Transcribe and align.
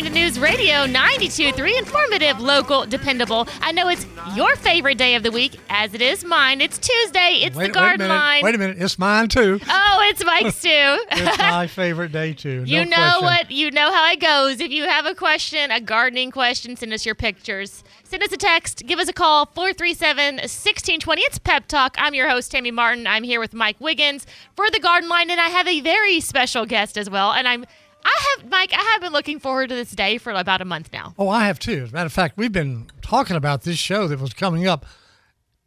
listening 0.00 0.14
to 0.14 0.20
News 0.20 0.38
Radio 0.40 0.86
92.3, 0.86 1.78
informative, 1.78 2.40
local, 2.40 2.86
dependable. 2.86 3.46
I 3.60 3.72
know 3.72 3.88
it's 3.88 4.06
your 4.34 4.56
favorite 4.56 4.96
day 4.96 5.14
of 5.14 5.22
the 5.22 5.30
week, 5.30 5.58
as 5.68 5.92
it 5.92 6.00
is 6.00 6.24
mine. 6.24 6.62
It's 6.62 6.78
Tuesday. 6.78 7.40
It's 7.42 7.54
Wait, 7.54 7.66
the 7.66 7.72
garden 7.72 8.08
wait 8.08 8.14
line. 8.14 8.44
Wait 8.44 8.54
a 8.54 8.58
minute. 8.58 8.78
It's 8.80 8.98
mine 8.98 9.28
too. 9.28 9.60
Oh, 9.68 10.08
it's 10.08 10.24
Mike's 10.24 10.62
too. 10.62 10.68
It's 10.70 11.38
my 11.38 11.66
favorite 11.66 12.12
day 12.12 12.32
too. 12.32 12.64
You 12.66 12.86
know 12.86 12.96
question. 12.96 13.24
what? 13.24 13.50
You 13.50 13.70
know 13.70 13.92
how 13.92 14.10
it 14.10 14.20
goes. 14.20 14.60
If 14.60 14.70
you 14.70 14.84
have 14.84 15.04
a 15.04 15.14
question, 15.14 15.70
a 15.70 15.80
gardening 15.80 16.30
question, 16.30 16.76
send 16.76 16.94
us 16.94 17.04
your 17.04 17.14
pictures. 17.14 17.84
Send 18.04 18.22
us 18.22 18.32
a 18.32 18.38
text. 18.38 18.86
Give 18.86 18.98
us 18.98 19.08
a 19.08 19.12
call, 19.12 19.46
437 19.46 20.36
1620. 20.36 21.22
It's 21.22 21.38
Pep 21.38 21.68
Talk. 21.68 21.96
I'm 21.98 22.14
your 22.14 22.28
host, 22.28 22.50
Tammy 22.52 22.70
Martin. 22.70 23.06
I'm 23.06 23.22
here 23.24 23.40
with 23.40 23.52
Mike 23.52 23.80
Wiggins 23.80 24.26
for 24.56 24.70
the 24.70 24.80
Garden 24.80 25.10
Line, 25.10 25.30
and 25.30 25.40
I 25.40 25.48
have 25.48 25.68
a 25.68 25.80
very 25.80 26.20
special 26.20 26.64
guest 26.64 26.96
as 26.96 27.10
well. 27.10 27.32
And 27.32 27.46
I'm, 27.46 27.66
I 28.04 28.36
have, 28.38 28.50
Mike, 28.50 28.72
I 28.72 28.80
have 28.92 29.00
been 29.00 29.12
looking 29.12 29.38
forward 29.40 29.68
to 29.68 29.74
this 29.74 29.90
day 29.92 30.18
for 30.18 30.32
about 30.32 30.60
a 30.60 30.64
month 30.64 30.90
now. 30.92 31.14
Oh, 31.18 31.28
I 31.28 31.46
have 31.46 31.58
too. 31.58 31.82
As 31.84 31.90
a 31.90 31.92
matter 31.92 32.06
of 32.06 32.12
fact, 32.12 32.36
we've 32.36 32.52
been 32.52 32.86
talking 33.02 33.36
about 33.36 33.62
this 33.62 33.78
show 33.78 34.08
that 34.08 34.20
was 34.20 34.32
coming 34.34 34.66
up 34.66 34.86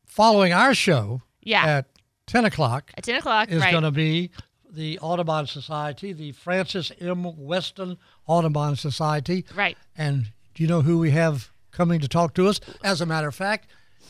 following 0.06 0.54
our 0.54 0.74
show 0.74 1.22
Yeah. 1.42 1.66
at 1.66 1.86
10 2.28 2.46
o'clock 2.46 2.92
At 2.98 3.04
10 3.04 3.16
o'clock, 3.16 3.50
is 3.52 3.62
right? 3.62 3.72
going 3.72 3.84
to 3.84 3.92
be 3.92 4.32
the 4.72 4.98
Audubon 5.00 5.46
Society, 5.48 6.14
the 6.14 6.32
Francis 6.32 6.92
M. 7.00 7.26
Weston 7.38 7.98
Audubon 8.26 8.76
Society. 8.76 9.46
Right. 9.56 9.78
And 9.98 10.32
do 10.56 10.64
you 10.64 10.68
know 10.70 10.82
who 10.82 10.98
we 11.00 11.12
have 11.12 11.52
coming 11.72 12.00
to 12.00 12.08
talk 12.08 12.34
to 12.36 12.48
us? 12.48 12.60
As 12.84 13.02
a 13.02 13.06
matter 13.06 13.28
of 13.28 13.36
fact, 13.36 13.70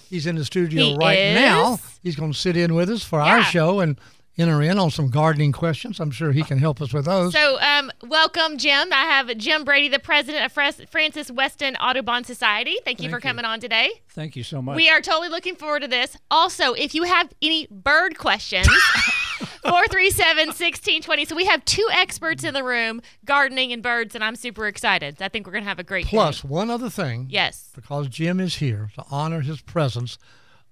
he's 0.09 0.25
in 0.25 0.35
the 0.35 0.45
studio 0.45 0.83
He 0.85 0.95
right 0.97 1.17
is? 1.19 1.35
now. 1.35 1.79
He's 2.01 2.15
going 2.15 2.31
to 2.31 2.37
sit 2.37 2.55
in 2.55 2.73
with 2.75 2.89
us 2.89 3.03
for 3.03 3.19
our 3.19 3.43
show 3.43 3.79
and 3.81 3.97
enter 4.37 4.61
in 4.61 4.79
on 4.79 4.89
some 4.91 5.09
gardening 5.09 5.51
questions. 5.51 5.99
I'm 5.99 6.11
sure 6.11 6.31
he 6.31 6.43
can 6.43 6.57
help 6.57 6.81
us 6.81 6.93
with 6.93 7.05
those. 7.05 7.33
So, 7.33 7.59
um, 7.61 7.91
welcome, 8.07 8.57
Jim. 8.57 8.91
I 8.91 9.05
have 9.05 9.37
Jim 9.37 9.63
Brady, 9.63 9.89
the 9.89 9.99
president 9.99 10.45
of 10.45 10.51
Francis 10.89 11.29
Weston 11.31 11.75
Audubon 11.77 12.23
Society. 12.23 12.77
Thank 12.83 13.01
you 13.01 13.09
for 13.09 13.19
coming 13.19 13.45
on 13.45 13.59
today. 13.59 13.91
Thank 14.09 14.35
you 14.35 14.43
so 14.43 14.61
much. 14.61 14.75
We 14.75 14.89
are 14.89 15.01
totally 15.01 15.29
looking 15.29 15.55
forward 15.55 15.81
to 15.83 15.87
this. 15.87 16.17
Also, 16.31 16.73
if 16.73 16.95
you 16.95 17.03
have 17.03 17.31
any 17.41 17.67
bird 17.69 18.17
questions, 18.17 18.67
437 19.63 20.47
1620. 20.47 21.25
So 21.25 21.35
we 21.35 21.45
have 21.45 21.63
two 21.65 21.87
experts 21.91 22.43
in 22.43 22.53
the 22.53 22.63
room, 22.63 23.01
gardening 23.25 23.71
and 23.71 23.81
birds, 23.83 24.15
and 24.15 24.23
I'm 24.23 24.35
super 24.35 24.67
excited. 24.67 25.21
I 25.21 25.29
think 25.29 25.45
we're 25.45 25.53
going 25.53 25.63
to 25.63 25.69
have 25.69 25.79
a 25.79 25.83
great 25.83 26.05
Plus, 26.07 26.41
day. 26.41 26.47
one 26.47 26.69
other 26.69 26.89
thing. 26.89 27.27
Yes. 27.29 27.69
because 27.75 28.07
Jim 28.09 28.39
is 28.39 28.55
here 28.57 28.89
to 28.95 29.03
honor 29.09 29.41
his 29.41 29.61
presence, 29.61 30.17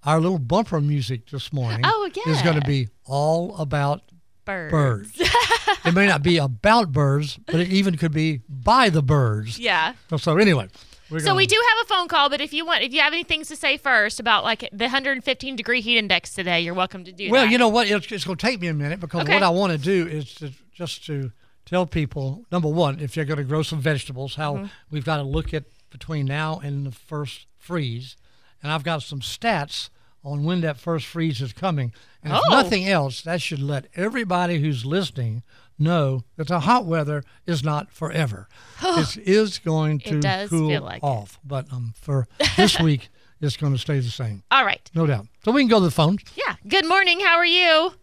our 0.03 0.19
little 0.19 0.39
bumper 0.39 0.81
music 0.81 1.29
this 1.29 1.51
morning 1.53 1.81
Oh, 1.85 2.09
is 2.27 2.41
going 2.41 2.59
to 2.59 2.65
be 2.65 2.89
all 3.05 3.55
about 3.57 4.01
Birds. 4.45 4.71
birds. 4.71 5.11
it 5.85 5.93
may 5.93 6.07
not 6.07 6.23
be 6.23 6.37
about 6.37 6.91
birds, 6.91 7.37
but 7.45 7.55
it 7.57 7.69
even 7.69 7.95
could 7.97 8.11
be 8.11 8.41
by 8.49 8.89
the 8.89 9.03
birds. 9.03 9.59
Yeah. 9.59 9.93
So 10.17 10.37
anyway, 10.37 10.67
we're 11.11 11.19
So 11.19 11.35
we 11.35 11.45
do 11.45 11.55
have 11.69 11.85
a 11.85 11.87
phone 11.87 12.07
call, 12.07 12.27
but 12.29 12.41
if 12.41 12.51
you 12.51 12.65
want, 12.65 12.81
if 12.81 12.91
you 12.91 13.01
have 13.01 13.13
any 13.13 13.23
things 13.23 13.47
to 13.49 13.55
say 13.55 13.77
first 13.77 14.19
about 14.19 14.43
like 14.43 14.61
the 14.71 14.85
115 14.85 15.55
degree 15.55 15.81
heat 15.81 15.97
index 15.99 16.33
today, 16.33 16.61
you're 16.61 16.73
welcome 16.73 17.03
to 17.03 17.11
do 17.11 17.25
Well, 17.29 17.41
that. 17.41 17.45
Well, 17.45 17.51
you 17.51 17.57
know 17.59 17.67
what? 17.69 17.87
It's, 17.87 18.11
it's 18.11 18.23
going 18.23 18.37
to 18.37 18.45
take 18.45 18.59
me 18.59 18.67
a 18.67 18.73
minute 18.73 18.99
because 18.99 19.21
Okay. 19.21 19.33
what 19.33 19.43
I 19.43 19.49
want 19.49 19.71
to 19.73 19.77
do 19.77 20.07
is 20.07 20.33
to, 20.35 20.51
just 20.73 21.05
to 21.05 21.31
tell 21.65 21.85
people 21.85 22.43
number 22.51 22.67
one, 22.67 22.99
if 22.99 23.15
you're 23.15 23.25
going 23.25 23.37
to 23.37 23.43
grow 23.43 23.61
some 23.61 23.79
vegetables, 23.79 24.35
how 24.35 24.55
Mm-hmm. 24.55 24.65
we've 24.89 25.05
got 25.05 25.17
to 25.17 25.23
look 25.23 25.53
at 25.53 25.65
between 25.91 26.25
now 26.25 26.59
and 26.63 26.85
the 26.87 26.91
first 26.91 27.45
freeze, 27.59 28.15
and 28.61 28.71
I've 28.71 28.83
got 28.83 29.03
some 29.03 29.19
stats 29.19 29.89
on 30.23 30.43
when 30.43 30.61
that 30.61 30.77
first 30.77 31.05
freeze 31.07 31.41
is 31.41 31.51
coming. 31.53 31.91
And 32.23 32.31
if 32.33 32.39
Oh. 32.45 32.49
nothing 32.51 32.87
else, 32.87 33.21
that 33.23 33.41
should 33.41 33.61
let 33.61 33.87
everybody 33.95 34.59
who's 34.61 34.85
listening 34.85 35.41
know 35.79 36.23
that 36.37 36.47
the 36.47 36.59
hot 36.61 36.85
weather 36.85 37.23
is 37.47 37.63
not 37.63 37.91
forever. 37.91 38.47
this 38.81 39.17
is 39.17 39.57
going 39.57 39.99
to 39.99 40.19
does 40.19 40.49
cool 40.49 40.69
feel 40.69 40.83
like 40.83 40.97
it. 40.97 41.03
off, 41.05 41.39
but 41.43 41.65
um, 41.73 41.93
for 41.99 42.27
this 42.55 42.79
week, 42.87 43.09
it's 43.41 43.57
going 43.57 43.73
to 43.73 43.79
stay 43.79 43.97
the 43.99 44.09
same, 44.09 44.43
All 44.51 44.63
right. 44.63 44.87
no 44.93 45.07
doubt. 45.07 45.25
So 45.43 45.51
we 45.51 45.61
can 45.63 45.67
go 45.69 45.79
to 45.79 45.85
the 45.85 45.89
phones. 45.91 46.21
Yeah. 46.35 46.55
Good 46.67 46.87
morning. 46.87 47.19
How 47.21 47.37
are 47.37 47.45
you? 47.45 47.93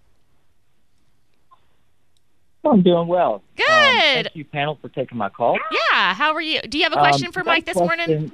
I'm 2.64 2.82
doing 2.82 3.06
well. 3.06 3.34
Um, 3.34 3.40
Good. 3.56 3.64
thank 4.24 4.36
you, 4.36 4.44
panel, 4.44 4.76
for 4.82 4.88
taking 4.88 5.16
my 5.16 5.28
call. 5.28 5.56
Yeah. 5.70 6.12
How 6.14 6.34
are 6.34 6.40
you? 6.40 6.60
Do 6.62 6.76
you 6.76 6.84
have 6.84 6.92
a 6.92 6.96
question 6.96 7.26
Um, 7.26 7.32
for 7.32 7.44
Mike 7.44 7.62
a 7.62 7.66
this 7.66 7.76
morning? 7.76 8.32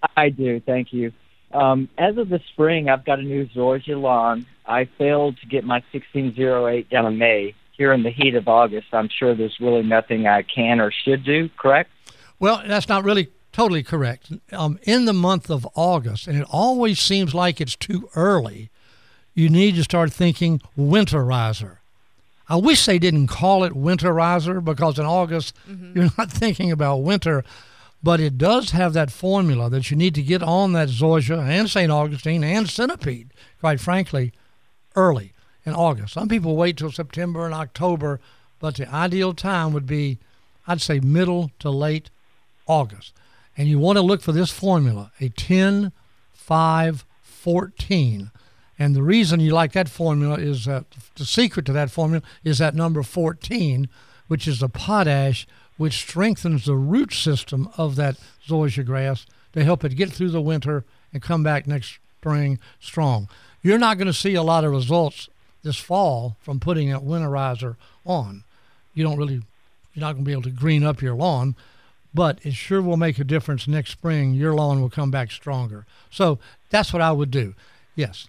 Question- 0.00 0.12
I 0.16 0.28
do. 0.30 0.60
Thank 0.60 0.92
you. 0.92 1.12
Um, 1.52 1.88
as 1.96 2.16
of 2.18 2.28
the 2.28 2.40
spring, 2.52 2.88
I've 2.88 3.04
got 3.04 3.18
a 3.18 3.22
new 3.22 3.46
zoysia 3.48 4.00
lawn. 4.00 4.46
I 4.66 4.84
failed 4.84 5.38
to 5.38 5.46
get 5.46 5.64
my 5.64 5.82
1608 5.92 6.90
down 6.90 7.06
in 7.06 7.18
May. 7.18 7.54
Here 7.72 7.92
in 7.92 8.02
the 8.02 8.10
heat 8.10 8.34
of 8.34 8.48
August, 8.48 8.88
I'm 8.92 9.08
sure 9.08 9.34
there's 9.36 9.56
really 9.60 9.84
nothing 9.84 10.26
I 10.26 10.42
can 10.42 10.80
or 10.80 10.90
should 10.90 11.24
do. 11.24 11.48
Correct? 11.56 11.88
Well, 12.40 12.60
that's 12.66 12.88
not 12.88 13.04
really 13.04 13.28
totally 13.52 13.82
correct. 13.84 14.32
Um, 14.52 14.78
in 14.82 15.04
the 15.04 15.12
month 15.12 15.48
of 15.48 15.66
August, 15.74 16.26
and 16.26 16.36
it 16.38 16.46
always 16.50 16.98
seems 17.00 17.34
like 17.34 17.60
it's 17.60 17.76
too 17.76 18.08
early, 18.16 18.70
you 19.34 19.48
need 19.48 19.76
to 19.76 19.84
start 19.84 20.12
thinking 20.12 20.60
winterizer. 20.76 21.76
I 22.48 22.56
wish 22.56 22.84
they 22.84 22.98
didn't 22.98 23.28
call 23.28 23.62
it 23.62 23.74
winterizer 23.74 24.64
because 24.64 24.98
in 24.98 25.06
August 25.06 25.54
you're 25.94 26.10
not 26.18 26.30
thinking 26.42 26.72
about 26.72 26.98
winter, 27.02 27.44
but 28.02 28.20
it 28.20 28.38
does 28.38 28.70
have 28.70 28.92
that 28.92 29.10
formula 29.10 29.68
that 29.70 29.90
you 29.90 29.96
need 29.96 30.14
to 30.14 30.22
get 30.22 30.42
on 30.42 30.72
that 30.72 30.88
zoysia 30.88 31.46
and 31.46 31.68
St. 31.68 31.90
Augustine 31.90 32.44
and 32.44 32.68
centipede, 32.68 33.32
quite 33.60 33.80
frankly, 33.80 34.32
early 34.94 35.32
in 35.64 35.74
August. 35.74 36.14
Some 36.14 36.28
people 36.28 36.56
wait 36.56 36.76
till 36.76 36.92
September 36.92 37.44
and 37.44 37.54
October, 37.54 38.20
but 38.58 38.76
the 38.76 38.92
ideal 38.92 39.34
time 39.34 39.72
would 39.72 39.86
be, 39.86 40.18
I'd 40.66 40.80
say, 40.80 41.00
middle 41.00 41.50
to 41.58 41.70
late 41.70 42.10
August. 42.66 43.14
And 43.56 43.68
you 43.68 43.78
want 43.78 43.96
to 43.96 44.02
look 44.02 44.22
for 44.22 44.32
this 44.32 44.52
formula, 44.52 45.10
a 45.20 45.28
10, 45.30 45.92
5, 46.32 47.04
14. 47.22 48.30
And 48.78 48.94
the 48.94 49.02
reason 49.02 49.40
you 49.40 49.50
like 49.50 49.72
that 49.72 49.88
formula 49.88 50.36
is 50.36 50.66
that 50.66 50.84
the 51.16 51.24
secret 51.24 51.66
to 51.66 51.72
that 51.72 51.90
formula 51.90 52.22
is 52.44 52.58
that 52.58 52.76
number 52.76 53.02
14, 53.02 53.88
which 54.28 54.46
is 54.46 54.60
the 54.60 54.68
potash, 54.68 55.46
which 55.78 55.94
strengthens 55.94 56.66
the 56.66 56.74
root 56.74 57.12
system 57.12 57.70
of 57.78 57.96
that 57.96 58.16
zoysia 58.46 58.84
grass 58.84 59.24
to 59.54 59.64
help 59.64 59.84
it 59.84 59.96
get 59.96 60.10
through 60.10 60.30
the 60.30 60.42
winter 60.42 60.84
and 61.12 61.22
come 61.22 61.42
back 61.42 61.66
next 61.66 61.98
spring 62.20 62.58
strong. 62.80 63.28
You're 63.62 63.78
not 63.78 63.96
going 63.96 64.06
to 64.06 64.12
see 64.12 64.34
a 64.34 64.42
lot 64.42 64.64
of 64.64 64.72
results 64.72 65.28
this 65.62 65.78
fall 65.78 66.36
from 66.40 66.60
putting 66.60 66.90
that 66.90 67.00
winterizer 67.00 67.76
on. 68.04 68.44
You 68.94 69.04
don't 69.04 69.16
really, 69.16 69.42
you're 69.94 70.00
not 70.00 70.12
going 70.12 70.24
to 70.24 70.28
be 70.28 70.32
able 70.32 70.42
to 70.42 70.50
green 70.50 70.84
up 70.84 71.00
your 71.00 71.14
lawn, 71.14 71.56
but 72.12 72.38
it 72.42 72.54
sure 72.54 72.82
will 72.82 72.96
make 72.96 73.18
a 73.18 73.24
difference 73.24 73.68
next 73.68 73.90
spring. 73.90 74.34
Your 74.34 74.54
lawn 74.54 74.80
will 74.80 74.90
come 74.90 75.10
back 75.10 75.30
stronger. 75.30 75.86
So 76.10 76.38
that's 76.70 76.92
what 76.92 77.02
I 77.02 77.12
would 77.12 77.30
do. 77.30 77.54
Yes. 77.94 78.28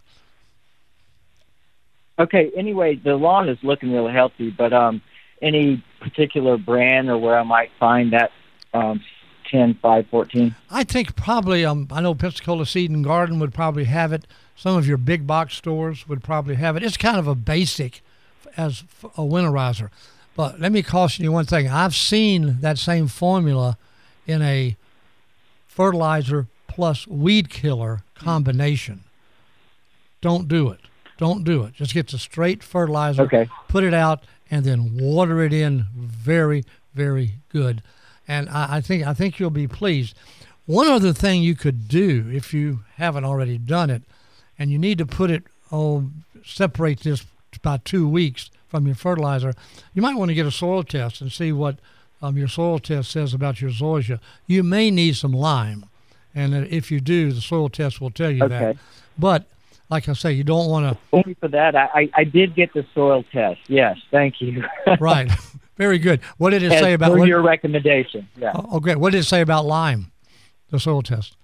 Okay. 2.20 2.52
Anyway, 2.56 2.96
the 2.96 3.16
lawn 3.16 3.50
is 3.50 3.58
looking 3.64 3.92
really 3.92 4.14
healthy, 4.14 4.50
but 4.52 4.74
um, 4.74 5.02
any 5.42 5.84
particular 6.00 6.58
brand 6.58 7.10
or 7.10 7.18
where 7.18 7.38
I 7.38 7.44
might 7.44 7.72
find 7.80 8.14
that 8.14 8.32
um, 8.74 9.02
10, 9.52 9.80
5, 9.82 10.08
14? 10.10 10.56
I 10.70 10.84
think 10.84 11.16
probably 11.16 11.66
um, 11.66 11.88
I 11.92 12.02
know 12.02 12.14
Pensacola 12.16 12.66
Seed 12.66 12.92
and 12.92 13.04
Garden 13.04 13.40
would 13.40 13.54
probably 13.54 13.86
have 13.86 14.14
it. 14.14 14.26
Some 14.56 14.76
of 14.78 14.88
your 14.88 14.98
big 14.98 15.26
box 15.26 15.56
stores 15.56 16.08
would 16.08 16.24
probably 16.24 16.56
have 16.56 16.76
it. 16.76 16.84
It's 16.84 16.98
kind 16.98 17.18
of 17.18 17.28
a 17.28 17.36
basic 17.36 18.02
as 18.58 18.84
a 19.04 19.22
winterizer. 19.22 19.90
But 20.36 20.60
let 20.60 20.72
me 20.72 20.84
caution 20.84 21.24
you 21.24 21.32
one 21.32 21.46
thing. 21.46 21.68
I've 21.68 21.96
seen 21.96 22.58
that 22.62 22.78
same 22.78 23.08
formula 23.08 23.78
in 24.28 24.42
a 24.42 24.76
fertilizer 25.68 26.48
plus 26.68 27.08
weed 27.08 27.50
killer 27.50 28.04
combination. 28.16 29.04
Don't 30.22 30.48
do 30.48 30.70
it. 30.70 30.80
Don't 31.18 31.44
do 31.44 31.64
it. 31.64 31.74
Just 31.74 31.94
get 31.94 32.08
the 32.10 32.18
straight 32.18 32.64
fertilizer, 32.64 33.24
Okay. 33.24 33.50
put 33.68 33.84
it 33.84 33.94
out, 33.94 34.24
and 34.52 34.66
then 34.66 34.98
water 34.98 35.42
it 35.42 35.54
in 35.54 35.86
very, 35.96 36.64
very 36.94 37.36
good. 37.50 37.82
And 38.28 38.50
I, 38.50 38.78
I 38.78 38.82
think 38.82 39.06
I 39.06 39.14
think 39.14 39.40
you'll 39.40 39.50
be 39.50 39.68
pleased. 39.68 40.16
One 40.66 40.88
other 40.88 41.14
thing 41.14 41.42
you 41.42 41.56
could 41.56 41.88
do 41.88 42.30
if 42.32 42.54
you 42.54 42.82
haven't 42.96 43.26
already 43.26 43.58
done 43.58 43.90
it, 43.90 44.04
and 44.58 44.72
you 44.72 44.78
need 44.78 44.98
to 45.00 45.06
put 45.06 45.32
it 45.32 45.44
oh 45.72 46.10
separate 46.46 47.02
this 47.02 47.26
about 47.56 47.86
two 47.86 48.08
weeks 48.08 48.50
from 48.68 48.86
your 48.86 48.96
fertilizer, 48.96 49.54
you 49.94 50.02
might 50.02 50.16
want 50.16 50.30
to 50.30 50.36
get 50.36 50.46
a 50.46 50.52
soil 50.52 50.84
test 50.84 51.22
and 51.22 51.32
see 51.32 51.52
what 51.52 51.80
um, 52.22 52.38
your 52.38 52.48
soil 52.48 52.78
test 52.78 53.10
says 53.12 53.34
about 53.34 53.62
your 53.62 53.72
zoysia. 53.72 54.20
You 54.46 54.62
may 54.62 54.92
need 54.92 55.16
some 55.16 55.32
lime, 55.34 55.86
and 56.36 56.54
if 56.54 56.92
you 56.92 57.00
do, 57.00 57.32
the 57.32 57.42
soil 57.42 57.70
test 57.70 58.00
will 58.00 58.12
tell 58.12 58.30
you 58.30 58.48
that. 58.48 58.62
Okay. 58.62 58.80
But 59.18 59.46
like 59.90 60.08
I 60.08 60.14
say, 60.14 60.32
you 60.34 60.44
don't 60.44 60.70
want 60.70 60.94
to. 60.94 61.00
Only 61.12 61.34
for 61.36 61.48
that, 61.48 61.76
I, 61.76 61.90
I, 61.94 62.10
I 62.18 62.24
did 62.24 62.56
get 62.56 62.74
the 62.74 62.86
soil 62.94 63.24
test. 63.32 63.62
Yes, 63.68 63.98
thank 64.12 64.42
you. 64.42 64.64
right. 65.00 65.30
Very 65.78 65.98
good. 65.98 66.22
What 66.38 66.50
did 66.50 66.62
it 66.62 66.74
As 66.74 66.80
say 66.80 66.94
about 66.94 67.18
what, 67.18 67.28
your 67.28 67.42
recommendation? 67.42 68.28
Yeah. 68.38 68.52
Oh, 68.54 68.80
great. 68.80 68.98
What 68.98 69.14
did 69.14 69.20
it 69.20 69.24
say 69.24 69.42
about 69.42 69.66
lime, 69.66 70.12
the 70.70 70.80
soil 70.80 71.02
test? 71.02 71.38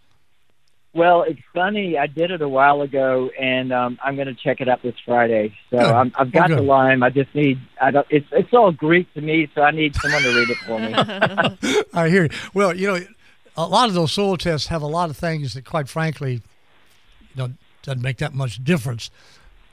Well, 0.94 1.24
it's 1.24 1.42
funny. 1.54 1.98
I 1.98 2.08
did 2.08 2.32
it 2.32 2.42
a 2.42 2.48
while 2.48 2.82
ago, 2.82 3.30
and 3.40 3.74
um, 3.74 3.98
I'm 4.02 4.16
going 4.16 4.28
to 4.28 4.34
check 4.34 4.62
it 4.62 4.70
out 4.70 4.82
this 4.82 4.96
Friday. 5.06 5.54
So 5.70 5.78
I'm, 5.78 6.14
I've 6.16 6.34
Well, 6.34 6.48
got 6.48 6.56
the 6.56 6.62
lime. 6.62 7.04
I 7.04 7.10
just 7.10 7.34
need. 7.36 7.60
I 7.82 7.92
don't. 7.92 8.08
It's 8.10 8.28
it's 8.32 8.54
all 8.54 8.72
Greek 8.72 9.14
to 9.14 9.22
me, 9.22 9.50
so 9.56 9.62
I 9.62 9.72
need 9.72 9.96
someone 9.96 10.22
to 10.22 10.36
read 10.36 10.50
it 10.50 10.58
for 10.58 10.80
me. 10.80 11.84
I 11.94 12.10
hear 12.10 12.24
you. 12.24 12.30
Well, 12.54 12.76
you 12.76 12.88
know, 12.88 13.00
a 13.58 13.68
lot 13.68 13.90
of 13.90 13.96
those 13.96 14.14
soil 14.14 14.38
tests 14.38 14.68
have 14.68 14.82
a 14.82 14.88
lot 14.88 15.10
of 15.10 15.18
things 15.18 15.54
that, 15.54 15.66
quite 15.66 15.90
frankly, 15.90 16.34
you 16.34 16.42
know, 17.36 17.50
doesn't 17.86 18.02
make 18.02 18.18
that 18.18 18.34
much 18.34 18.64
difference. 18.64 19.10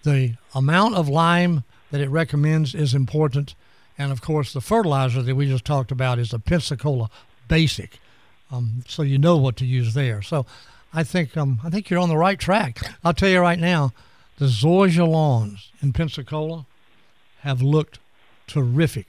The 0.03 0.37
amount 0.55 0.94
of 0.94 1.09
lime 1.09 1.64
that 1.91 2.00
it 2.00 2.09
recommends 2.09 2.75
is 2.75 2.94
important, 2.94 3.55
and 3.99 4.12
of 4.12 4.20
course, 4.20 4.53
the 4.53 4.61
fertilizer 4.61 5.23
that 5.23 5.35
we 5.35 5.47
just 5.47 5.64
talked 5.64 5.91
about 5.91 6.19
is 6.19 6.31
the 6.31 6.38
Pensacola 6.38 7.11
Basic, 7.49 7.99
um, 8.50 8.85
so 8.87 9.03
you 9.03 9.19
know 9.19 9.37
what 9.37 9.56
to 9.56 9.67
use 9.67 9.94
there. 9.94 10.23
So, 10.23 10.47
I 10.94 11.05
think 11.05 11.37
um, 11.37 11.61
I 11.64 11.70
think 11.70 11.88
you're 11.88 12.00
on 12.00 12.09
the 12.09 12.17
right 12.17 12.38
track. 12.38 12.79
I'll 13.05 13.14
tell 13.14 13.29
you 13.29 13.41
right 13.41 13.59
now, 13.59 13.93
the 14.38 14.47
zoysia 14.47 15.08
lawns 15.08 15.70
in 15.81 15.93
Pensacola 15.93 16.67
have 17.41 17.62
looked 17.62 17.99
terrific. 18.47 19.06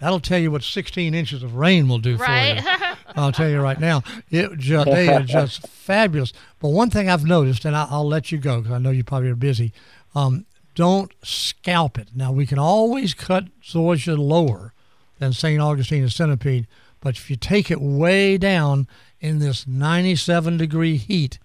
That'll 0.00 0.20
tell 0.20 0.38
you 0.38 0.50
what 0.50 0.62
16 0.62 1.14
inches 1.14 1.42
of 1.42 1.54
rain 1.54 1.88
will 1.88 1.98
do 1.98 2.18
for 2.18 2.24
you. 2.24 2.60
I'll 3.16 3.32
tell 3.32 3.48
you 3.48 3.60
right 3.60 3.78
now, 3.78 4.02
it 4.30 4.58
just 4.58 4.86
they 4.86 5.08
are 5.08 5.22
just 5.22 5.66
fabulous. 5.68 6.32
But 6.58 6.70
one 6.70 6.90
thing 6.90 7.08
I've 7.08 7.24
noticed, 7.24 7.64
and 7.64 7.76
I, 7.76 7.86
I'll 7.88 8.06
let 8.06 8.32
you 8.32 8.38
go 8.38 8.60
because 8.60 8.74
I 8.74 8.78
know 8.78 8.90
you 8.90 9.04
probably 9.04 9.30
are 9.30 9.36
busy. 9.36 9.72
Um, 10.14 10.46
don't 10.74 11.12
scalp 11.22 11.98
it. 11.98 12.08
Now 12.14 12.32
we 12.32 12.46
can 12.46 12.58
always 12.58 13.14
cut 13.14 13.44
zoysia 13.62 14.18
lower 14.18 14.72
than 15.18 15.32
St. 15.32 15.60
Augustine 15.60 16.02
and 16.02 16.12
centipede, 16.12 16.66
but 17.00 17.16
if 17.16 17.30
you 17.30 17.36
take 17.36 17.70
it 17.70 17.80
way 17.80 18.36
down 18.36 18.88
in 19.20 19.38
this 19.38 19.66
97 19.66 20.56
degree 20.56 20.96
heat, 20.96 21.38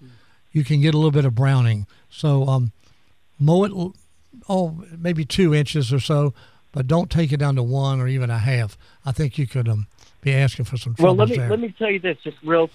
you 0.51 0.63
can 0.63 0.81
get 0.81 0.93
a 0.93 0.97
little 0.97 1.11
bit 1.11 1.25
of 1.25 1.35
browning. 1.35 1.85
So 2.09 2.47
um, 2.47 2.71
mow 3.39 3.63
it, 3.63 3.93
oh 4.49 4.83
maybe 4.97 5.23
two 5.23 5.53
inches 5.53 5.93
or 5.93 5.99
so, 5.99 6.33
but 6.71 6.87
don't 6.87 7.09
take 7.09 7.31
it 7.31 7.37
down 7.37 7.55
to 7.55 7.63
one 7.63 7.99
or 7.99 8.07
even 8.07 8.29
a 8.29 8.37
half. 8.37 8.77
I 9.05 9.11
think 9.11 9.37
you 9.37 9.47
could 9.47 9.67
um, 9.67 9.87
be 10.21 10.33
asking 10.33 10.65
for 10.65 10.77
some 10.77 10.95
trouble. 10.95 11.15
well, 11.15 11.25
let 11.25 11.29
me 11.29 11.37
there. 11.37 11.49
let 11.49 11.59
me 11.59 11.73
tell 11.77 11.89
you 11.89 11.99
this 11.99 12.17
just 12.23 12.37
real 12.43 12.69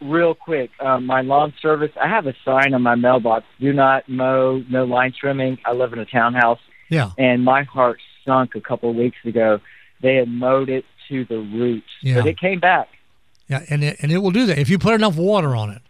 real 0.00 0.34
quick. 0.34 0.70
Um, 0.80 1.06
my 1.06 1.20
lawn 1.22 1.52
service. 1.60 1.90
I 2.00 2.08
have 2.08 2.26
a 2.26 2.34
sign 2.44 2.74
on 2.74 2.82
my 2.82 2.94
mailbox: 2.94 3.44
"Do 3.60 3.72
not 3.72 4.08
mow, 4.08 4.62
no 4.70 4.84
line 4.84 5.12
trimming." 5.18 5.58
I 5.64 5.72
live 5.72 5.92
in 5.92 5.98
a 5.98 6.06
townhouse, 6.06 6.60
yeah. 6.88 7.10
and 7.18 7.44
my 7.44 7.62
heart 7.64 8.00
sunk 8.24 8.54
a 8.54 8.60
couple 8.60 8.90
of 8.90 8.96
weeks 8.96 9.18
ago. 9.24 9.60
They 10.02 10.16
had 10.16 10.28
mowed 10.28 10.68
it 10.68 10.84
to 11.08 11.24
the 11.24 11.38
roots, 11.38 11.86
Yeah. 12.02 12.16
but 12.16 12.26
it 12.26 12.38
came 12.38 12.60
back. 12.60 12.88
Yeah, 13.48 13.62
and 13.68 13.84
it, 13.84 13.98
and 14.00 14.10
it 14.10 14.18
will 14.18 14.30
do 14.30 14.46
that 14.46 14.58
if 14.58 14.68
you 14.70 14.78
put 14.78 14.94
enough 14.94 15.16
water 15.16 15.54
on 15.54 15.70
it. 15.70 15.82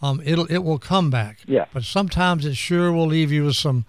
Um, 0.00 0.20
it'll 0.24 0.46
it 0.46 0.58
will 0.58 0.78
come 0.78 1.10
back. 1.10 1.38
Yeah. 1.46 1.66
But 1.72 1.84
sometimes 1.84 2.44
it 2.44 2.56
sure 2.56 2.92
will 2.92 3.06
leave 3.06 3.30
you 3.30 3.44
with 3.44 3.56
some 3.56 3.86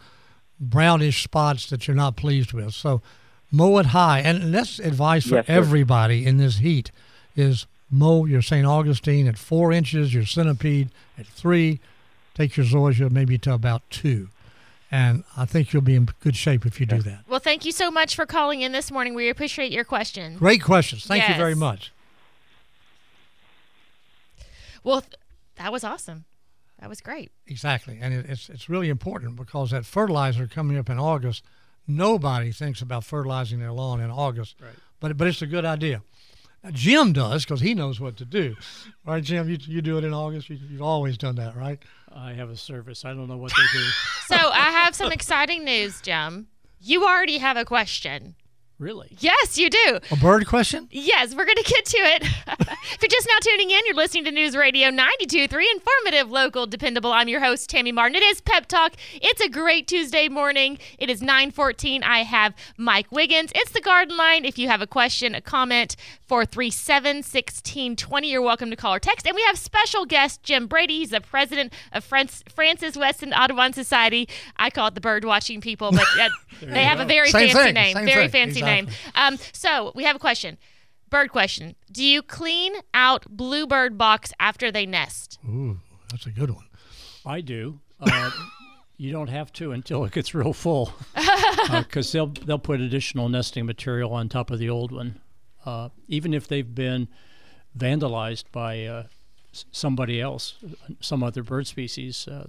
brownish 0.70 1.24
spots 1.24 1.70
that 1.70 1.88
you're 1.88 1.96
not 1.96 2.16
pleased 2.16 2.54
with. 2.54 2.74
So 2.74 3.02
mow 3.52 3.78
it 3.78 3.88
high, 3.88 4.20
and 4.20 4.54
that's 4.54 4.80
advice 4.80 5.28
for 5.28 5.36
Yes, 5.36 5.46
everybody 5.48 6.26
in 6.26 6.38
this 6.38 6.58
heat: 6.58 6.92
is 7.36 7.66
mow 7.92 8.26
your 8.26 8.42
St. 8.42 8.66
Augustine 8.66 9.28
at 9.28 9.38
four 9.38 9.72
inches, 9.72 10.14
your 10.14 10.26
centipede 10.26 10.90
at 11.18 11.28
three, 11.28 11.80
take 12.34 12.58
your 12.58 12.66
zoysia 12.66 13.12
maybe 13.12 13.38
to 13.40 13.54
about 13.54 13.82
two, 13.90 14.30
and 14.92 15.24
I 15.38 15.46
think 15.46 15.74
you'll 15.74 15.82
be 15.84 15.96
in 15.96 16.08
good 16.22 16.36
shape 16.36 16.66
if 16.66 16.80
you 16.80 16.86
do 16.86 17.02
that. 17.04 17.20
well, 17.28 17.40
thank 17.40 17.66
you 17.66 17.72
so 17.72 17.92
much 17.92 18.16
for 18.16 18.26
calling 18.26 18.62
in 18.62 18.72
this 18.72 18.90
morning. 18.92 19.14
We 19.14 19.30
appreciate 19.30 19.72
your 19.72 19.84
question. 19.84 20.38
Great 20.38 20.64
questions. 20.64 21.06
Thank 21.06 21.28
you 21.30 21.36
very 21.36 21.56
much. 21.56 21.92
Well, 24.84 25.02
th- 25.02 25.14
that 25.56 25.72
was 25.72 25.84
awesome. 25.84 26.26
That 26.84 26.90
was 26.90 27.00
great. 27.00 27.32
Exactly, 27.48 28.00
and 28.02 28.14
it, 28.14 28.26
it's 28.28 28.50
it's 28.50 28.68
really 28.68 28.90
important 28.90 29.38
because 29.38 29.72
that 29.72 29.86
fertilizer 29.86 30.48
coming 30.48 30.78
up 30.78 30.90
in 30.90 31.00
August, 31.00 31.46
nobody 31.88 32.52
thinks 32.52 32.82
about 32.82 33.06
fertilizing 33.06 33.60
their 33.60 33.72
lawn 33.72 34.02
in 34.02 34.12
August. 34.12 34.58
Right. 34.62 34.74
But 35.00 35.16
but 35.16 35.30
it's 35.30 35.42
a 35.42 35.48
good 35.48 35.64
idea. 35.64 36.02
Now, 36.62 36.72
Jim 36.72 37.14
does 37.14 37.46
because 37.46 37.62
he 37.62 37.74
knows 37.74 38.02
what 38.02 38.18
to 38.18 38.26
do. 38.26 38.58
Right, 39.06 39.24
Jim? 39.24 39.48
You 39.48 39.58
you 39.62 39.82
do 39.82 39.98
it 39.98 40.04
in 40.04 40.14
August. 40.14 40.50
You, 40.50 40.60
you've 40.70 40.82
always 40.82 41.18
done 41.18 41.36
that, 41.36 41.56
right? 41.56 41.80
I 42.14 42.34
have 42.34 42.50
a 42.50 42.58
service. 42.58 43.06
I 43.06 43.14
don't 43.14 43.30
know 43.30 43.38
what 43.38 43.54
they 43.56 43.80
do. 43.80 43.86
So 44.28 44.36
I 44.36 44.72
have 44.72 44.94
some 44.94 45.12
exciting 45.20 45.64
news, 45.64 46.02
Jim. 46.02 46.48
You 46.82 47.06
already 47.06 47.38
have 47.38 47.56
a 47.56 47.64
question. 47.64 48.36
Really? 48.84 49.08
Yes, 49.20 49.58
you 49.58 49.70
do. 49.70 50.00
A 50.12 50.16
bird 50.18 50.46
question? 50.46 50.90
Yes, 50.92 51.34
we're 51.34 51.46
going 51.46 51.58
to 51.58 51.64
get 51.64 51.86
to 51.86 51.98
it. 51.98 52.24
if 52.50 53.02
you're 53.02 53.10
just 53.10 53.28
now 53.28 53.38
tuning 53.42 53.72
in, 53.72 53.80
you're 53.86 53.96
listening 53.96 54.26
to 54.26 54.32
News 54.32 54.56
Radio 54.58 54.90
92.3, 54.90 55.64
informative, 55.72 56.30
local, 56.30 56.68
dependable. 56.68 57.12
I'm 57.14 57.30
your 57.30 57.40
host, 57.40 57.70
Tammy 57.70 57.94
Martin. 57.94 58.16
It 58.16 58.24
is 58.24 58.42
Pep 58.42 58.68
Talk. 58.68 58.94
It's 59.14 59.42
a 59.42 59.48
great 59.50 59.88
Tuesday 59.88 60.28
morning. 60.28 60.78
It 61.00 61.10
is 61.10 61.22
9.14. 61.22 62.04
I 62.04 62.20
have 62.20 62.54
Mike 62.78 63.12
Wiggins. 63.12 63.52
It's 63.56 63.72
the 63.72 63.82
Garden 63.82 64.18
Line. 64.18 64.44
If 64.44 64.60
you 64.60 64.68
have 64.68 64.82
a 64.82 64.88
question, 64.88 65.34
a 65.34 65.42
comment, 65.42 65.96
437-1620, 66.30 68.30
you're 68.30 68.42
welcome 68.42 68.70
to 68.70 68.76
call 68.76 68.96
or 68.96 69.00
text. 69.00 69.26
And 69.26 69.36
we 69.36 69.44
have 69.44 69.58
special 69.58 70.06
guest, 70.06 70.44
Jim 70.44 70.68
Brady. 70.68 71.00
He's 71.00 71.12
the 71.12 71.22
president 71.22 71.72
of 71.94 72.04
France, 72.04 72.44
Francis 72.54 72.98
Weston 72.98 73.34
Audubon 73.34 73.72
Society. 73.72 74.28
I 74.58 74.70
call 74.70 74.88
it 74.88 74.96
the 74.96 75.02
bird 75.02 75.24
watching 75.24 75.62
people, 75.62 75.92
but 75.92 76.04
they 76.62 76.84
have 76.84 77.00
a 77.00 77.06
very 77.06 77.30
Same 77.30 77.50
fancy 77.50 77.64
thing, 77.64 77.74
name. 77.74 77.96
same 77.96 78.06
Very 78.06 78.28
thing, 78.28 78.32
fancy 78.32 78.60
exactly. 78.60 78.73
name. 78.73 78.73
Um, 79.16 79.38
so 79.52 79.92
we 79.96 80.04
have 80.04 80.16
a 80.16 80.20
question. 80.20 80.58
Bird 81.10 81.30
question. 81.30 81.76
Do 81.92 82.04
you 82.04 82.22
clean 82.22 82.74
out 82.94 83.26
bluebird 83.30 83.98
box 83.98 84.34
after 84.40 84.72
they 84.72 84.86
nest? 84.86 85.38
Ooh, 85.48 85.80
that's 86.10 86.26
a 86.26 86.32
good 86.32 86.50
one. 86.50 86.66
I 87.26 87.42
do. 87.42 87.80
Uh, 88.00 88.32
you 88.98 89.12
don't 89.12 89.30
have 89.30 89.52
to 89.54 89.72
until 89.72 90.06
it 90.06 90.12
gets 90.12 90.34
real 90.34 90.54
full, 90.54 90.94
because 91.72 92.12
they'll 92.12 92.28
they'll 92.28 92.58
put 92.60 92.82
additional 92.82 93.30
nesting 93.30 93.66
material 93.66 94.14
on 94.14 94.30
top 94.30 94.50
of 94.50 94.60
the 94.60 94.70
old 94.70 94.92
one, 94.92 95.20
uh, 95.66 95.90
even 96.08 96.34
if 96.34 96.48
they've 96.48 96.74
been 96.74 97.08
vandalized 97.78 98.46
by 98.52 98.86
uh, 98.86 99.04
somebody 99.52 100.20
else, 100.22 100.56
some 101.00 101.24
other 101.24 101.44
bird 101.44 101.68
species. 101.68 102.28
Uh, 102.28 102.48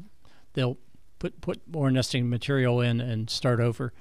they'll 0.54 0.78
put 1.18 1.40
put 1.40 1.60
more 1.68 1.90
nesting 1.90 2.28
material 2.28 2.80
in 2.80 3.00
and 3.00 3.30
start 3.30 3.60
over. 3.60 3.92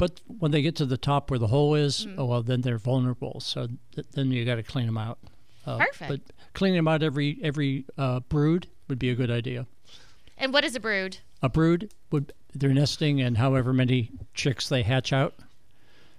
But 0.00 0.20
when 0.38 0.50
they 0.50 0.62
get 0.62 0.76
to 0.76 0.86
the 0.86 0.96
top 0.96 1.30
where 1.30 1.38
the 1.38 1.46
hole 1.48 1.74
is, 1.74 2.06
oh 2.16 2.24
well, 2.24 2.42
then 2.42 2.62
they're 2.62 2.78
vulnerable. 2.78 3.38
So 3.40 3.68
th- 3.94 4.06
then 4.14 4.30
you 4.32 4.44
got 4.46 4.54
to 4.56 4.62
clean 4.62 4.86
them 4.86 4.96
out. 4.98 5.18
Uh, 5.66 5.76
Perfect. 5.76 6.08
But 6.08 6.20
cleaning 6.54 6.78
them 6.78 6.88
out 6.88 7.02
every 7.02 7.38
every 7.42 7.84
uh, 7.98 8.20
brood 8.20 8.66
would 8.88 8.98
be 8.98 9.10
a 9.10 9.14
good 9.14 9.30
idea. 9.30 9.66
And 10.38 10.54
what 10.54 10.64
is 10.64 10.74
a 10.74 10.80
brood? 10.80 11.18
A 11.42 11.50
brood 11.50 11.92
would 12.10 12.32
they're 12.54 12.72
nesting 12.72 13.20
and 13.20 13.36
however 13.36 13.72
many 13.74 14.10
chicks 14.34 14.68
they 14.70 14.82
hatch 14.82 15.12
out. 15.12 15.34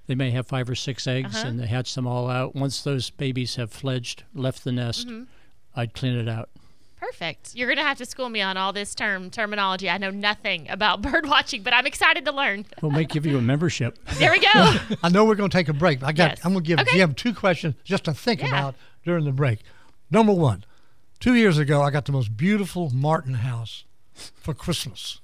They 0.08 0.14
may 0.16 0.30
have 0.32 0.46
five 0.48 0.70
or 0.70 0.76
six 0.76 1.08
eggs 1.08 1.36
Uh-huh. 1.38 1.48
and 1.48 1.60
they 1.60 1.66
hatch 1.68 1.96
them 1.96 2.06
all 2.06 2.30
out. 2.30 2.54
Once 2.56 2.84
those 2.84 3.10
babies 3.10 3.56
have 3.56 3.72
fledged, 3.72 4.24
left 4.36 4.64
the 4.64 4.72
nest, 4.72 5.08
Mm-hmm. 5.08 5.24
I'd 5.76 5.94
clean 5.94 6.16
it 6.18 6.28
out. 6.30 6.50
Perfect. 7.02 7.56
You're 7.56 7.68
gonna 7.68 7.82
have 7.82 7.98
to 7.98 8.06
school 8.06 8.30
me 8.30 8.42
on 8.42 8.58
all 8.58 8.72
this 8.72 8.94
term 8.94 9.32
terminology. 9.32 9.90
I 9.90 9.98
know 9.98 10.12
nothing 10.12 10.70
about 10.70 11.02
bird 11.12 11.26
watching, 11.28 11.64
but 11.64 11.74
I'm 11.74 11.88
excited 11.88 12.26
to 12.26 12.32
learn. 12.32 12.66
We'll 12.82 12.92
make 12.92 13.10
give 13.10 13.26
you 13.26 13.38
a 13.38 13.42
membership. 13.42 13.98
There 14.20 14.32
we 14.32 14.40
go. 14.40 14.48
I 15.04 15.10
know 15.10 15.26
we're 15.26 15.34
going 15.36 15.50
to 15.50 15.58
take 15.58 15.68
a 15.68 15.74
break. 15.74 16.00
But 16.02 16.08
I 16.08 16.12
got. 16.12 16.30
Yes. 16.32 16.46
I'm 16.46 16.52
going 16.54 16.64
to 16.64 16.68
give 16.68 16.80
Okay. 16.80 16.98
Jim 16.98 17.16
two 17.16 17.34
questions 17.34 17.74
just 17.84 18.04
to 18.04 18.14
think 18.14 18.42
Yeah. 18.42 18.50
about 18.50 18.76
during 19.04 19.26
the 19.26 19.32
break. 19.32 19.62
Number 20.12 20.32
one, 20.32 20.64
two 21.20 21.34
years 21.34 21.58
ago, 21.58 21.82
I 21.82 21.90
got 21.90 22.06
the 22.06 22.12
most 22.12 22.38
beautiful 22.38 22.92
Martin 22.92 23.34
house 23.36 23.84
for 24.14 24.54
Christmas. 24.54 25.22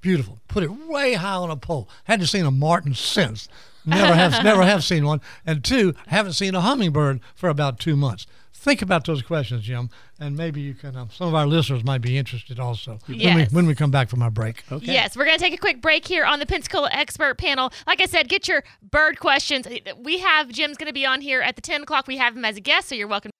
Beautiful. 0.00 0.40
Put 0.48 0.64
it 0.64 0.70
way 0.88 1.14
high 1.14 1.34
on 1.34 1.48
a 1.50 1.56
pole. 1.56 1.88
Hadn't 2.04 2.26
seen 2.26 2.44
a 2.44 2.50
Martin 2.50 2.94
since. 2.94 3.48
Never 3.86 4.14
have. 4.14 4.42
never 4.42 4.62
have 4.64 4.82
seen 4.82 5.06
one. 5.06 5.20
And 5.46 5.62
two, 5.62 5.94
haven't 6.08 6.32
seen 6.32 6.56
a 6.56 6.60
hummingbird 6.60 7.20
for 7.36 7.48
about 7.48 7.78
two 7.78 7.94
months. 7.94 8.26
Think 8.60 8.82
about 8.82 9.06
those 9.06 9.22
questions, 9.22 9.62
Jim, 9.62 9.88
and 10.18 10.36
maybe 10.36 10.60
you 10.60 10.74
can. 10.74 10.94
Um, 10.94 11.08
some 11.10 11.28
of 11.28 11.34
our 11.34 11.46
listeners 11.46 11.82
might 11.82 12.02
be 12.02 12.18
interested 12.18 12.60
also 12.60 12.98
when, 13.06 13.36
we, 13.36 13.44
when 13.44 13.66
we 13.66 13.74
come 13.74 13.90
back 13.90 14.10
from 14.10 14.20
our 14.20 14.30
break. 14.30 14.64
Okay. 14.70 14.92
Yes, 14.92 15.16
we're 15.16 15.24
going 15.24 15.38
to 15.38 15.42
take 15.42 15.54
a 15.54 15.56
quick 15.56 15.80
break 15.80 16.06
here 16.06 16.26
on 16.26 16.40
the 16.40 16.46
Pensacola 16.46 16.90
Expert 16.92 17.38
Panel. 17.38 17.72
Like 17.86 18.02
I 18.02 18.04
said, 18.04 18.28
get 18.28 18.48
your 18.48 18.62
bird 18.82 19.18
questions. 19.18 19.66
We 19.96 20.18
have 20.18 20.50
Jim's 20.50 20.76
going 20.76 20.88
to 20.88 20.92
be 20.92 21.06
on 21.06 21.22
here 21.22 21.40
at 21.40 21.56
the 21.56 21.62
10 21.62 21.84
o'clock. 21.84 22.06
We 22.06 22.18
have 22.18 22.36
him 22.36 22.44
as 22.44 22.58
a 22.58 22.60
guest, 22.60 22.90
so 22.90 22.94
you're 22.94 23.08
welcome. 23.08 23.30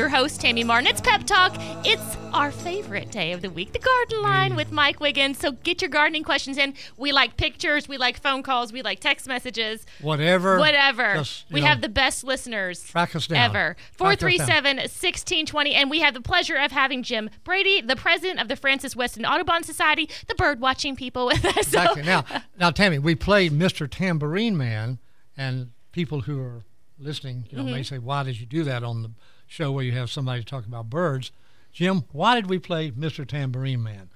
Your 0.00 0.08
host, 0.08 0.40
Tammy 0.40 0.64
Martin. 0.64 0.86
It's 0.86 1.02
Pep 1.02 1.24
Talk. 1.24 1.52
It's 1.84 2.16
our 2.32 2.50
favorite 2.50 3.10
day 3.10 3.32
of 3.32 3.42
the 3.42 3.50
week, 3.50 3.74
the 3.74 3.78
garden 3.78 4.22
line 4.22 4.56
with 4.56 4.72
Mike 4.72 4.98
Wiggins. 4.98 5.36
So 5.36 5.52
get 5.52 5.82
your 5.82 5.90
gardening 5.90 6.22
questions 6.24 6.56
in. 6.56 6.72
We 6.96 7.12
like 7.12 7.36
pictures, 7.36 7.86
we 7.86 7.98
like 7.98 8.18
phone 8.18 8.42
calls, 8.42 8.72
we 8.72 8.80
like 8.80 9.00
text 9.00 9.26
messages, 9.28 9.84
Whatever. 10.00 10.58
whatever. 10.58 11.16
Just, 11.16 11.44
we 11.50 11.60
know, 11.60 11.66
have 11.66 11.82
the 11.82 11.90
best 11.90 12.24
listeners 12.24 12.82
Track 12.82 13.14
us 13.14 13.26
down. 13.26 13.38
ever. 13.50 13.74
Track 13.74 14.18
437 14.20 14.76
1620. 14.78 15.74
And 15.74 15.90
we 15.90 16.00
have 16.00 16.14
the 16.14 16.22
pleasure 16.22 16.56
of 16.56 16.72
having 16.72 17.02
Jim 17.02 17.28
Brady, 17.44 17.82
the 17.82 17.94
president 17.96 18.40
of 18.40 18.48
the 18.48 18.56
Francis 18.56 18.96
Weston 18.96 19.26
Audubon 19.26 19.64
Society, 19.64 20.08
the 20.28 20.34
bird 20.34 20.60
watching 20.60 20.96
people 20.96 21.26
with 21.26 21.44
us. 21.44 21.66
So- 21.70 21.78
Exactly. 21.82 22.02
Now, 22.04 22.24
now, 22.58 22.70
Tammy, 22.70 22.98
we 22.98 23.14
played 23.16 23.52
Mr. 23.52 23.86
Tambourine 23.90 24.56
Man, 24.56 24.98
and 25.36 25.72
people 25.92 26.22
who 26.22 26.40
are 26.40 26.64
listening, 26.98 27.44
you 27.50 27.58
know, 27.58 27.64
Mm-hmm. 27.64 27.72
may 27.72 27.82
say, 27.82 27.98
"Why 27.98 28.22
did 28.22 28.40
you 28.40 28.46
do 28.46 28.64
that 28.64 28.82
on 28.82 29.02
the 29.02 29.10
show 29.50 29.72
where 29.72 29.84
you 29.84 29.92
have 29.92 30.10
somebody 30.10 30.42
talk 30.42 30.64
about 30.64 30.88
birds?" 30.88 31.32
Jim, 31.72 32.04
why 32.12 32.34
did 32.34 32.48
we 32.48 32.58
play 32.58 32.90
Mr. 32.90 33.26
Tambourine 33.26 33.82
Man? 33.82 34.08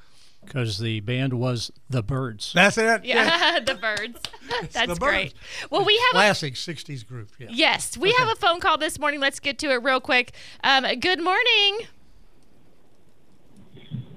Because 0.45 0.79
the 0.79 1.01
band 1.01 1.35
was 1.35 1.71
the 1.89 2.03
Byrds. 2.03 2.53
That's 2.53 2.77
it. 2.77 3.05
Yeah, 3.05 3.61
the 3.67 3.75
birds. 3.75 4.21
That's 4.73 4.93
the 4.93 4.97
great. 4.97 5.33
birds. 5.33 5.71
Well, 5.71 5.85
we 5.85 5.95
have 5.97 6.11
a, 6.11 6.25
Classic 6.25 6.55
'60s 6.55 7.07
group. 7.07 7.31
Yeah. 7.39 7.49
yes, 7.51 7.97
we 7.97 8.13
have 8.19 8.29
a 8.29 8.35
phone 8.35 8.61
call 8.61 8.77
this 8.77 8.99
morning. 8.99 9.21
Let's 9.21 9.41
get 9.41 9.59
to 9.61 9.71
it 9.71 9.83
real 9.83 10.01
quick. 10.01 10.33
Um, 10.63 10.85
good 11.01 11.23
morning. 11.23 11.81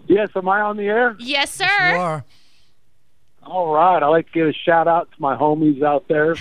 Yes, 0.08 0.30
am 0.36 0.48
I 0.50 0.62
on 0.62 0.78
the 0.78 0.86
air? 0.88 1.16
Yes, 1.20 1.52
sir. 1.52 1.66
You 1.66 1.98
are. 1.98 2.26
All 3.44 3.74
right. 3.74 4.02
I'd 4.02 4.08
like 4.08 4.28
to 4.28 4.32
give 4.34 4.48
a 4.48 4.54
shout 4.54 4.88
out 4.88 5.10
to 5.12 5.22
my 5.22 5.36
homies 5.36 5.82
out 5.84 6.08
there. 6.08 6.36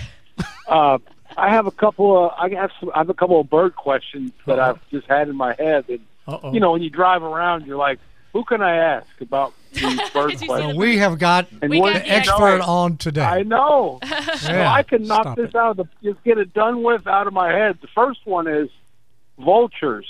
uh, 0.69 0.99
I 1.37 1.51
have 1.51 1.67
a 1.67 1.71
couple 1.71 2.27
of 2.27 2.33
I 2.39 2.49
have 2.55 2.71
some, 2.81 2.91
I 2.95 2.99
have 2.99 3.11
a 3.11 3.15
couple 3.15 3.41
of 3.41 3.49
bird 3.51 3.77
questions 3.77 4.33
that 4.47 4.59
I've 4.59 4.79
just 4.91 5.07
had 5.07 5.29
in 5.29 5.37
my 5.37 5.55
head. 5.59 5.85
And 5.89 6.01
Uh-oh. 6.27 6.53
you 6.53 6.61
know, 6.61 6.73
when 6.73 6.83
you 6.83 6.91
drive 6.91 7.23
around, 7.23 7.67
you're 7.67 7.77
like, 7.77 7.99
who 8.33 8.45
can 8.45 8.63
I 8.63 8.77
ask 8.77 9.09
about 9.21 9.53
these 9.73 9.83
bird 10.15 10.31
Did 10.31 10.33
you 10.33 10.39
see 10.39 10.47
questions? 10.47 10.49
Well, 10.49 10.77
we 10.77 10.99
have 10.99 11.19
got 11.19 11.49
And 11.63 11.71
We 11.71 11.81
got 11.81 11.95
the 11.95 11.99
the 12.01 12.11
expert 12.11 12.59
No, 12.59 12.65
on 12.65 12.97
today. 12.97 13.23
I 13.23 13.43
know. 13.43 14.01
So 14.37 14.53
I 14.63 14.83
can 14.83 15.07
knock 15.07 15.37
this 15.37 15.49
it. 15.51 15.55
out 15.57 15.71
of 15.73 15.77
the 15.79 15.89
just 16.13 16.23
get 16.25 16.39
it 16.39 16.53
done 16.55 16.83
with 16.83 17.07
out 17.07 17.27
of 17.27 17.33
my 17.33 17.51
head. 17.53 17.79
The 17.81 17.89
first 17.89 18.21
one 18.27 18.47
is 18.47 18.69
vultures. 19.39 20.07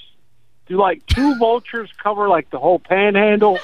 Do 0.67 0.77
like 0.77 1.05
two 1.07 1.35
vultures 1.39 1.91
cover 2.03 2.29
like 2.29 2.51
the 2.51 2.59
whole 2.59 2.79
panhandle, 2.81 3.59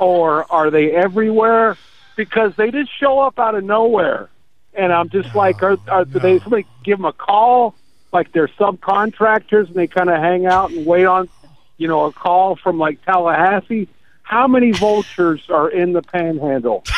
or 0.00 0.50
are 0.52 0.70
they 0.70 0.90
everywhere? 0.92 1.76
Because 2.16 2.54
they 2.56 2.70
just 2.70 2.90
show 2.98 3.20
up 3.20 3.38
out 3.38 3.54
of 3.54 3.64
nowhere, 3.64 4.28
and 4.74 4.92
I'm 4.92 5.08
just 5.08 5.34
like, 5.34 5.62
are, 5.62 5.78
are 5.88 6.04
do 6.04 6.18
they 6.18 6.38
somebody 6.38 6.66
give 6.84 6.98
them 6.98 7.04
a 7.04 7.12
call? 7.12 7.74
Like 8.12 8.32
they're 8.32 8.48
subcontractors, 8.48 9.66
and 9.66 9.74
they 9.74 9.86
kind 9.86 10.10
of 10.10 10.16
hang 10.16 10.46
out 10.46 10.70
and 10.70 10.84
wait 10.86 11.06
on, 11.06 11.28
you 11.76 11.88
know, 11.88 12.06
a 12.06 12.12
call 12.12 12.56
from 12.56 12.78
like 12.78 13.04
Tallahassee. 13.04 13.88
How 14.22 14.46
many 14.46 14.72
vultures 14.72 15.42
are 15.50 15.68
in 15.68 15.92
the 15.92 16.02
panhandle? 16.02 16.84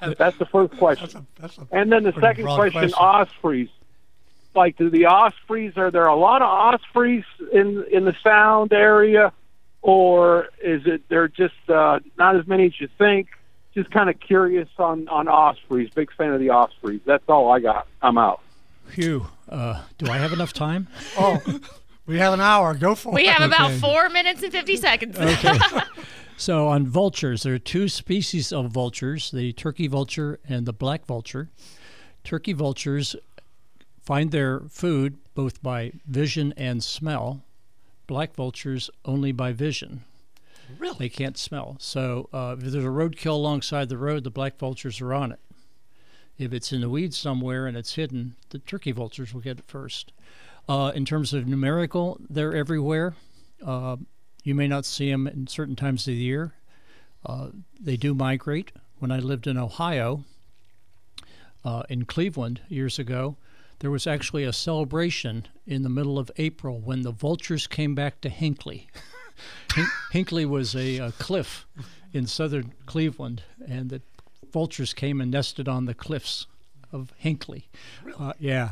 Well, 0.00 0.14
That's 0.16 0.38
the 0.38 0.46
first 0.46 0.76
question. 0.78 1.26
That's 1.40 1.58
a, 1.58 1.66
And 1.72 1.90
then 1.90 2.04
the 2.04 2.12
second 2.20 2.44
question, 2.44 2.72
question. 2.80 2.94
ospreys. 2.94 3.68
Like, 4.54 4.76
do 4.76 4.88
the 4.88 5.06
ospreys 5.06 5.76
are 5.76 5.90
there 5.90 6.06
a 6.06 6.14
lot 6.14 6.42
of 6.42 6.48
ospreys 6.48 7.24
in 7.52 7.84
in 7.90 8.04
the 8.04 8.14
Sound 8.22 8.72
area, 8.72 9.32
or 9.82 10.48
is 10.62 10.82
it 10.86 11.08
they're 11.08 11.26
just 11.26 11.54
uh, 11.68 11.98
not 12.16 12.36
as 12.36 12.46
many 12.46 12.66
as 12.66 12.80
you 12.80 12.88
think? 12.98 13.28
Just 13.78 13.92
kind 13.92 14.10
of 14.10 14.18
curious 14.18 14.68
on 14.78 15.06
on 15.08 15.28
ospreys. 15.28 15.88
Big 15.94 16.10
fan 16.16 16.32
of 16.32 16.40
the 16.40 16.50
ospreys. 16.50 17.00
That's 17.04 17.22
all 17.28 17.52
I 17.52 17.60
got. 17.60 17.86
I'm 18.02 18.18
out. 18.18 18.40
Phew. 18.88 19.28
Uh, 19.48 19.82
do 19.98 20.10
I 20.10 20.16
have 20.18 20.32
enough 20.32 20.52
time? 20.52 20.88
oh, 21.18 21.40
we 22.04 22.18
have 22.18 22.32
an 22.32 22.40
hour. 22.40 22.74
Go 22.74 22.96
for 22.96 23.12
We 23.12 23.20
it. 23.20 23.24
We 23.24 23.28
have 23.28 23.42
about 23.42 23.70
Okay. 23.70 23.78
four 23.78 24.08
minutes 24.08 24.42
and 24.42 24.50
50 24.50 24.76
seconds. 24.76 25.16
Okay. 25.16 25.56
so 26.36 26.66
on 26.66 26.88
vultures, 26.88 27.44
there 27.44 27.54
are 27.54 27.58
two 27.60 27.88
species 27.88 28.52
of 28.52 28.72
vultures: 28.72 29.30
the 29.30 29.52
turkey 29.52 29.86
vulture 29.86 30.40
and 30.48 30.66
the 30.66 30.72
black 30.72 31.06
vulture. 31.06 31.48
Turkey 32.24 32.54
vultures 32.54 33.14
find 34.02 34.32
their 34.32 34.60
food 34.68 35.18
both 35.36 35.62
by 35.62 35.92
vision 36.04 36.52
and 36.56 36.82
smell. 36.82 37.42
Black 38.08 38.34
vultures 38.34 38.90
only 39.04 39.30
by 39.30 39.52
vision. 39.52 40.02
Really? 40.78 40.96
They 40.98 41.08
can't 41.08 41.38
smell. 41.38 41.76
So 41.78 42.28
uh, 42.32 42.56
if 42.58 42.64
there's 42.64 42.84
a 42.84 42.88
roadkill 42.88 43.34
alongside 43.34 43.88
the 43.88 43.98
road, 43.98 44.24
the 44.24 44.30
black 44.30 44.58
vultures 44.58 45.00
are 45.00 45.14
on 45.14 45.32
it. 45.32 45.40
If 46.36 46.52
it's 46.52 46.72
in 46.72 46.82
the 46.82 46.88
weeds 46.88 47.16
somewhere 47.16 47.66
and 47.66 47.76
it's 47.76 47.94
hidden, 47.94 48.36
the 48.50 48.58
turkey 48.60 48.92
vultures 48.92 49.34
will 49.34 49.40
get 49.40 49.58
it 49.58 49.64
first. 49.66 50.12
Uh, 50.68 50.92
in 50.94 51.04
terms 51.04 51.32
of 51.32 51.46
numerical, 51.46 52.18
they're 52.28 52.54
everywhere. 52.54 53.14
Uh, 53.64 53.96
you 54.44 54.54
may 54.54 54.68
not 54.68 54.84
see 54.84 55.10
them 55.10 55.26
in 55.26 55.46
certain 55.46 55.74
times 55.74 56.02
of 56.02 56.12
the 56.14 56.20
year. 56.20 56.54
Uh, 57.24 57.48
they 57.80 57.96
do 57.96 58.14
migrate. 58.14 58.70
When 58.98 59.10
I 59.10 59.18
lived 59.18 59.46
in 59.46 59.56
Ohio, 59.56 60.24
uh, 61.64 61.82
in 61.88 62.04
Cleveland 62.04 62.60
years 62.68 62.98
ago, 62.98 63.36
there 63.80 63.90
was 63.90 64.06
actually 64.06 64.44
a 64.44 64.52
celebration 64.52 65.46
in 65.66 65.82
the 65.82 65.88
middle 65.88 66.18
of 66.18 66.30
April 66.36 66.80
when 66.80 67.02
the 67.02 67.12
vultures 67.12 67.66
came 67.66 67.94
back 67.94 68.20
to 68.20 68.28
Hinckley. 68.28 68.88
Hin- 69.74 69.86
Hinckley 70.12 70.44
was 70.46 70.74
a, 70.74 70.98
uh 71.00 71.10
cliff 71.18 71.66
in 72.12 72.26
southern 72.26 72.72
Cleveland, 72.86 73.42
and 73.66 73.90
the 73.90 74.00
vultures 74.52 74.94
came 74.94 75.20
and 75.20 75.30
nested 75.30 75.68
on 75.68 75.84
the 75.84 75.94
cliffs 75.94 76.46
of 76.92 77.12
Hinckley. 77.18 77.68
Uh, 78.18 78.32
yeah. 78.38 78.70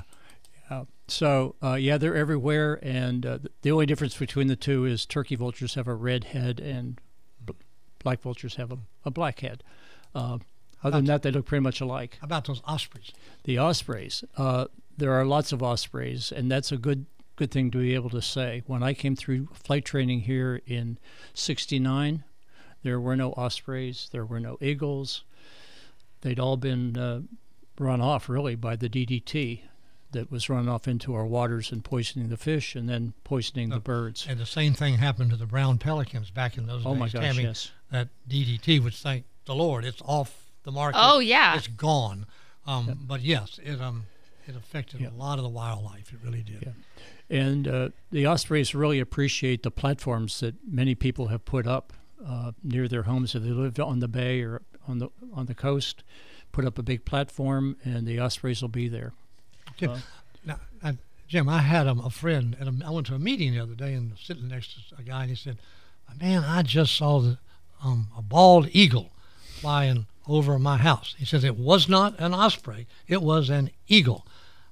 Uh, 0.70 0.84
so 1.06 1.54
uh, 1.62 1.74
yeah, 1.74 1.98
they're 1.98 2.16
everywhere, 2.16 2.78
and 2.82 3.24
uh, 3.26 3.38
the 3.62 3.70
only 3.70 3.86
difference 3.86 4.16
between 4.16 4.48
the 4.48 4.56
two 4.56 4.84
is 4.84 5.06
turkey 5.06 5.36
vultures 5.36 5.74
have 5.74 5.86
a 5.86 5.94
red 5.94 6.24
head 6.24 6.58
and 6.60 6.98
b- 7.44 7.54
black 8.02 8.20
vultures 8.22 8.56
have 8.56 8.72
a, 8.72 8.78
a 9.04 9.10
black 9.10 9.40
head. 9.40 9.62
Uh, 10.14 10.38
other 10.82 10.98
than 10.98 11.04
that, 11.06 11.22
they 11.22 11.30
look 11.30 11.46
pretty 11.46 11.62
much 11.62 11.80
alike. 11.80 12.18
How 12.20 12.24
about 12.26 12.46
those 12.46 12.62
ospreys? 12.64 13.12
The 13.44 13.58
ospreys. 13.58 14.24
Uh, 14.36 14.66
there 14.96 15.12
are 15.12 15.24
lots 15.24 15.52
of 15.52 15.62
ospreys, 15.62 16.32
and 16.32 16.50
that's 16.50 16.72
a 16.72 16.76
good 16.76 17.06
good 17.36 17.50
thing 17.50 17.70
to 17.70 17.78
be 17.78 17.94
able 17.94 18.10
to 18.10 18.22
say. 18.22 18.62
When 18.66 18.82
I 18.82 18.94
came 18.94 19.14
through 19.16 19.48
flight 19.52 19.84
training 19.84 20.20
here 20.22 20.60
in 20.66 20.98
'69, 21.34 22.24
there 22.82 23.00
were 23.00 23.16
no 23.16 23.32
ospreys, 23.36 24.08
there 24.12 24.24
were 24.24 24.40
no 24.40 24.58
eagles. 24.60 25.22
They'd 26.22 26.40
all 26.40 26.56
been 26.56 26.96
uh, 26.96 27.20
run 27.78 28.00
off 28.00 28.28
really 28.28 28.54
by 28.54 28.76
the 28.76 28.88
DDT 28.88 29.60
that 30.12 30.30
was 30.30 30.48
run 30.48 30.68
off 30.68 30.88
into 30.88 31.14
our 31.14 31.26
waters 31.26 31.70
and 31.72 31.84
poisoning 31.84 32.28
the 32.28 32.36
fish 32.36 32.74
and 32.74 32.88
then 32.88 33.12
poisoning 33.24 33.68
the 33.70 33.80
birds. 33.80 34.26
And 34.28 34.38
the 34.40 34.46
same 34.46 34.72
thing 34.72 34.94
happened 34.98 35.30
to 35.30 35.36
the 35.36 35.46
brown 35.46 35.78
pelicans 35.78 36.30
back 36.30 36.56
in 36.56 36.66
those 36.66 36.82
Oh 36.86 36.92
days. 36.92 37.00
my 37.00 37.08
gosh, 37.08 37.22
Tammy, 37.22 37.42
yes. 37.42 37.70
That 37.90 38.08
DDT, 38.28 38.82
which 38.82 38.96
thank 38.96 39.24
the 39.44 39.54
Lord, 39.54 39.84
it's 39.84 40.00
off 40.02 40.50
the 40.62 40.72
market. 40.72 40.98
Oh, 41.00 41.18
yeah. 41.18 41.56
It's 41.56 41.66
gone. 41.68 42.26
Um, 42.66 43.04
But 43.06 43.20
yes, 43.22 43.60
it 43.62 43.80
um 43.80 44.06
it 44.48 44.56
affected 44.56 45.00
Yeah. 45.00 45.10
a 45.10 45.16
lot 45.16 45.38
of 45.38 45.42
the 45.44 45.50
wildlife. 45.50 46.12
It 46.12 46.20
really 46.24 46.42
did. 46.42 46.62
Yeah. 46.62 46.72
And 47.28 47.66
uh, 47.66 47.88
the 48.12 48.26
ospreys 48.26 48.74
really 48.74 49.00
appreciate 49.00 49.62
the 49.62 49.70
platforms 49.70 50.40
that 50.40 50.54
many 50.66 50.94
people 50.94 51.28
have 51.28 51.44
put 51.44 51.66
up 51.66 51.92
uh, 52.24 52.52
near 52.62 52.86
their 52.88 53.02
homes. 53.02 53.34
If 53.34 53.42
they 53.42 53.50
live 53.50 53.78
on 53.80 53.98
the 54.00 54.08
bay 54.08 54.42
or 54.42 54.62
on 54.86 54.98
the 54.98 55.08
on 55.34 55.46
the 55.46 55.54
coast, 55.54 56.04
put 56.52 56.64
up 56.64 56.78
a 56.78 56.82
big 56.82 57.04
platform, 57.04 57.76
and 57.84 58.06
the 58.06 58.18
ospreys 58.20 58.62
will 58.62 58.68
be 58.68 58.88
there. 58.88 59.12
Jim, 59.76 59.90
Uh, 59.90 60.00
now, 60.44 60.60
I, 60.82 60.96
Jim, 61.26 61.48
I 61.48 61.58
had 61.58 61.88
um, 61.88 61.98
a 62.00 62.10
friend, 62.10 62.56
and 62.60 62.82
I 62.84 62.90
went 62.90 63.08
to 63.08 63.14
a 63.14 63.18
meeting 63.18 63.52
the 63.52 63.60
other 63.60 63.74
day, 63.74 63.92
and 63.94 64.12
sitting 64.22 64.48
next 64.48 64.74
to 64.90 64.96
a 64.96 65.02
guy, 65.02 65.22
and 65.22 65.30
he 65.30 65.36
said, 65.36 65.58
"Man, 66.20 66.44
I 66.44 66.62
just 66.62 66.94
saw 66.94 67.18
the, 67.20 67.38
um, 67.82 68.08
a 68.16 68.22
bald 68.22 68.68
eagle 68.70 69.10
flying 69.60 70.06
over 70.28 70.58
my 70.58 70.76
house." 70.76 71.16
He 71.18 71.24
says 71.24 71.42
it 71.42 71.56
was 71.58 71.88
not 71.88 72.18
an 72.20 72.32
osprey; 72.32 72.86
it 73.08 73.20
was 73.20 73.50
an 73.50 73.70
eagle. 73.88 74.24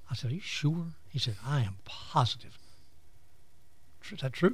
I 0.09 0.15
said, 0.15 0.31
"Are 0.31 0.35
you 0.35 0.39
sure?" 0.41 0.87
He 1.15 1.19
said, 1.19 1.35
"I 1.45 1.61
am 1.61 1.77
positive." 1.85 2.57
Is 4.11 4.19
that 4.19 4.33
true? 4.33 4.53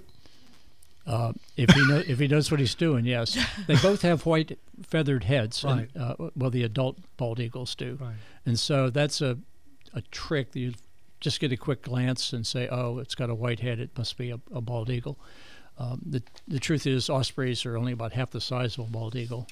Uh, 1.07 1.33
if 1.57 1.71
he 1.71 1.87
know, 1.87 2.03
if 2.07 2.19
he 2.19 2.27
knows 2.27 2.51
what 2.51 2.59
he's 2.59 2.75
doing, 2.75 3.03
yes. 3.03 3.35
They 3.67 3.75
both 3.77 4.03
have 4.03 4.27
white 4.27 4.59
feathered 4.83 5.23
heads. 5.23 5.63
and, 5.63 5.87
uh, 5.99 6.15
well, 6.35 6.51
the 6.51 6.61
adult 6.61 6.99
bald 7.17 7.39
eagles 7.39 7.73
do. 7.73 7.97
Right. 7.99 8.13
And 8.45 8.59
so 8.59 8.91
that's 8.91 9.21
a 9.21 9.39
a 9.95 10.01
trick 10.11 10.51
that 10.51 10.59
you 10.59 10.73
just 11.19 11.39
get 11.39 11.51
a 11.51 11.57
quick 11.57 11.81
glance 11.81 12.31
and 12.31 12.45
say, 12.45 12.67
oh, 12.67 12.99
it's 12.99 13.15
got 13.15 13.31
a 13.31 13.35
white 13.35 13.59
head. 13.61 13.79
It 13.79 13.97
must 13.97 14.15
be 14.15 14.29
a, 14.29 14.39
a 14.53 14.61
bald 14.61 14.91
eagle. 14.91 15.17
Um, 15.79 15.99
the 16.05 16.21
the 16.47 16.59
truth 16.59 16.85
is, 16.85 17.09
ospreys 17.09 17.65
are 17.65 17.75
only 17.75 17.91
about 17.91 18.13
half 18.13 18.29
the 18.29 18.39
size 18.39 18.77
of 18.77 18.85
a 18.87 18.91
bald 18.91 19.15
eagle. 19.15 19.47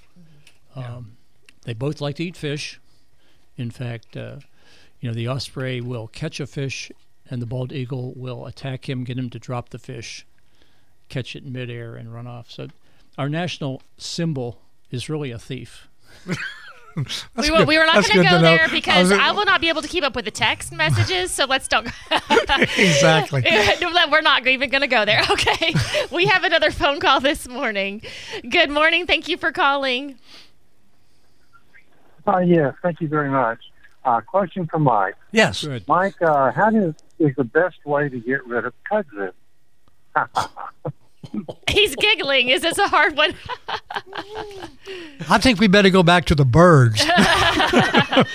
Um, 0.75 1.17
They 1.63 1.73
both 1.73 2.01
like 2.01 2.17
to 2.17 2.23
eat 2.23 2.37
fish. 2.37 2.79
In 3.57 3.71
fact, 3.71 4.15
uh, 4.15 4.35
you 4.99 5.09
know, 5.09 5.13
the 5.13 5.27
osprey 5.27 5.81
will 5.81 6.07
catch 6.07 6.39
a 6.39 6.47
fish, 6.47 6.91
and 7.29 7.41
the 7.41 7.45
bald 7.45 7.71
eagle 7.71 8.13
will 8.15 8.45
attack 8.45 8.89
him, 8.89 9.03
get 9.03 9.17
him 9.17 9.29
to 9.29 9.39
drop 9.39 9.69
the 9.69 9.79
fish, 9.79 10.25
catch 11.07 11.35
it 11.35 11.43
in 11.43 11.51
midair, 11.51 11.95
and 11.95 12.13
run 12.13 12.27
off. 12.27 12.51
So, 12.51 12.67
our 13.17 13.29
national 13.29 13.81
symbol 13.97 14.61
is 14.91 15.09
really 15.09 15.31
a 15.31 15.39
thief. 15.39 15.87
We 17.35 17.51
were, 17.51 17.65
we 17.65 17.77
were 17.77 17.85
not 17.85 18.05
going 18.07 18.23
to 18.23 18.29
go 18.29 18.41
there 18.41 18.67
because 18.69 19.11
was- 19.11 19.19
I 19.19 19.31
will 19.31 19.45
not 19.45 19.61
be 19.61 19.69
able 19.69 19.81
to 19.81 19.87
keep 19.87 20.03
up 20.03 20.15
with 20.15 20.25
the 20.25 20.31
text 20.31 20.73
messages. 20.73 21.31
So 21.31 21.45
let's 21.45 21.67
don't. 21.67 21.87
exactly. 22.77 23.43
We're 24.11 24.21
not 24.21 24.45
even 24.47 24.69
going 24.69 24.81
to 24.81 24.87
go 24.87 25.05
there. 25.05 25.21
Okay. 25.29 25.73
We 26.11 26.25
have 26.25 26.43
another 26.43 26.71
phone 26.71 26.99
call 26.99 27.19
this 27.19 27.47
morning. 27.47 28.01
Good 28.49 28.69
morning. 28.69 29.05
Thank 29.05 29.27
you 29.27 29.37
for 29.37 29.51
calling. 29.51 30.17
Uh, 32.27 32.39
yes, 32.39 32.73
thank 32.81 33.01
you 33.01 33.07
very 33.07 33.29
much. 33.29 33.59
Uh, 34.09 34.21
question 34.21 34.65
for 34.65 34.79
Mike. 34.79 35.13
Yes. 35.31 35.63
Good. 35.63 35.87
Mike, 35.87 36.19
uh, 36.19 36.51
how 36.51 36.71
does, 36.71 36.95
is 37.19 37.35
the 37.35 37.43
best 37.43 37.85
way 37.85 38.09
to 38.09 38.19
get 38.19 38.43
rid 38.47 38.65
of 38.65 38.73
kudzu? 38.91 39.31
He's 41.69 41.95
giggling. 41.95 42.49
Is 42.49 42.63
this 42.63 42.79
a 42.79 42.87
hard 42.87 43.15
one? 43.15 43.35
I 45.29 45.37
think 45.37 45.59
we 45.59 45.67
better 45.67 45.91
go 45.91 46.01
back 46.01 46.25
to 46.25 46.33
the 46.33 46.43
birds. 46.43 47.05
I 47.07 48.25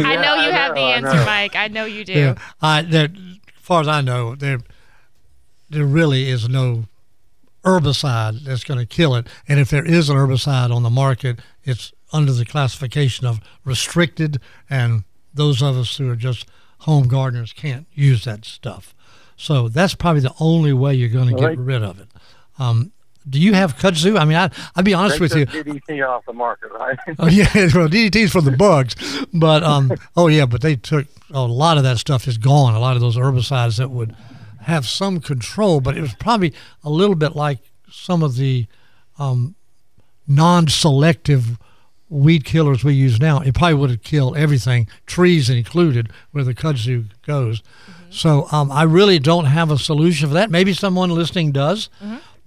know 0.00 0.34
you 0.34 0.50
I 0.50 0.52
have 0.52 0.74
the 0.74 0.80
know, 0.80 0.86
I 0.86 0.96
answer, 0.96 1.14
know. 1.14 1.24
Mike. 1.24 1.54
I 1.54 1.68
know 1.68 1.84
you 1.84 2.04
do. 2.04 2.12
Yeah, 2.12 2.34
I, 2.60 2.82
there, 2.82 3.04
as 3.04 3.62
far 3.62 3.82
as 3.82 3.86
I 3.88 4.00
know, 4.00 4.34
there 4.34 4.58
there 5.70 5.84
really 5.86 6.28
is 6.28 6.48
no 6.48 6.86
herbicide 7.64 8.42
that's 8.42 8.64
going 8.64 8.80
to 8.80 8.86
kill 8.86 9.14
it. 9.14 9.28
And 9.48 9.60
if 9.60 9.70
there 9.70 9.84
is 9.84 10.10
an 10.10 10.16
herbicide 10.16 10.74
on 10.74 10.82
the 10.82 10.90
market, 10.90 11.38
it's 11.64 11.92
under 12.12 12.32
the 12.32 12.44
classification 12.44 13.26
of 13.26 13.40
restricted, 13.64 14.40
and 14.70 15.04
those 15.34 15.62
of 15.62 15.76
us 15.76 15.96
who 15.96 16.10
are 16.10 16.16
just 16.16 16.46
home 16.80 17.08
gardeners 17.08 17.52
can't 17.52 17.86
use 17.92 18.24
that 18.24 18.44
stuff. 18.44 18.94
So 19.36 19.68
that's 19.68 19.94
probably 19.94 20.20
the 20.22 20.34
only 20.40 20.72
way 20.72 20.94
you're 20.94 21.08
going 21.08 21.28
to 21.28 21.34
Well, 21.34 21.42
get 21.50 21.56
they- 21.56 21.62
rid 21.62 21.82
of 21.82 22.00
it. 22.00 22.08
Um, 22.58 22.92
do 23.28 23.40
you 23.40 23.54
have 23.54 23.76
kudzu? 23.76 24.16
I 24.18 24.24
mean, 24.24 24.36
I, 24.36 24.50
I'll 24.76 24.84
be 24.84 24.94
honest 24.94 25.18
with 25.18 25.34
you. 25.34 25.46
DDT 25.46 26.08
off 26.08 26.24
the 26.26 26.32
market, 26.32 26.70
right? 26.72 26.96
Oh 27.18 27.26
yeah, 27.26 27.48
well 27.74 27.88
DDT's 27.88 28.30
for 28.30 28.40
the 28.40 28.52
bugs, 28.52 28.94
but 29.34 29.64
um, 29.64 29.90
oh 30.16 30.28
yeah, 30.28 30.46
but 30.46 30.60
they 30.60 30.76
took 30.76 31.06
a 31.32 31.42
lot 31.42 31.76
of 31.76 31.82
that 31.82 31.98
stuff 31.98 32.28
is 32.28 32.38
gone. 32.38 32.74
A 32.74 32.78
lot 32.78 32.94
of 32.94 33.00
those 33.02 33.16
herbicides 33.16 33.78
that 33.78 33.90
would 33.90 34.14
have 34.62 34.86
some 34.86 35.18
control, 35.20 35.80
but 35.80 35.96
it 35.96 36.02
was 36.02 36.14
probably 36.14 36.54
a 36.84 36.88
little 36.90 37.16
bit 37.16 37.34
like 37.34 37.58
some 37.90 38.22
of 38.22 38.36
the 38.36 38.66
um, 39.18 39.56
non-selective 40.28 41.58
weed 42.08 42.44
killers 42.44 42.84
we 42.84 42.94
use 42.94 43.18
now. 43.20 43.40
It 43.40 43.54
probably 43.54 43.74
would 43.74 43.90
have 43.90 44.02
killed 44.02 44.36
everything, 44.36 44.88
trees 45.06 45.50
included, 45.50 46.10
where 46.30 46.44
the 46.44 46.54
kudzu 46.54 47.06
goes. 47.26 47.62
So 48.10 48.46
um, 48.52 48.70
I 48.70 48.84
really 48.84 49.18
don't 49.18 49.46
have 49.46 49.70
a 49.70 49.78
solution 49.78 50.28
for 50.28 50.34
that. 50.34 50.50
Maybe 50.50 50.72
someone 50.72 51.10
listening 51.10 51.50
does, 51.52 51.88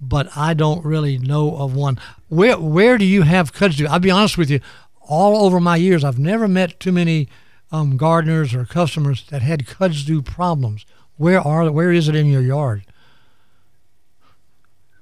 but 0.00 0.28
I 0.36 0.54
don't 0.54 0.84
really 0.84 1.18
know 1.18 1.56
of 1.56 1.74
one. 1.74 1.98
Where 2.28 2.58
where 2.58 2.96
do 2.96 3.04
you 3.04 3.22
have 3.22 3.52
kudzu? 3.52 3.86
I'll 3.86 3.98
be 3.98 4.10
honest 4.10 4.38
with 4.38 4.50
you. 4.50 4.60
All 5.02 5.44
over 5.44 5.60
my 5.60 5.76
years, 5.76 6.04
I've 6.04 6.18
never 6.18 6.46
met 6.48 6.78
too 6.80 6.92
many 6.92 7.28
um, 7.72 7.96
gardeners 7.96 8.54
or 8.54 8.64
customers 8.64 9.26
that 9.30 9.42
had 9.42 9.66
kudzu 9.66 10.24
problems. 10.24 10.86
Where 11.16 11.40
are 11.40 11.70
where 11.70 11.92
is 11.92 12.08
it 12.08 12.14
in 12.16 12.26
your 12.26 12.42
yard? 12.42 12.84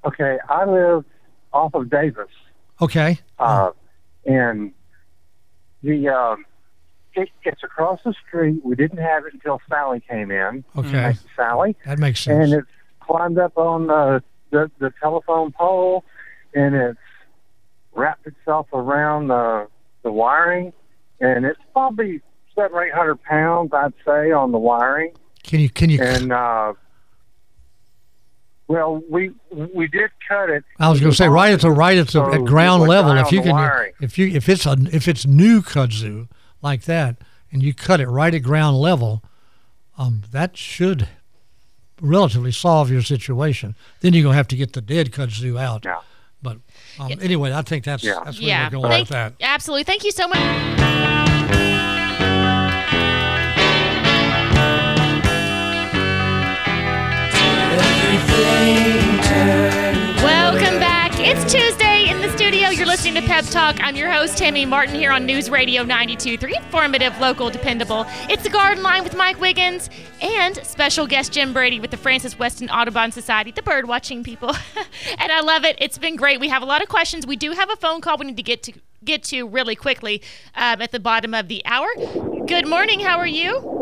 okay, 0.05 0.37
I 0.49 0.65
live 0.65 1.05
off 1.53 1.73
of 1.73 1.89
Davis, 1.89 2.29
Okay. 2.81 3.19
uh, 3.37 3.71
and 4.25 4.73
the 5.81 6.09
um, 6.09 6.45
it, 7.13 7.29
it's 7.43 7.63
across 7.63 7.99
the 8.03 8.13
street. 8.27 8.61
We 8.63 8.75
didn't 8.75 8.99
have 8.99 9.25
it 9.25 9.33
until 9.33 9.61
Sally 9.69 10.01
came 10.07 10.31
in. 10.31 10.63
Okay. 10.77 10.91
Thank 10.91 11.15
you, 11.23 11.29
Sally. 11.35 11.75
That 11.85 11.99
makes 11.99 12.21
sense. 12.21 12.45
and 12.45 12.53
it's 12.61 12.67
climbed 12.99 13.37
up 13.37 13.57
on 13.57 13.87
the, 13.87 14.23
the 14.51 14.71
the 14.79 14.93
telephone 15.01 15.51
pole, 15.51 16.03
and 16.53 16.75
it's 16.75 16.99
wrapped 17.93 18.27
itself 18.27 18.67
around 18.73 19.27
the 19.27 19.67
the 20.03 20.11
wiring, 20.11 20.73
and 21.19 21.45
it's 21.45 21.59
probably 21.73 22.21
seven 22.55 22.77
or 22.77 22.85
eight 22.85 22.93
hundred 22.93 23.21
pounds, 23.23 23.71
I'd 23.73 23.93
say, 24.05 24.31
on 24.31 24.51
the 24.51 24.59
wiring. 24.59 25.13
Can 25.43 25.59
you 25.59 25.69
can 25.69 25.89
you? 25.89 26.01
And 26.01 26.31
uh, 26.31 26.73
well, 28.69 29.01
we 29.09 29.31
we 29.51 29.87
did 29.87 30.11
cut 30.27 30.49
it. 30.49 30.63
I 30.79 30.89
was 30.89 30.99
going 31.01 31.11
to 31.11 31.17
say 31.17 31.27
right 31.27 31.51
at 31.51 31.59
the 31.61 31.71
right 31.71 31.97
at 31.97 32.05
the 32.05 32.11
So 32.13 32.33
at 32.33 32.45
ground 32.45 32.83
level. 32.83 33.11
If 33.17 33.31
you 33.33 33.41
can, 33.41 33.51
wiring. 33.51 33.91
if 33.99 34.17
you 34.17 34.27
if 34.27 34.47
it's 34.47 34.65
a 34.65 34.77
if 34.93 35.07
it's 35.09 35.25
new 35.25 35.61
kudzu 35.61 36.29
like 36.61 36.83
that, 36.83 37.17
and 37.51 37.61
you 37.61 37.73
cut 37.73 37.99
it 37.99 38.07
right 38.07 38.33
at 38.33 38.39
ground 38.43 38.77
level, 38.77 39.21
um, 39.97 40.21
that 40.31 40.55
should 40.55 41.09
relatively 41.99 42.51
solve 42.51 42.89
your 42.89 43.01
situation. 43.01 43.75
Then 44.01 44.13
you're 44.13 44.23
gonna 44.23 44.35
have 44.35 44.47
to 44.49 44.55
get 44.55 44.71
the 44.73 44.81
dead 44.81 45.11
kudzu 45.11 45.59
out. 45.59 45.83
Yeah. 45.83 45.99
But 46.41 46.59
um, 46.99 47.11
anyway, 47.21 47.51
I 47.51 47.63
think 47.63 47.83
that's 47.83 48.03
Yeah. 48.03 48.21
that's 48.23 48.39
where 48.39 48.47
Yeah. 48.47 48.65
we're 48.67 48.69
going 48.79 48.83
Thank, 48.91 49.09
with 49.09 49.09
that. 49.09 49.33
absolutely. 49.41 49.83
Thank 49.83 50.05
you 50.05 50.11
so 50.11 50.27
much. 50.27 51.98
Welcome 60.23 60.79
back. 60.79 61.11
It's 61.19 61.51
Tuesday 61.51 62.09
in 62.09 62.21
the 62.21 62.31
studio. 62.37 62.69
You're 62.69 62.87
listening 62.87 63.15
to 63.15 63.21
Pep 63.21 63.43
Talk. 63.45 63.75
I'm 63.83 63.97
your 63.97 64.09
host, 64.09 64.37
Tammy 64.37 64.65
Martin, 64.65 64.95
here 64.95 65.11
on 65.11 65.25
News 65.25 65.49
Radio 65.49 65.83
92.3. 65.83 66.55
Informative, 66.55 67.19
local, 67.19 67.49
dependable. 67.49 68.05
It's 68.29 68.43
the 68.43 68.49
Garden 68.49 68.81
Line 68.81 69.03
with 69.03 69.13
Mike 69.13 69.41
Wiggins 69.41 69.89
and 70.21 70.55
special 70.65 71.05
guest 71.05 71.33
Jim 71.33 71.51
Brady 71.51 71.81
with 71.81 71.91
the 71.91 71.97
Francis 71.97 72.39
Weston 72.39 72.69
Audubon 72.69 73.11
Society, 73.11 73.51
the 73.51 73.61
bird 73.61 73.89
watching 73.89 74.23
people. 74.23 74.55
and 75.17 75.31
I 75.33 75.41
love 75.41 75.65
it. 75.65 75.75
It's 75.81 75.97
been 75.97 76.15
great. 76.15 76.39
We 76.39 76.47
have 76.47 76.61
a 76.61 76.65
lot 76.65 76.81
of 76.81 76.87
questions. 76.87 77.27
We 77.27 77.35
do 77.35 77.51
have 77.51 77.69
a 77.69 77.75
phone 77.75 77.99
call 77.99 78.17
we 78.17 78.27
need 78.27 78.37
to 78.37 78.43
get 78.43 78.63
to 78.63 78.73
get 79.03 79.23
to 79.23 79.49
really 79.49 79.75
quickly 79.75 80.21
um, 80.55 80.81
at 80.81 80.93
the 80.93 80.99
bottom 81.01 81.33
of 81.33 81.49
the 81.49 81.61
hour. 81.65 81.89
Good 82.45 82.67
morning. 82.67 83.01
How 83.01 83.17
are 83.17 83.27
you? 83.27 83.78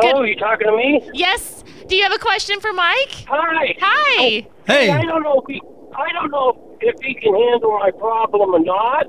Hello, 0.00 0.22
you 0.22 0.36
talking 0.36 0.66
to 0.66 0.76
me? 0.76 1.08
Yes. 1.12 1.64
Do 1.88 1.96
you 1.96 2.02
have 2.02 2.12
a 2.12 2.18
question 2.18 2.60
for 2.60 2.72
Mike? 2.72 3.24
Hi. 3.28 3.74
Hi. 3.80 4.46
Hey, 4.66 4.90
I 4.90 5.02
don't 5.04 5.22
know 5.22 5.40
if 5.40 5.44
he, 5.48 5.60
I 5.96 6.12
don't 6.12 6.30
know 6.30 6.76
if 6.80 6.94
he 7.02 7.14
can 7.14 7.34
handle 7.34 7.78
my 7.78 7.90
problem 7.90 8.54
or 8.54 8.60
not, 8.60 9.06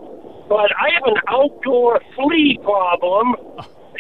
but 0.48 0.72
I 0.80 0.90
have 0.94 1.04
an 1.06 1.18
outdoor 1.28 2.00
flea 2.16 2.58
problem, 2.64 3.36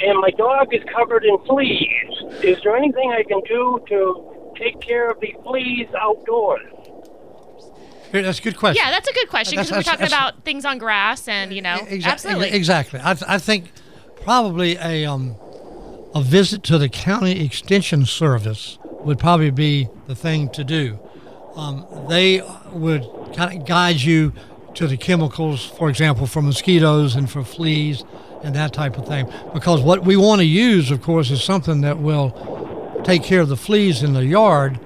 and 0.01 0.19
my 0.19 0.31
dog 0.31 0.73
is 0.73 0.81
covered 0.95 1.25
in 1.25 1.37
fleas. 1.45 2.43
Is 2.43 2.57
there 2.63 2.75
anything 2.75 3.11
I 3.11 3.23
can 3.23 3.41
do 3.41 3.83
to 3.89 4.53
take 4.57 4.79
care 4.81 5.09
of 5.11 5.19
the 5.19 5.35
fleas 5.43 5.87
outdoors? 5.99 6.71
Here, 8.11 8.23
that's 8.23 8.39
a 8.39 8.41
good 8.41 8.57
question. 8.57 8.83
Yeah, 8.83 8.89
that's 8.91 9.07
a 9.07 9.13
good 9.13 9.29
question 9.29 9.57
because 9.57 9.71
we're 9.71 9.83
talking 9.83 10.07
about 10.07 10.43
things 10.43 10.65
on 10.65 10.79
grass 10.79 11.27
and, 11.27 11.53
you 11.53 11.61
know, 11.61 11.77
Exa- 11.87 12.05
absolutely. 12.05 12.51
Exactly. 12.53 12.99
I, 13.03 13.13
th- 13.13 13.29
I 13.29 13.37
think 13.37 13.71
probably 14.23 14.77
a 14.77 15.05
um, 15.05 15.35
a 16.15 16.21
visit 16.21 16.63
to 16.63 16.77
the 16.77 16.89
county 16.89 17.43
extension 17.43 18.05
service 18.05 18.79
would 18.83 19.19
probably 19.19 19.51
be 19.51 19.87
the 20.07 20.15
thing 20.15 20.49
to 20.49 20.63
do. 20.63 20.99
Um, 21.55 21.85
they 22.09 22.41
would 22.71 23.07
kind 23.35 23.59
of 23.59 23.67
guide 23.67 24.01
you 24.01 24.33
to 24.75 24.87
the 24.87 24.97
chemicals, 24.97 25.65
for 25.65 25.89
example, 25.89 26.25
for 26.25 26.41
mosquitoes 26.41 27.15
and 27.15 27.29
for 27.29 27.43
fleas 27.43 28.03
and 28.43 28.55
that 28.55 28.73
type 28.73 28.97
of 28.97 29.07
thing. 29.07 29.31
Because 29.53 29.81
what 29.81 30.05
we 30.05 30.15
want 30.15 30.39
to 30.39 30.45
use, 30.45 30.91
of 30.91 31.01
course, 31.01 31.31
is 31.31 31.43
something 31.43 31.81
that 31.81 31.99
will 31.99 33.01
take 33.03 33.23
care 33.23 33.41
of 33.41 33.49
the 33.49 33.57
fleas 33.57 34.03
in 34.03 34.13
the 34.13 34.25
yard, 34.25 34.79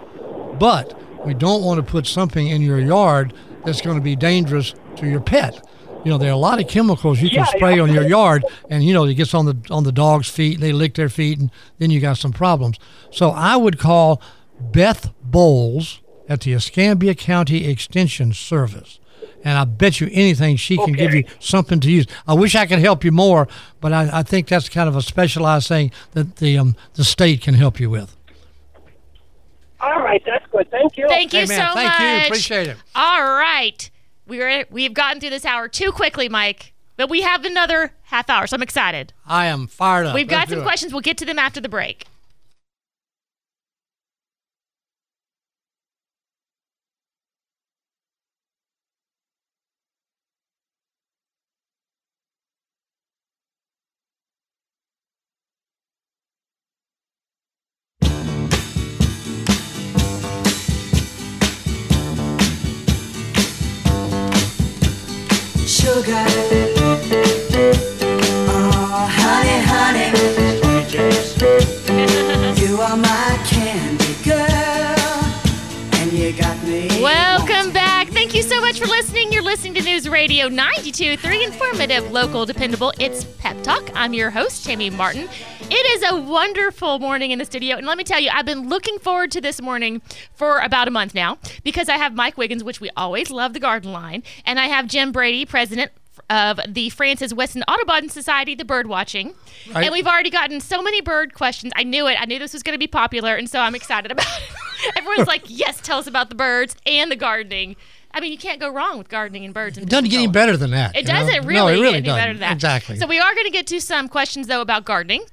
but 0.59 0.99
we 1.25 1.33
don't 1.33 1.63
want 1.63 1.77
to 1.77 1.83
put 1.83 2.07
something 2.07 2.47
in 2.47 2.61
your 2.61 2.79
yard 2.79 3.33
that's 3.65 3.81
going 3.81 3.97
to 3.97 4.03
be 4.03 4.15
dangerous 4.15 4.73
to 4.97 5.07
your 5.07 5.21
pet. 5.21 5.65
You 6.03 6.11
know, 6.11 6.17
there 6.17 6.29
are 6.29 6.33
a 6.33 6.37
lot 6.37 6.59
of 6.59 6.67
chemicals 6.67 7.21
you 7.21 7.29
can 7.29 7.39
Yeah, 7.39 7.45
spray 7.45 7.75
yeah. 7.77 7.81
on 7.83 7.93
your 7.93 8.03
yard, 8.07 8.43
and 8.69 8.83
you 8.83 8.93
know 8.93 9.05
it 9.05 9.13
gets 9.13 9.33
on 9.33 9.45
the 9.45 9.57
on 9.69 9.83
the 9.83 9.91
dog's 9.91 10.29
feet, 10.29 10.55
and 10.55 10.63
they 10.63 10.73
lick 10.73 10.95
their 10.95 11.09
feet, 11.09 11.39
and 11.39 11.49
then 11.79 11.91
you 11.91 11.99
got 12.01 12.17
some 12.17 12.33
problems. 12.33 12.77
So 13.11 13.29
I 13.29 13.55
would 13.55 13.79
call 13.79 14.21
Beth 14.59 15.11
Bolles 15.23 16.01
at 16.27 16.41
the 16.41 16.53
Escambia 16.53 17.15
County 17.15 17.67
Extension 17.67 18.33
Service, 18.33 18.99
and 19.45 19.57
I 19.57 19.63
bet 19.63 20.01
you 20.01 20.09
anything 20.11 20.57
she 20.57 20.75
can 20.77 20.91
give 20.93 21.13
you 21.13 21.23
something 21.39 21.79
to 21.79 21.89
use. 21.91 22.05
I 22.27 22.33
wish 22.33 22.53
I 22.55 22.65
could 22.65 22.79
help 22.79 23.03
you 23.05 23.11
more, 23.13 23.47
but 23.79 23.93
I, 23.93 24.19
I 24.19 24.23
think 24.23 24.47
that's 24.49 24.67
kind 24.67 24.89
of 24.89 24.95
a 24.97 25.01
specialized 25.01 25.67
thing 25.69 25.91
that 26.11 26.35
the 26.37 26.57
um, 26.57 26.75
the 26.95 27.03
state 27.05 27.41
can 27.41 27.53
help 27.53 27.79
you 27.79 27.89
with. 27.89 28.15
All 29.79 29.99
right, 30.01 30.21
that's 30.25 30.45
good. 30.51 30.69
Thank 30.71 30.97
you. 30.97 31.07
Thank 31.09 31.33
you 31.33 31.39
Hey, 31.41 31.45
man, 31.47 31.67
so 31.69 31.73
thank 31.75 31.89
much. 31.91 32.01
you. 32.01 32.25
Appreciate 32.27 32.67
it. 32.67 32.77
All 32.95 33.21
right. 33.23 33.89
We're 34.27 34.65
we've 34.69 34.93
gotten 34.93 35.19
through 35.19 35.31
this 35.31 35.45
hour 35.45 35.67
too 35.67 35.91
quickly, 35.91 36.29
Mike. 36.29 36.73
But 36.95 37.09
we 37.09 37.21
have 37.23 37.43
another 37.43 37.93
half 38.03 38.29
hour, 38.29 38.45
so 38.45 38.55
I'm 38.55 38.61
excited. 38.61 39.13
I 39.25 39.47
am 39.47 39.65
fired 39.67 40.05
up. 40.05 40.13
We've 40.15 40.27
got 40.27 40.41
Let's 40.41 40.51
some 40.51 40.59
it. 40.59 40.63
questions. 40.63 40.93
We'll 40.93 41.01
get 41.01 41.17
to 41.17 41.25
them 41.25 41.39
after 41.39 41.59
the 41.59 41.69
break. 41.69 42.05
Listening 80.23 80.49
to 80.49 80.55
News 80.55 80.89
Radio 80.89 81.17
92.3, 81.17 81.43
informative, 81.43 82.11
local, 82.11 82.45
dependable. 82.45 82.93
It's 82.99 83.25
Pep 83.39 83.61
Talk. 83.63 83.89
I'm 83.93 84.13
your 84.13 84.29
host, 84.29 84.65
Tammy 84.65 84.89
Martin. 84.89 85.27
It 85.61 86.03
is 86.03 86.11
a 86.11 86.15
wonderful 86.15 86.99
morning 86.99 87.31
in 87.31 87.39
the 87.39 87.45
studio. 87.45 87.75
And 87.77 87.85
let 87.85 87.97
me 87.97 88.03
tell 88.03 88.19
you, 88.19 88.29
I've 88.31 88.45
been 88.45 88.69
looking 88.69 88.99
forward 88.99 89.31
to 89.31 89.41
this 89.41 89.61
morning 89.61 90.01
for 90.33 90.59
about 90.59 90.87
a 90.87 90.91
month 90.91 91.13
now 91.13 91.39
because 91.63 91.89
I 91.89 91.97
have 91.97 92.15
Mike 92.15 92.37
Wiggins, 92.37 92.63
which 92.63 92.79
we 92.79 92.89
always 92.95 93.31
love 93.31 93.53
the 93.53 93.59
garden 93.59 93.91
line, 93.91 94.23
and 94.45 94.59
I 94.59 94.67
have 94.67 94.87
Jim 94.87 95.11
Brady, 95.11 95.45
president 95.45 95.91
of 96.29 96.59
the 96.67 96.89
Francis 96.89 97.33
Weston 97.33 97.63
Audubon 97.63 98.07
Society, 98.07 98.55
the 98.55 98.65
bird 98.65 98.87
watching. 98.87 99.33
Right. 99.73 99.85
And 99.85 99.91
we've 99.91 100.07
already 100.07 100.29
gotten 100.29 100.61
so 100.61 100.81
many 100.81 101.01
bird 101.01 101.33
questions. 101.33 101.73
I 101.75 101.83
knew 101.83 102.07
it. 102.07 102.15
I 102.19 102.25
knew 102.25 102.39
this 102.39 102.53
was 102.53 102.63
going 102.63 102.75
to 102.75 102.79
be 102.79 102.87
popular, 102.87 103.35
and 103.35 103.49
so 103.49 103.59
I'm 103.59 103.75
excited 103.75 104.11
about 104.11 104.25
it. 104.25 104.95
Everyone's 104.97 105.27
like, 105.27 105.43
yes, 105.47 105.81
tell 105.81 105.99
us 105.99 106.07
about 106.07 106.29
the 106.29 106.35
birds 106.35 106.75
and 106.85 107.11
the 107.11 107.15
gardening. 107.15 107.75
I 108.13 108.19
mean, 108.19 108.31
you 108.31 108.37
can't 108.37 108.59
go 108.59 108.69
wrong 108.71 108.97
with 108.99 109.09
gardening 109.09 109.43
and 109.43 109.53
birds. 109.53 109.77
It 109.77 109.89
doesn't 109.89 110.09
get 110.09 110.17
any 110.17 110.27
better 110.27 110.55
than 110.55 110.71
that. 110.71 110.95
It 110.95 111.05
doesn't 111.05 111.41
No, 111.43 111.47
really, 111.47 111.73
it 111.73 111.81
really 111.81 111.83
get 111.83 111.93
any 111.93 112.01
doesn't. 112.01 112.19
better 112.21 112.33
than 112.33 112.39
that. 112.41 112.53
Exactly. 112.53 112.97
So 112.97 113.07
we 113.07 113.19
are 113.19 113.33
going 113.33 113.45
to 113.47 113.51
get 113.51 113.65
to 113.67 113.81
some 113.81 114.07
questions 114.07 114.47
though 114.47 114.61
about 114.61 114.85
gardening. 114.85 115.23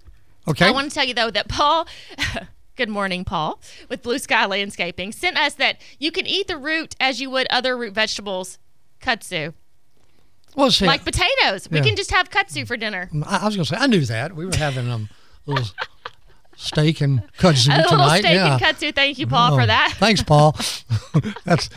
okay. 0.48 0.66
I 0.66 0.70
want 0.70 0.88
to 0.88 0.94
tell 0.94 1.04
you 1.04 1.12
though 1.14 1.30
that 1.30 1.48
Paul, 1.48 1.86
good 2.76 2.88
morning, 2.88 3.24
Paul, 3.24 3.60
with 3.90 4.02
Blue 4.02 4.18
Sky 4.18 4.46
Landscaping, 4.46 5.12
sent 5.12 5.36
us 5.36 5.54
that 5.54 5.78
you 5.98 6.10
can 6.10 6.26
eat 6.26 6.48
the 6.48 6.56
root 6.56 6.96
as 6.98 7.20
you 7.20 7.28
would 7.30 7.46
other 7.50 7.76
root 7.76 7.92
vegetables, 7.92 8.58
kudzu, 9.02 9.52
well, 10.56 10.70
see, 10.70 10.86
like 10.86 11.04
potatoes. 11.04 11.68
We 11.70 11.80
can 11.82 11.94
just 11.96 12.10
have 12.10 12.30
kudzu 12.30 12.66
for 12.66 12.76
dinner. 12.76 13.08
I, 13.26 13.38
I 13.42 13.44
was 13.46 13.56
going 13.56 13.64
to 13.66 13.74
say 13.74 13.76
I 13.78 13.86
knew 13.86 14.04
that. 14.06 14.34
We 14.34 14.46
were 14.46 14.56
having 14.56 14.90
um 14.90 15.08
little 15.46 15.66
steak 16.56 17.00
and 17.02 17.22
kudzu 17.38 17.68
A 17.72 17.82
little 17.82 18.08
steak 18.08 18.24
yeah. 18.24 18.54
and 18.54 18.60
kudzu. 18.62 18.94
Thank 18.94 19.18
you, 19.18 19.26
Paul, 19.26 19.52
Oh, 19.52 19.56
for 19.58 19.66
that. 19.66 19.92
Thanks, 19.98 20.22
Paul. 20.22 20.56
That's 21.44 21.68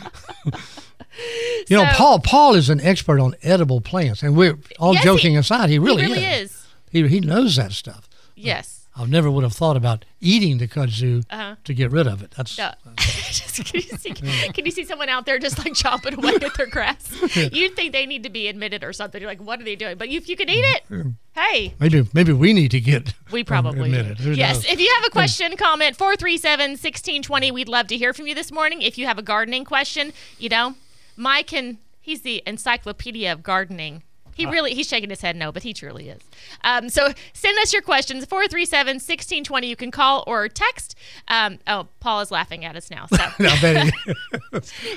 you 1.68 1.76
know, 1.76 1.84
Paul. 1.92 2.18
Paul 2.20 2.54
is 2.54 2.68
an 2.70 2.80
expert 2.80 3.20
on 3.20 3.34
edible 3.42 3.80
plants, 3.80 4.22
and 4.22 4.36
we're 4.36 4.58
all 4.78 4.94
Yes, 4.94 5.02
he- 5.02 5.08
joking 5.08 5.36
aside. 5.36 5.70
He 5.70 5.78
really, 5.78 6.04
he 6.06 6.12
really 6.12 6.24
is. 6.24 6.66
He 6.90 7.06
he 7.08 7.20
knows 7.20 7.56
that 7.56 7.72
stuff. 7.72 8.08
Yes. 8.34 8.80
I 8.96 9.04
never 9.06 9.28
would 9.28 9.42
have 9.42 9.52
thought 9.52 9.76
about 9.76 10.04
eating 10.20 10.58
the 10.58 10.68
kudzu 10.68 11.24
Uh-huh. 11.28 11.56
to 11.64 11.74
get 11.74 11.90
rid 11.90 12.06
of 12.06 12.22
it. 12.22 12.30
That's 12.36 12.56
No. 12.56 12.70
Just, 12.96 13.64
can, 13.64 13.80
you 13.80 13.98
see, 13.98 14.10
can 14.12 14.64
you 14.64 14.70
see 14.70 14.84
someone 14.84 15.08
out 15.08 15.26
there 15.26 15.40
just 15.40 15.58
like 15.58 15.74
chopping 15.74 16.14
away 16.14 16.34
at 16.36 16.54
their 16.56 16.68
grass? 16.68 17.10
You'd 17.52 17.74
think 17.74 17.92
they 17.92 18.06
need 18.06 18.22
to 18.22 18.30
be 18.30 18.46
admitted 18.46 18.84
or 18.84 18.92
something. 18.92 19.20
You're 19.20 19.28
like, 19.28 19.40
what 19.42 19.60
are 19.60 19.64
they 19.64 19.74
doing? 19.74 19.96
But 19.98 20.08
if 20.10 20.28
you 20.28 20.36
can 20.36 20.48
eat 20.48 20.64
it, 20.64 21.06
hey, 21.34 21.74
maybe 21.80 22.06
maybe 22.14 22.32
we 22.32 22.52
need 22.52 22.70
to 22.70 22.80
get 22.80 23.14
we 23.32 23.42
probably 23.42 23.80
admitted. 23.90 24.18
Who 24.20 24.30
Yes. 24.30 24.54
knows? 24.58 24.66
If 24.66 24.78
you 24.80 24.88
have 24.94 25.04
a 25.06 25.10
question, 25.10 25.56
comment 25.56 25.96
437 25.96 26.70
1620. 26.72 27.50
We'd 27.50 27.68
love 27.68 27.88
to 27.88 27.96
hear 27.96 28.12
from 28.14 28.28
you 28.28 28.36
this 28.36 28.52
morning. 28.52 28.80
If 28.82 28.96
you 28.96 29.06
have 29.06 29.18
a 29.18 29.22
gardening 29.22 29.64
question, 29.64 30.12
you 30.38 30.48
know, 30.48 30.76
Mike 31.16 31.48
can, 31.48 31.78
he's 32.00 32.22
the 32.22 32.42
encyclopedia 32.46 33.32
of 33.32 33.42
gardening. 33.42 34.02
He 34.36 34.46
really, 34.46 34.74
he's 34.74 34.88
shaking 34.88 35.10
his 35.10 35.20
head 35.20 35.36
no, 35.36 35.52
but 35.52 35.62
he 35.62 35.72
truly 35.72 36.08
is. 36.08 36.20
Um, 36.64 36.88
so 36.88 37.12
send 37.32 37.56
us 37.60 37.72
your 37.72 37.82
questions, 37.82 38.24
437 38.24 38.94
1620. 38.94 39.68
You 39.68 39.76
can 39.76 39.92
call 39.92 40.24
or 40.26 40.48
text. 40.48 40.96
Um, 41.28 41.60
oh, 41.68 41.86
Paul 42.00 42.20
is 42.20 42.32
laughing 42.32 42.64
at 42.64 42.74
us 42.74 42.90
now. 42.90 43.06
So 43.06 43.16
he, 43.38 43.92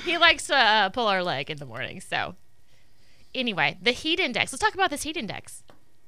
he 0.04 0.18
likes 0.18 0.48
to 0.48 0.56
uh, 0.56 0.88
pull 0.88 1.06
our 1.06 1.22
leg 1.22 1.50
in 1.50 1.58
the 1.58 1.66
morning. 1.66 2.00
So, 2.00 2.34
anyway, 3.32 3.78
the 3.80 3.92
heat 3.92 4.18
index. 4.18 4.52
Let's 4.52 4.60
talk 4.62 4.74
about 4.74 4.90
this 4.90 5.02
heat 5.04 5.16
index. 5.16 5.62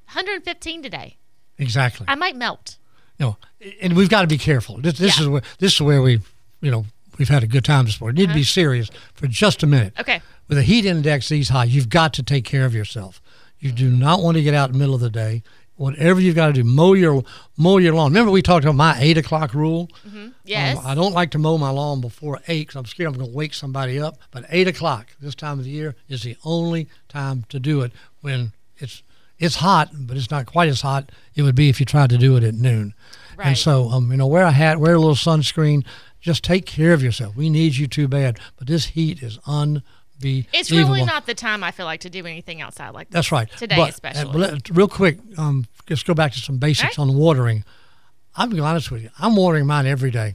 115 0.06 0.82
today. 0.82 1.16
exactly. 1.56 2.06
I 2.08 2.16
might 2.16 2.34
melt. 2.34 2.78
No, 3.20 3.36
and 3.80 3.94
we've 3.94 4.08
got 4.08 4.22
to 4.22 4.26
be 4.26 4.38
careful. 4.38 4.78
This, 4.80 4.98
this 4.98 5.18
Yeah. 5.18 5.22
is 5.24 5.28
where 5.28 5.42
this 5.60 5.74
is 5.74 5.80
where 5.80 6.02
we, 6.02 6.20
you 6.62 6.70
know, 6.72 6.84
we've 7.20 7.28
had 7.28 7.42
a 7.42 7.46
good 7.46 7.64
time 7.64 7.84
this 7.84 8.00
morning. 8.00 8.18
You 8.18 8.26
need 8.26 8.32
to 8.32 8.38
be 8.38 8.44
serious 8.44 8.90
for 9.12 9.26
just 9.26 9.62
a 9.62 9.66
minute. 9.66 9.92
Uh-huh. 9.94 10.00
Okay. 10.00 10.22
With 10.48 10.58
a 10.58 10.62
heat 10.62 10.86
index 10.86 11.28
these 11.28 11.50
high, 11.50 11.64
you've 11.64 11.90
got 11.90 12.14
to 12.14 12.22
take 12.22 12.44
care 12.44 12.64
of 12.64 12.74
yourself. 12.74 13.20
You 13.60 13.70
do 13.70 13.90
not 13.90 14.22
want 14.22 14.38
to 14.38 14.42
get 14.42 14.54
out 14.54 14.70
in 14.70 14.72
the 14.72 14.78
middle 14.78 14.94
of 14.94 15.02
the 15.02 15.10
day. 15.10 15.42
Whatever 15.76 16.20
you've 16.20 16.34
got 16.34 16.48
to 16.48 16.52
do, 16.54 16.64
mow 16.64 16.94
your 16.94 17.22
mow 17.56 17.78
your 17.78 17.94
lawn. 17.94 18.10
Remember 18.10 18.30
we 18.30 18.42
talked 18.42 18.64
about 18.64 18.74
my 18.74 18.96
eight 18.98 19.16
o'clock 19.16 19.54
rule. 19.54 19.88
Yes. 20.44 20.78
Um, 20.78 20.86
I 20.86 20.94
don't 20.94 21.12
like 21.12 21.30
to 21.32 21.38
mow 21.38 21.56
my 21.56 21.70
lawn 21.70 22.00
before 22.00 22.40
eight 22.48 22.68
because 22.68 22.76
I'm 22.76 22.86
scared 22.86 23.08
I'm 23.08 23.14
going 23.18 23.30
to 23.30 23.36
wake 23.36 23.54
somebody 23.54 24.00
up. 24.00 24.18
But 24.30 24.46
eight 24.50 24.66
o'clock 24.66 25.08
this 25.20 25.34
time 25.34 25.58
of 25.58 25.64
the 25.64 25.70
year 25.70 25.94
is 26.08 26.22
the 26.22 26.36
only 26.44 26.88
time 27.08 27.44
to 27.50 27.60
do 27.60 27.82
it 27.82 27.92
when 28.20 28.52
it's 28.78 29.02
it's 29.38 29.56
hot, 29.56 29.90
but 29.94 30.16
it's 30.18 30.30
not 30.30 30.44
quite 30.46 30.68
as 30.68 30.82
hot 30.82 31.10
it 31.34 31.42
would 31.42 31.54
be 31.54 31.70
if 31.70 31.80
you 31.80 31.86
tried 31.86 32.10
to 32.10 32.18
do 32.18 32.36
it 32.36 32.44
at 32.44 32.54
noon. 32.54 32.92
Right. 33.36 33.48
And 33.48 33.58
so, 33.58 33.88
um, 33.88 34.10
you 34.10 34.18
know, 34.18 34.26
wear 34.26 34.42
a 34.42 34.50
hat, 34.50 34.78
wear 34.80 34.94
a 34.94 34.98
little 34.98 35.14
sunscreen. 35.14 35.84
Just 36.20 36.44
take 36.44 36.66
care 36.66 36.92
of 36.92 37.02
yourself. 37.02 37.36
We 37.36 37.48
need 37.48 37.76
you 37.76 37.86
too 37.86 38.08
bad, 38.08 38.38
but 38.56 38.66
this 38.66 38.86
heat 38.86 39.22
is 39.22 39.38
unbelievable. 39.46 40.50
It's 40.52 40.70
really 40.70 41.04
not 41.04 41.26
the 41.26 41.34
time 41.34 41.64
I 41.64 41.70
feel 41.70 41.86
like 41.86 42.00
to 42.00 42.10
do 42.10 42.26
anything 42.26 42.60
outside 42.60 42.90
like 42.90 43.08
that. 43.08 43.14
That's 43.14 43.32
right. 43.32 43.50
Today 43.52 43.76
But, 43.76 43.82
uh, 43.82 43.88
especially. 43.88 44.38
but 44.38 44.70
real 44.70 44.88
quick, 44.88 45.18
um, 45.38 45.66
let's 45.88 46.02
go 46.02 46.12
back 46.14 46.32
to 46.32 46.40
some 46.40 46.58
basics 46.58 46.98
All 46.98 47.08
on 47.10 47.16
watering. 47.16 47.64
I'm 48.36 48.50
be 48.50 48.60
honest 48.60 48.90
with 48.90 49.02
you. 49.02 49.10
I'm 49.18 49.34
watering 49.34 49.66
mine 49.66 49.86
every 49.86 50.10
day 50.10 50.34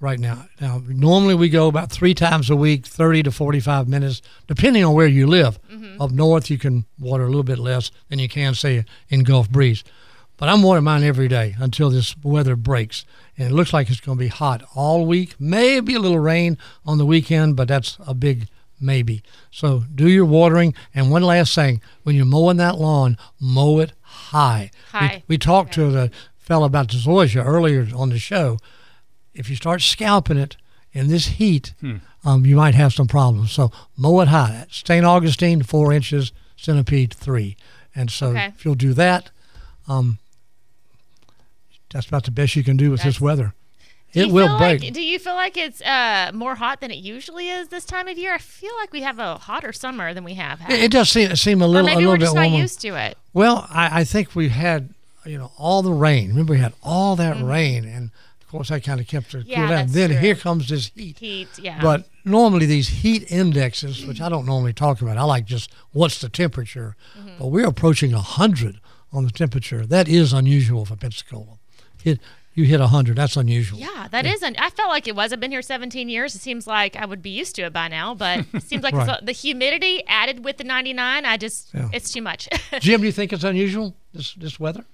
right 0.00 0.18
now. 0.18 0.46
Now, 0.60 0.82
normally 0.86 1.34
we 1.34 1.48
go 1.48 1.68
about 1.68 1.90
three 1.90 2.14
times 2.14 2.50
a 2.50 2.56
week, 2.56 2.86
30 2.86 3.24
to 3.24 3.30
45 3.30 3.88
minutes, 3.88 4.22
depending 4.46 4.84
on 4.84 4.94
where 4.94 5.06
you 5.06 5.26
live. 5.26 5.58
Mm-hmm. 5.70 6.00
Up 6.00 6.10
north, 6.10 6.50
you 6.50 6.58
can 6.58 6.84
water 7.00 7.24
a 7.24 7.28
little 7.28 7.42
bit 7.42 7.58
less 7.58 7.90
than 8.08 8.18
you 8.18 8.28
can, 8.28 8.54
say, 8.54 8.84
in 9.08 9.22
Gulf 9.22 9.50
Breeze. 9.50 9.82
But 10.38 10.48
I'm 10.50 10.62
watering 10.62 10.84
mine 10.84 11.02
every 11.02 11.28
day 11.28 11.56
until 11.58 11.88
this 11.90 12.14
weather 12.22 12.56
breaks. 12.56 13.04
And 13.38 13.48
it 13.48 13.54
looks 13.54 13.72
like 13.72 13.88
it's 13.90 14.00
going 14.00 14.18
to 14.18 14.24
be 14.24 14.28
hot 14.28 14.62
all 14.74 15.06
week. 15.06 15.34
Maybe 15.38 15.94
a 15.94 15.98
little 16.00 16.18
rain 16.18 16.58
on 16.84 16.98
the 16.98 17.06
weekend, 17.06 17.56
but 17.56 17.68
that's 17.68 17.96
a 18.06 18.12
big 18.14 18.48
maybe. 18.80 19.22
So 19.50 19.84
do 19.94 20.08
your 20.08 20.26
watering. 20.26 20.74
And 20.94 21.10
one 21.10 21.22
last 21.22 21.54
thing 21.54 21.80
when 22.02 22.14
you're 22.16 22.26
mowing 22.26 22.58
that 22.58 22.76
lawn, 22.78 23.16
mow 23.40 23.78
it 23.78 23.92
high. 24.02 24.70
We- 24.92 24.98
High. 24.98 25.22
We, 25.28 25.38
talked 25.38 25.72
to 25.74 25.90
the 25.90 26.10
fellow 26.38 26.66
about 26.66 26.90
the 26.90 26.98
zoysia 26.98 27.44
earlier 27.44 27.88
on 27.94 28.10
the 28.10 28.18
show. 28.18 28.58
If 29.34 29.48
you 29.50 29.56
start 29.56 29.80
scalping 29.82 30.36
it 30.38 30.56
in 30.92 31.08
this 31.08 31.26
heat, 31.26 31.72
um, 32.24 32.44
you 32.46 32.56
might 32.56 32.74
have 32.74 32.92
some 32.94 33.06
problems. 33.06 33.52
So 33.52 33.70
mow 33.96 34.20
it 34.20 34.28
high. 34.28 34.66
St. 34.70 35.04
Augustine, 35.04 35.62
four 35.62 35.92
inches, 35.92 36.32
centipede, 36.56 37.12
three. 37.14 37.56
And 37.94 38.10
so 38.10 38.28
Okay. 38.28 38.46
if 38.56 38.64
you'll 38.64 38.74
do 38.74 38.92
that, 38.94 39.30
um, 39.88 40.18
that's 41.90 42.06
about 42.08 42.24
the 42.24 42.30
best 42.30 42.56
you 42.56 42.64
can 42.64 42.76
do 42.76 42.90
with 42.90 43.00
That's- 43.00 43.14
this 43.16 43.20
weather. 43.20 43.54
It 44.12 44.30
will 44.30 44.56
break. 44.56 44.80
Like, 44.82 44.92
do 44.94 45.02
you 45.02 45.18
feel 45.18 45.34
like 45.34 45.58
it's 45.58 45.82
uh, 45.82 46.30
more 46.32 46.54
hot 46.54 46.80
than 46.80 46.90
it 46.90 46.96
usually 46.96 47.48
is 47.50 47.68
this 47.68 47.84
time 47.84 48.08
of 48.08 48.16
year? 48.16 48.32
I 48.32 48.38
feel 48.38 48.72
like 48.80 48.90
we 48.90 49.02
have 49.02 49.18
a 49.18 49.36
hotter 49.36 49.74
summer 49.74 50.14
than 50.14 50.24
we 50.24 50.34
have 50.34 50.60
had. 50.60 50.72
It, 50.72 50.84
it 50.84 50.90
does 50.92 51.10
seem, 51.10 51.34
seem 51.36 51.60
a 51.60 51.66
or 51.66 51.68
little, 51.68 51.86
a 51.88 51.90
maybe 51.90 51.96
little 52.06 52.12
we're 52.12 52.18
bit 52.18 52.34
not 52.34 52.34
warmer. 52.46 52.56
used 52.56 52.80
to 52.82 52.94
it. 52.94 53.18
Well, 53.34 53.66
I, 53.68 54.00
I 54.00 54.04
think 54.04 54.34
we 54.34 54.48
had, 54.48 54.94
you 55.26 55.36
know, 55.36 55.50
all 55.58 55.82
the 55.82 55.92
rain. 55.92 56.28
Remember, 56.30 56.52
we 56.54 56.60
had 56.60 56.72
all 56.82 57.14
that 57.16 57.36
Mm-hmm. 57.36 57.44
rain, 57.46 57.84
and 57.84 58.10
of 58.40 58.48
course, 58.48 58.68
that 58.70 58.82
kind 58.84 59.00
of 59.00 59.06
kept 59.06 59.34
it 59.34 59.44
Yeah, 59.44 59.58
cool 59.66 59.68
down. 59.76 59.86
Then 59.88 60.10
true. 60.10 60.18
here 60.18 60.34
comes 60.36 60.68
this 60.70 60.90
heat. 60.94 61.18
Heat, 61.18 61.48
yeah. 61.58 61.82
But 61.82 62.08
normally 62.24 62.64
these 62.64 62.88
heat 62.88 63.30
indexes, 63.30 64.06
which 64.06 64.22
I 64.22 64.28
don't 64.30 64.46
normally 64.46 64.72
talk 64.72 65.02
about, 65.02 65.18
I 65.18 65.24
like 65.24 65.44
just 65.44 65.70
what's 65.92 66.20
the 66.20 66.30
temperature. 66.30 66.96
Mm-hmm. 67.18 67.30
But 67.38 67.48
we're 67.48 67.66
approaching 67.66 68.12
hundred 68.12 68.80
on 69.12 69.24
the 69.24 69.30
temperature. 69.30 69.84
That 69.84 70.08
is 70.08 70.32
unusual 70.32 70.86
for 70.86 70.96
Pensacola. 70.96 71.58
Hit 72.06 72.20
you 72.54 72.64
hit 72.64 72.80
hundred. 72.80 73.16
That's 73.16 73.36
unusual. 73.36 73.78
yeah, 73.80 74.06
that 74.12 74.24
is. 74.24 74.42
Un- 74.42 74.54
I 74.58 74.70
felt 74.70 74.88
like 74.88 75.06
it 75.08 75.16
was. 75.16 75.32
I've 75.32 75.40
been 75.40 75.50
here 75.50 75.60
17 75.60 76.08
years. 76.08 76.34
It 76.36 76.40
seems 76.40 76.66
like 76.66 76.94
I 76.96 77.04
would 77.04 77.20
be 77.20 77.30
used 77.30 77.54
to 77.56 77.62
it 77.62 77.72
by 77.72 77.88
now, 77.88 78.14
but 78.14 78.46
it 78.54 78.62
seems 78.62 78.82
like 78.84 78.94
Right. 79.00 79.20
a- 79.20 79.24
the 79.24 79.32
humidity 79.32 80.02
added 80.06 80.44
with 80.44 80.56
the 80.58 80.64
99. 80.64 81.24
I 81.26 81.36
just, 81.36 81.74
Yeah. 81.74 81.90
it's 81.92 82.10
too 82.12 82.22
much. 82.22 82.48
Jim, 82.80 83.00
do 83.00 83.06
you 83.06 83.12
think 83.12 83.32
it's 83.32 83.44
unusual 83.44 83.94
this 84.14 84.32
this 84.34 84.58
weather? 84.60 84.84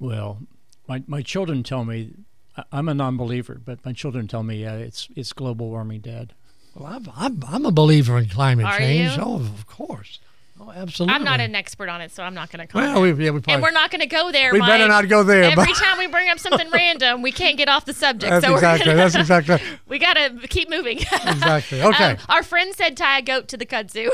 Well, 0.00 0.38
my, 0.86 1.02
my 1.06 1.22
children 1.22 1.62
tell 1.62 1.84
me, 1.84 2.12
I- 2.56 2.64
I'm 2.72 2.88
a 2.88 2.94
non-believer, 2.94 3.60
but 3.64 3.84
my 3.84 3.92
children 3.92 4.28
tell 4.28 4.42
me 4.42 4.64
uh, 4.64 4.76
it's 4.76 5.08
it's 5.16 5.32
global 5.32 5.68
warming, 5.68 6.00
Dad. 6.00 6.32
Well, 6.74 6.86
I'm 6.86 7.08
I'm, 7.16 7.42
I'm 7.46 7.66
a 7.66 7.72
believer 7.72 8.16
in 8.18 8.28
climate 8.28 8.66
Are 8.66 8.78
change. 8.78 9.16
you? 9.16 9.22
Oh, 9.22 9.36
of 9.40 9.66
course. 9.66 10.18
Oh, 10.60 10.72
absolutely. 10.72 11.14
I'm 11.14 11.24
not 11.24 11.40
an 11.40 11.54
expert 11.54 11.88
on 11.88 12.00
it, 12.00 12.10
so 12.10 12.22
I'm 12.22 12.34
not 12.34 12.50
going 12.50 12.66
to 12.66 12.72
comment. 12.72 12.92
Well, 12.94 13.02
we, 13.02 13.08
yeah, 13.10 13.30
we 13.30 13.40
probably. 13.40 13.54
and 13.54 13.62
we're 13.62 13.70
not 13.70 13.90
going 13.90 14.00
to 14.00 14.06
go 14.06 14.32
there. 14.32 14.52
we 14.52 14.60
better 14.60 14.88
not 14.88 15.08
go 15.08 15.22
there. 15.22 15.44
Every 15.44 15.72
time 15.72 15.98
we 15.98 16.06
bring 16.08 16.28
up 16.28 16.38
something 16.38 16.68
random, 16.72 17.22
we 17.22 17.30
can't 17.32 17.56
get 17.56 17.68
off 17.68 17.84
the 17.84 17.92
subject. 17.94 18.30
that's 18.30 18.44
so 18.44 18.54
exactly. 18.54 18.90
we're 18.90 18.96
That's 18.96 19.14
gonna, 19.14 19.38
exactly. 19.38 19.78
we 19.88 19.98
got 19.98 20.14
to 20.14 20.48
keep 20.48 20.68
moving. 20.68 20.98
Exactly. 21.28 21.80
Okay. 21.82 22.04
Um, 22.12 22.16
our 22.28 22.42
friend 22.42 22.74
said 22.74 22.96
tie 22.96 23.18
a 23.18 23.22
goat 23.22 23.48
to 23.48 23.56
the 23.56 23.66
kudzu. 23.66 24.10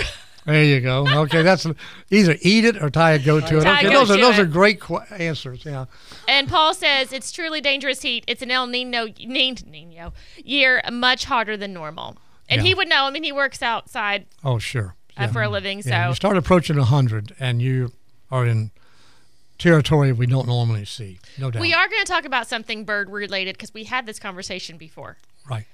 There 0.46 0.62
you 0.62 0.80
go. 0.80 1.06
Okay, 1.22 1.40
that's 1.42 1.66
either 2.10 2.36
eat 2.42 2.64
it 2.66 2.82
or 2.82 2.90
tie 2.90 3.12
a 3.12 3.18
goat 3.18 3.46
to 3.46 3.58
it. 3.58 3.66
Okay, 3.66 3.88
those 3.88 4.10
are 4.10 4.16
those 4.18 4.38
it. 4.38 4.42
are 4.42 4.46
great 4.46 4.78
qu- 4.80 4.98
answers. 5.16 5.64
Yeah. 5.64 5.86
and 6.28 6.48
Paul 6.48 6.74
says 6.74 7.12
it's 7.12 7.32
truly 7.32 7.62
dangerous 7.62 8.02
heat. 8.02 8.24
It's 8.26 8.42
an 8.42 8.50
El 8.50 8.66
Nino, 8.66 9.06
Nino 9.06 10.12
year, 10.36 10.82
much 10.92 11.24
hotter 11.24 11.56
than 11.56 11.72
normal. 11.72 12.18
And 12.48 12.60
Yeah. 12.60 12.68
he 12.68 12.74
would 12.74 12.88
know. 12.88 13.04
I 13.04 13.10
mean, 13.10 13.24
he 13.24 13.32
works 13.32 13.62
outside. 13.62 14.26
Oh, 14.44 14.58
sure. 14.58 14.96
Uh, 15.16 15.28
for 15.28 15.42
a 15.42 15.48
living. 15.48 15.82
So 15.82 15.90
Yeah, 15.90 16.08
you 16.08 16.14
start 16.14 16.36
approaching 16.36 16.76
100 16.76 17.34
and 17.38 17.60
you 17.62 17.92
are 18.30 18.46
in 18.46 18.70
territory 19.58 20.12
we 20.12 20.26
don't 20.26 20.46
normally 20.46 20.84
see. 20.84 21.18
No 21.38 21.50
doubt. 21.50 21.60
we 21.62 21.72
are 21.72 21.88
going 21.88 22.04
to 22.04 22.10
talk 22.10 22.24
about 22.24 22.48
something 22.48 22.84
bird 22.84 23.08
related 23.10 23.56
because 23.56 23.72
we 23.72 23.84
had 23.84 24.06
this 24.06 24.18
conversation 24.18 24.76
before. 24.76 25.16
Right. 25.48 25.66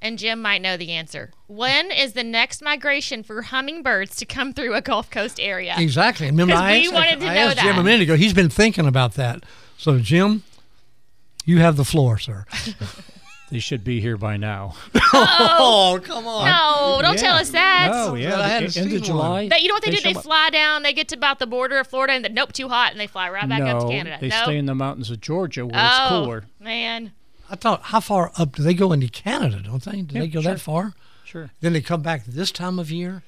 And 0.00 0.18
Jim 0.18 0.42
might 0.42 0.60
know 0.60 0.76
the 0.76 0.92
answer. 0.92 1.30
When 1.46 1.90
is 1.90 2.12
the 2.12 2.22
next 2.22 2.60
migration 2.62 3.22
for 3.22 3.40
hummingbirds 3.42 4.16
to 4.16 4.26
come 4.26 4.52
through 4.52 4.74
a 4.74 4.82
Gulf 4.82 5.10
Coast 5.10 5.40
area? 5.40 5.74
Exactly. 5.78 6.28
And 6.28 6.38
Remember, 6.38 6.60
I 6.62 6.72
we 6.72 6.84
asked, 6.84 6.94
wanted 6.94 7.20
to 7.20 7.26
I 7.26 7.34
know 7.34 7.40
asked 7.48 7.58
Jim 7.58 7.78
a 7.78 7.82
minute 7.82 8.02
ago. 8.02 8.14
He's 8.16 8.34
been 8.34 8.50
thinking 8.50 8.86
about 8.86 9.14
that. 9.14 9.44
So, 9.78 9.98
Jim, 9.98 10.42
you 11.46 11.58
have 11.60 11.76
the 11.76 11.84
floor, 11.84 12.18
sir. 12.18 12.44
They 13.54 13.60
should 13.60 13.84
be 13.84 14.00
here 14.00 14.16
by 14.16 14.36
now. 14.36 14.74
oh, 15.12 16.00
come 16.02 16.26
on. 16.26 16.46
No, 16.46 17.00
don't 17.06 17.16
tell 17.16 17.36
us 17.36 17.50
that. 17.50 17.88
No, 17.92 18.16
yeah. 18.16 18.40
I 18.40 18.48
hadn't 18.48 18.76
end 18.76 18.88
seen 18.90 18.96
of 18.96 19.02
July. 19.02 19.48
That 19.48 19.62
you 19.62 19.68
know 19.68 19.74
what 19.74 19.84
they, 19.84 19.92
do? 19.92 19.98
show 19.98 20.08
They 20.08 20.14
up- 20.16 20.24
fly 20.24 20.50
down. 20.50 20.82
They 20.82 20.92
get 20.92 21.06
to 21.10 21.16
about 21.16 21.38
the 21.38 21.46
border 21.46 21.78
of 21.78 21.86
Florida, 21.86 22.14
and 22.14 22.24
then 22.24 22.34
nope, 22.34 22.52
too 22.52 22.68
hot, 22.68 22.90
and 22.90 22.98
they 22.98 23.06
fly 23.06 23.30
right 23.30 23.48
back 23.48 23.60
no, 23.60 23.66
up 23.78 23.82
to 23.82 23.88
Canada. 23.90 24.18
they 24.20 24.26
no, 24.26 24.42
stay 24.42 24.58
in 24.58 24.66
the 24.66 24.74
mountains 24.74 25.08
of 25.08 25.20
Georgia 25.20 25.64
where 25.64 25.76
oh 25.76 25.86
it's 25.86 26.08
cooler. 26.08 26.44
man, 26.58 27.12
I 27.48 27.54
thought, 27.54 27.82
how 27.82 28.00
far 28.00 28.32
up 28.36 28.56
do 28.56 28.64
they 28.64 28.74
go 28.74 28.90
into 28.90 29.06
Canada, 29.06 29.62
don't 29.64 29.84
they? 29.84 30.02
Do 30.02 30.16
Yeah, 30.16 30.22
they 30.22 30.26
go 30.26 30.40
sure. 30.42 30.52
that 30.54 30.60
far? 30.60 30.94
Sure. 31.24 31.50
Then 31.60 31.74
they 31.74 31.80
come 31.80 32.02
back 32.02 32.24
this 32.24 32.50
time 32.50 32.80
of 32.80 32.90
year 32.90 33.22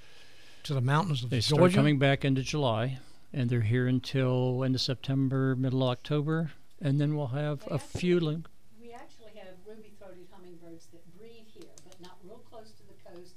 to 0.65 0.75
the 0.75 0.81
mountains 0.81 1.23
of 1.23 1.31
Georgia. 1.31 1.37
They 1.37 1.41
start 1.41 1.73
coming 1.73 2.01
back 2.01 2.25
into 2.25 2.43
July, 2.43 2.99
and 3.33 3.49
they're 3.49 3.61
here 3.61 3.87
until 3.87 4.65
end 4.65 4.75
of 4.75 4.81
September, 4.81 5.55
middle 5.55 5.85
of 5.85 5.91
October, 5.91 6.51
and 6.83 7.01
then 7.01 7.15
we'll 7.17 7.29
have 7.29 7.63
a 7.71 7.79
few. 7.79 8.19
Ling- 8.19 8.47
We 8.83 8.93
actually 8.93 9.39
have 9.39 9.55
ruby-throated 9.67 10.27
hummingbirds 10.33 10.87
that 10.93 11.03
breed 11.19 11.47
here, 11.53 11.71
but 11.89 12.01
not 12.01 12.17
real 12.25 12.41
close 12.51 12.71
to 12.73 12.83
the 12.87 12.97
coast. 13.11 13.35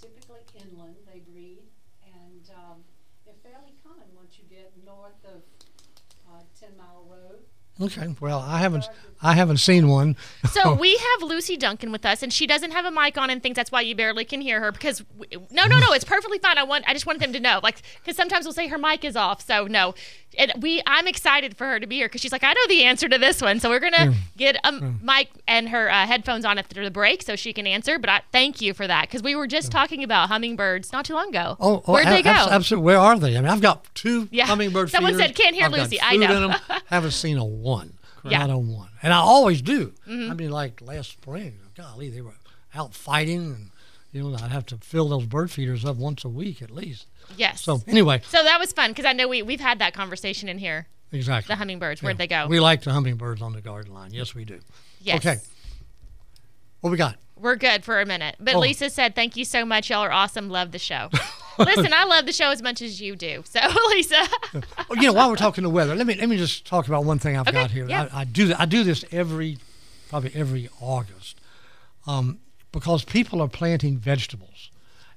Typically 0.00 0.40
inland, 0.60 0.96
they 1.12 1.20
breed, 1.20 1.62
and 2.04 2.42
um, 2.56 2.84
they're 3.24 3.34
fairly 3.42 3.74
common 3.82 4.06
once 4.16 4.36
you 4.38 4.44
get 4.54 4.72
north 4.84 5.18
of 5.24 5.42
uh, 6.30 6.40
Ten 6.58 6.70
Mile 6.76 7.04
Road. 7.08 7.40
Okay. 7.80 8.14
Well, 8.20 8.38
I 8.38 8.58
haven't 8.58 8.88
I 9.24 9.32
haven't 9.32 9.56
seen 9.56 9.88
one. 9.88 10.16
So 10.50 10.74
we 10.80 10.96
have 10.96 11.22
Lucy 11.22 11.56
Duncan 11.56 11.90
with 11.90 12.04
us, 12.04 12.22
and 12.22 12.32
she 12.32 12.46
doesn't 12.46 12.72
have 12.72 12.84
a 12.84 12.90
mic 12.90 13.16
on 13.16 13.30
and 13.30 13.42
things. 13.42 13.56
That's 13.56 13.72
why 13.72 13.80
you 13.80 13.94
barely 13.94 14.24
can 14.24 14.40
hear 14.40 14.60
her. 14.60 14.70
Because 14.70 14.98
w 14.98 15.46
no, 15.50 15.66
no, 15.66 15.78
no, 15.80 15.92
it's 15.92 16.04
perfectly 16.04 16.38
fine. 16.38 16.58
I 16.58 16.62
want, 16.62 16.84
I 16.86 16.92
just 16.92 17.06
want 17.06 17.20
them 17.20 17.32
to 17.32 17.40
know, 17.40 17.60
like, 17.62 17.82
because 18.02 18.16
sometimes 18.16 18.44
we'll 18.44 18.52
say 18.52 18.68
her 18.68 18.78
mic 18.78 19.04
is 19.04 19.16
off. 19.16 19.44
So 19.44 19.66
no, 19.66 19.94
and 20.38 20.52
we, 20.60 20.82
I'm 20.86 21.08
excited 21.08 21.56
for 21.56 21.66
her 21.66 21.80
to 21.80 21.86
be 21.86 21.96
here 21.96 22.06
because 22.06 22.20
she's 22.20 22.32
like, 22.32 22.44
I 22.44 22.52
know 22.52 22.66
the 22.68 22.84
answer 22.84 23.08
to 23.08 23.18
this 23.18 23.40
one. 23.40 23.60
So 23.60 23.70
we're 23.70 23.80
gonna 23.80 23.96
mm. 23.96 24.14
get 24.36 24.56
a 24.56 24.72
mm. 24.72 25.02
mic 25.02 25.30
and 25.48 25.70
her 25.70 25.90
uh, 25.90 26.06
headphones 26.06 26.44
on 26.44 26.58
after 26.58 26.84
the 26.84 26.90
break 26.90 27.22
so 27.22 27.34
she 27.34 27.52
can 27.52 27.66
answer. 27.66 27.98
But 27.98 28.10
I 28.10 28.22
thank 28.30 28.60
you 28.60 28.74
for 28.74 28.86
that 28.86 29.08
because 29.08 29.22
we 29.22 29.34
were 29.34 29.46
just 29.46 29.68
mm. 29.68 29.72
talking 29.72 30.04
about 30.04 30.28
hummingbirds 30.28 30.92
not 30.92 31.06
too 31.06 31.14
long 31.14 31.30
ago. 31.30 31.56
Oh, 31.58 31.82
oh 31.86 31.92
where'd 31.92 32.08
they 32.08 32.22
go? 32.22 32.30
Absolutely. 32.30 32.84
Where 32.84 32.98
are 32.98 33.18
they? 33.18 33.36
I 33.36 33.40
mean, 33.40 33.50
I've 33.50 33.62
got 33.62 33.86
two 33.94 34.28
Yeah. 34.30 34.46
hummingbird 34.46 34.90
Someone 34.90 35.14
feeders. 35.14 35.28
said, 35.28 35.36
"Can't 35.36 35.54
hear 35.54 35.64
I've 35.64 35.72
got 35.72 35.80
Lucy." 35.80 35.98
I 36.02 36.16
know. 36.16 36.54
haven't 36.86 37.12
seen 37.12 37.38
a 37.38 37.44
one. 37.64 37.94
Yeah. 38.24 38.38
Mm-hmm. 38.40 38.48
Not 38.48 38.54
a 38.54 38.58
one. 38.58 38.88
And 39.02 39.12
I 39.12 39.16
always 39.18 39.60
do. 39.62 39.92
I 40.06 40.34
mean, 40.34 40.50
like 40.50 40.80
last 40.80 41.10
spring, 41.10 41.58
golly, 41.76 42.08
they 42.10 42.20
were 42.20 42.34
out 42.74 42.94
fighting, 42.94 43.38
and 43.54 43.70
you 44.12 44.22
know, 44.22 44.34
I'd 44.36 44.50
have 44.52 44.66
to 44.66 44.76
fill 44.78 45.08
those 45.08 45.26
bird 45.26 45.50
feeders 45.50 45.84
up 45.84 45.96
once 45.96 46.24
a 46.24 46.28
week 46.28 46.62
at 46.62 46.70
least. 46.70 47.06
Yes. 47.36 47.62
So 47.62 47.82
anyway, 47.86 48.20
So 48.28 48.42
that 48.42 48.58
was 48.60 48.72
fun 48.72 48.90
because 48.90 49.04
I 49.04 49.12
know 49.12 49.28
we 49.28 49.42
we've 49.42 49.60
had 49.60 49.78
that 49.80 49.92
conversation 49.94 50.48
in 50.48 50.58
here. 50.58 50.86
exactly. 51.12 51.52
The 51.52 51.56
hummingbirds, 51.56 52.02
where'd 52.02 52.18
they 52.18 52.26
go? 52.26 52.46
We 52.46 52.60
like 52.60 52.82
the 52.82 52.92
hummingbirds 52.92 53.42
on 53.42 53.52
the 53.52 53.60
garden 53.60 53.92
line. 53.94 54.12
Yes, 54.12 54.34
we 54.34 54.44
do. 54.44 54.60
yes. 55.00 55.16
Okay. 55.18 55.36
What 56.80 56.90
we 56.90 56.96
got? 56.96 57.16
We're 57.36 57.56
good 57.56 57.84
for 57.84 58.00
a 58.00 58.06
minute. 58.06 58.36
But 58.38 58.54
Oh. 58.54 58.60
Lisa 58.60 58.88
said, 58.90 59.14
"Thank 59.14 59.36
you 59.36 59.44
so 59.44 59.64
much. 59.64 59.90
Y'all 59.90 60.00
are 60.04 60.12
awesome. 60.12 60.48
Love 60.48 60.70
the 60.72 60.78
show." 60.78 61.10
Listen, 61.58 61.92
I 61.92 62.04
love 62.04 62.26
the 62.26 62.32
show 62.32 62.50
as 62.50 62.62
much 62.62 62.82
as 62.82 63.00
you 63.00 63.16
do. 63.16 63.42
So, 63.46 63.60
Lisa, 63.90 64.26
you 64.92 65.02
know, 65.02 65.12
while 65.12 65.30
we're 65.30 65.36
talking 65.36 65.62
the 65.64 65.70
weather, 65.70 65.94
let 65.94 66.06
me 66.06 66.14
let 66.16 66.28
me 66.28 66.36
just 66.36 66.66
talk 66.66 66.88
about 66.88 67.04
one 67.04 67.18
thing 67.18 67.36
I've 67.36 67.46
Okay, 67.48 67.52
got 67.56 67.70
here. 67.70 67.86
yeah. 67.88 68.08
I, 68.12 68.20
I 68.20 68.24
do 68.24 68.52
I 68.58 68.66
do 68.66 68.84
this 68.84 69.04
every, 69.12 69.58
probably 70.08 70.32
every 70.34 70.68
August, 70.80 71.40
um, 72.06 72.38
because 72.72 73.04
people 73.04 73.40
are 73.40 73.48
planting 73.48 73.98
vegetables, 73.98 74.70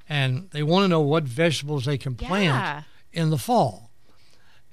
and 0.08 0.50
they 0.52 0.64
want 0.64 0.84
to 0.84 0.88
know 0.88 1.02
what 1.02 1.24
vegetables 1.24 1.86
they 1.86 1.98
can 1.98 2.16
plant 2.16 2.44
Yeah. 2.44 2.84
in 3.14 3.30
the 3.30 3.38
fall, 3.38 3.90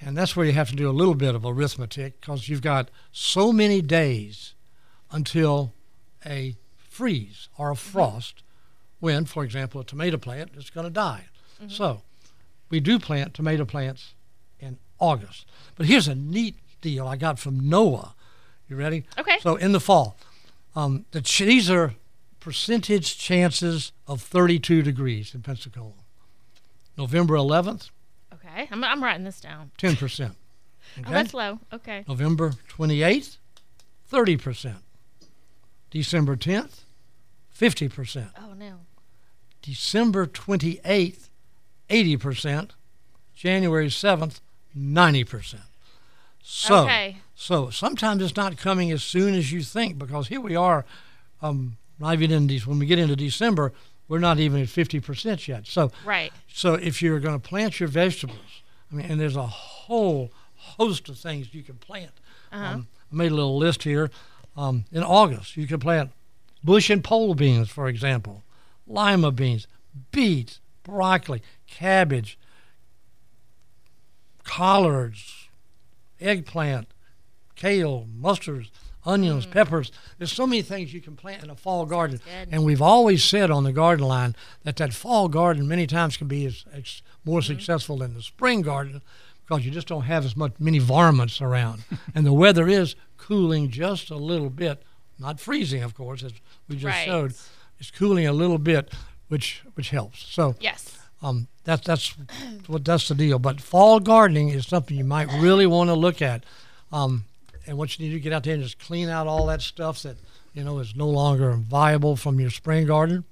and 0.01 0.17
that's 0.17 0.37
where 0.37 0.45
you 0.47 0.53
have 0.53 0.69
to 0.71 0.77
do 0.77 0.89
a 0.89 0.93
little 0.93 1.15
bit 1.15 1.35
of 1.35 1.45
arithmetic 1.47 2.21
because 2.21 2.49
you've 2.49 2.63
got 2.63 2.91
so 3.13 3.53
many 3.53 3.81
days 3.81 4.55
until 5.11 5.73
a 6.27 6.57
freeze 6.77 7.49
or 7.59 7.71
a 7.71 7.77
frost, 7.77 8.43
when, 9.01 9.25
for 9.25 9.45
example, 9.45 9.81
a 9.81 9.85
tomato 9.85 10.17
plant 10.17 10.51
is 10.57 10.71
going 10.71 10.85
to 10.85 10.91
die. 10.91 11.27
So, 11.69 12.03
we 12.71 12.81
do 12.81 12.99
plant 12.99 13.35
tomato 13.35 13.65
plants 13.65 14.15
in 14.59 14.79
August. 14.99 15.47
But 15.77 15.87
here's 15.87 16.09
a 16.09 16.15
neat 16.15 16.57
deal 16.81 17.07
I 17.07 17.17
got 17.17 17.39
from 17.39 17.61
NOAA. 17.63 18.13
You 18.69 18.77
ready? 18.77 19.05
Okay. 19.19 19.39
So 19.41 19.57
in 19.57 19.73
the 19.73 19.81
fall, 19.81 20.17
um, 20.75 21.05
the 21.13 21.21
ch- 21.21 21.41
these 21.41 21.71
are 21.71 21.95
percentage 22.41 23.19
chances 23.19 23.93
of 24.07 24.21
32 24.23 24.83
degrees 24.83 25.35
in 25.35 25.43
Pensacola. 25.43 25.93
November 26.97 27.35
11th, 27.35 27.91
okay, 28.33 28.69
I'm, 28.71 28.85
I'm 28.85 29.03
writing 29.03 29.25
this 29.25 29.41
down. 29.41 29.71
10%. 29.79 30.35
Oh, 31.07 31.11
that's 31.11 31.35
low. 31.35 31.59
Okay. 31.73 32.05
November 32.07 32.53
28th, 32.69 33.39
30%. 34.13 34.75
December 35.91 36.37
10th, 36.37 36.83
50%. 37.59 38.29
Oh 38.39 38.53
no. 38.53 38.81
December 39.61 40.27
28th, 40.27 41.31
80%. 41.95 42.71
January 43.35 43.89
7th, 43.89 44.41
90%. 44.77 45.57
So, 46.43 46.85
Okay. 46.85 47.17
so 47.35 47.71
sometimes 47.71 48.23
it's 48.23 48.37
not 48.37 48.57
coming 48.57 48.91
as 48.91 49.03
soon 49.03 49.35
as 49.35 49.51
you 49.53 49.63
think 49.63 49.99
because 49.99 50.29
here 50.29 50.41
we 50.41 50.55
are, 50.57 50.85
um, 51.43 51.77
not 51.99 52.15
even 52.15 52.31
in 52.31 52.47
these, 52.47 52.67
when 52.67 52.79
we 52.79 52.87
get 52.87 52.99
into 52.99 53.17
December, 53.17 53.73
we're 54.09 54.19
not 54.19 54.39
even 54.39 54.61
at 54.63 54.69
50% 54.69 55.49
yet. 55.49 55.67
So, 55.67 55.91
Right. 56.05 56.33
so 56.53 56.75
if 56.75 57.01
you're 57.03 57.21
going 57.21 57.39
to 57.41 57.49
plant 57.49 57.81
your 57.81 57.89
vegetables, 57.89 58.63
I 58.91 58.95
mean, 58.95 59.07
and 59.11 59.21
there's 59.21 59.37
a 59.37 59.47
whole 59.47 60.31
host 60.57 61.09
of 61.09 61.19
things 61.19 61.53
you 61.53 61.63
can 61.63 61.77
plant. 61.77 62.13
Um, 62.53 62.87
I 63.11 63.15
made 63.15 63.33
a 63.33 63.35
little 63.35 63.57
list 63.57 63.83
here. 63.83 64.11
Um, 64.57 64.85
in 64.93 65.03
August, 65.03 65.57
you 65.57 65.67
can 65.67 65.81
plant 65.81 66.13
bush 66.63 66.89
and 66.91 67.03
pole 67.03 67.35
beans, 67.35 67.69
for 67.71 67.89
example, 67.89 68.43
lima 68.87 69.33
beans, 69.33 69.67
beets, 70.13 70.61
broccoli, 70.85 71.43
cabbage, 71.67 72.39
collards, 74.45 75.49
eggplant, 76.21 76.89
kale, 77.57 78.07
mustards, 78.21 78.71
onions, 79.07 79.47
mm. 79.47 79.51
peppers. 79.51 79.93
There's 80.19 80.33
so 80.33 80.47
many 80.47 80.63
things 80.63 80.93
you 80.93 81.01
can 81.01 81.17
plant 81.17 81.43
in 81.43 81.51
a 81.51 81.57
fall 81.57 81.87
garden. 81.87 82.19
good. 82.19 82.49
And 82.51 82.65
we've 82.65 82.83
always 82.83 83.23
said 83.23 83.51
on 83.51 83.65
the 83.65 83.73
garden 83.73 84.07
line 84.07 84.35
that 84.63 84.77
that 84.77 84.95
fall 84.95 85.29
garden 85.29 85.69
many 85.69 85.87
times 85.87 86.17
can 86.17 86.29
be 86.29 86.47
as, 86.47 86.65
as 86.73 87.03
more 87.25 87.41
mm-hmm. 87.41 87.53
successful 87.53 87.99
than 87.99 88.15
the 88.15 88.23
spring 88.23 88.63
garden 88.63 89.03
because 89.47 89.65
you 89.65 89.71
just 89.71 89.89
don't 89.89 90.03
have 90.03 90.25
as 90.25 90.37
much 90.37 90.53
many 90.59 90.79
varmints 90.79 91.41
around. 91.41 91.85
and 92.15 92.27
the 92.27 92.33
weather 92.33 92.69
is 92.69 92.97
cooling 93.17 93.71
just 93.71 94.11
a 94.11 94.17
little 94.17 94.51
bit, 94.51 94.83
not 95.19 95.41
freezing, 95.41 95.83
of 95.83 95.95
course, 95.95 96.23
as 96.23 96.33
we 96.69 96.77
just 96.77 96.87
Right. 96.87 97.05
showed. 97.07 97.35
It's 97.79 97.91
cooling 97.91 98.27
a 98.27 98.33
little 98.33 98.59
bit, 98.59 98.93
which 99.29 99.63
which 99.75 99.91
helps. 99.91 100.27
So 100.27 100.55
Yes. 100.61 100.99
Um, 101.25 101.49
that's 101.65 101.87
that's 101.87 102.15
what 102.67 102.85
that's 102.85 103.09
the 103.09 103.15
deal. 103.15 103.39
But 103.39 103.61
fall 103.61 103.99
gardening 103.99 104.51
is 104.51 104.67
something 104.67 104.97
you 104.97 105.05
might 105.05 105.33
really 105.41 105.67
want 105.67 105.89
to 105.89 105.95
look 105.95 106.21
at. 106.21 106.45
Um, 106.93 107.25
and 107.67 107.79
what 107.79 107.99
you 107.99 108.07
need 108.07 108.13
to 108.13 108.21
get 108.21 108.33
out 108.33 108.45
there 108.45 108.55
and 108.55 108.63
just 108.63 108.79
clean 108.79 109.09
out 109.09 109.27
all 109.27 109.47
that 109.47 109.63
stuff 109.63 110.03
that 110.03 110.17
you 110.53 110.63
know 110.63 110.79
is 110.79 110.95
no 110.95 111.09
longer 111.09 111.53
viable 111.53 112.15
from 112.15 112.39
your 112.39 112.51
spring 112.51 112.87
garden, 112.87 113.25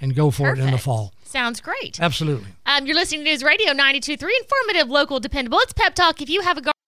and 0.00 0.16
go 0.16 0.30
for 0.30 0.52
it 0.52 0.58
in 0.58 0.70
the 0.70 0.78
fall. 0.78 1.12
Sounds 1.22 1.60
great. 1.60 2.00
Absolutely. 2.00 2.48
Um, 2.66 2.86
you're 2.86 2.96
listening 2.96 3.20
to 3.20 3.30
News 3.30 3.44
Radio 3.44 3.72
92.3, 3.72 4.22
informative, 4.40 4.88
local, 4.88 5.20
dependable. 5.20 5.58
It's 5.60 5.72
Pep 5.72 5.94
Talk. 5.94 6.20
If 6.20 6.30
you 6.30 6.40
have 6.40 6.56
a 6.56 6.62
garden. 6.62 6.79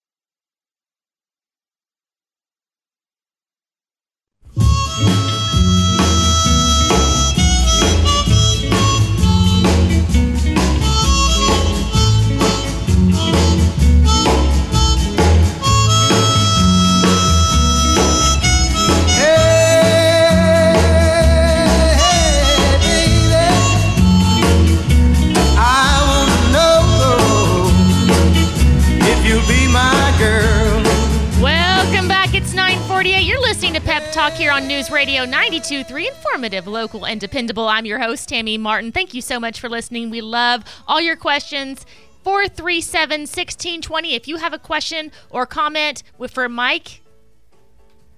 Radio 35.02 35.26
92.3, 35.26 36.06
informative, 36.06 36.68
local, 36.68 37.04
and 37.04 37.20
dependable. 37.20 37.66
I'm 37.66 37.84
your 37.84 37.98
host, 37.98 38.28
Tammy 38.28 38.56
Martin. 38.56 38.92
Thank 38.92 39.14
you 39.14 39.20
so 39.20 39.40
much 39.40 39.58
for 39.58 39.68
listening. 39.68 40.10
We 40.10 40.20
love 40.20 40.62
all 40.86 41.00
your 41.00 41.16
questions. 41.16 41.84
437 42.22 43.22
1620. 43.22 44.14
If 44.14 44.28
you 44.28 44.36
have 44.36 44.52
a 44.52 44.60
question 44.60 45.10
or 45.30 45.44
comment 45.44 46.04
with, 46.18 46.30
for 46.30 46.48
Mike, 46.48 47.00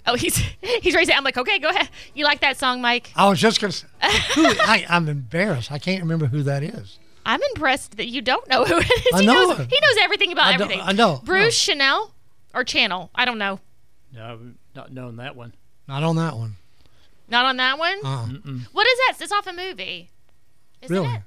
oh, 0.06 0.14
he's 0.14 0.36
he's 0.82 0.94
raising. 0.94 1.16
I'm 1.16 1.24
like, 1.24 1.38
okay, 1.38 1.58
go 1.58 1.70
ahead. 1.70 1.88
You 2.12 2.26
like 2.26 2.40
that 2.40 2.58
song, 2.58 2.82
Mike? 2.82 3.10
I 3.16 3.30
was 3.30 3.40
just 3.40 3.62
gonna. 3.62 3.72
Say, 3.72 3.86
who, 4.34 4.44
I, 4.44 4.84
I'm 4.86 5.08
embarrassed. 5.08 5.72
I 5.72 5.78
can't 5.78 6.02
remember 6.02 6.26
who 6.26 6.42
that 6.42 6.62
is. 6.62 6.98
I'm 7.24 7.40
impressed 7.54 7.96
that 7.96 8.08
you 8.08 8.20
don't 8.20 8.46
know 8.46 8.66
who 8.66 8.76
it 8.76 8.90
is. 8.90 9.14
I 9.14 9.20
he 9.20 9.26
know 9.26 9.32
knows 9.32 9.60
it. 9.60 9.70
he 9.70 9.78
knows 9.80 9.96
everything 10.02 10.32
about 10.32 10.48
I 10.48 10.52
everything. 10.52 10.82
I 10.82 10.92
know, 10.92 11.22
Bruce 11.24 11.58
Chanel 11.58 12.12
or 12.52 12.62
Channel? 12.62 13.10
I 13.14 13.24
don't 13.24 13.38
know. 13.38 13.60
No, 14.12 14.38
not 14.76 14.92
known 14.92 15.16
that 15.16 15.34
one. 15.34 15.54
Not 15.88 16.02
on 16.02 16.16
that 16.16 16.36
one. 16.36 16.56
Not 17.28 17.44
on 17.46 17.56
that 17.56 17.78
one. 17.78 17.98
Uh, 18.04 18.26
What 18.72 18.86
is 18.86 18.98
that? 19.08 19.14
It's 19.20 19.32
off 19.32 19.46
a 19.46 19.52
movie. 19.52 20.10
Isn't 20.82 20.94
really? 20.96 21.08
it? 21.14 21.20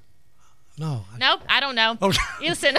No. 0.78 1.06
I- 1.14 1.18
Nope, 1.18 1.42
I 1.50 1.60
don't 1.60 1.76
know. 1.76 1.98
Oh, 2.02 2.12
Listen, 2.40 2.78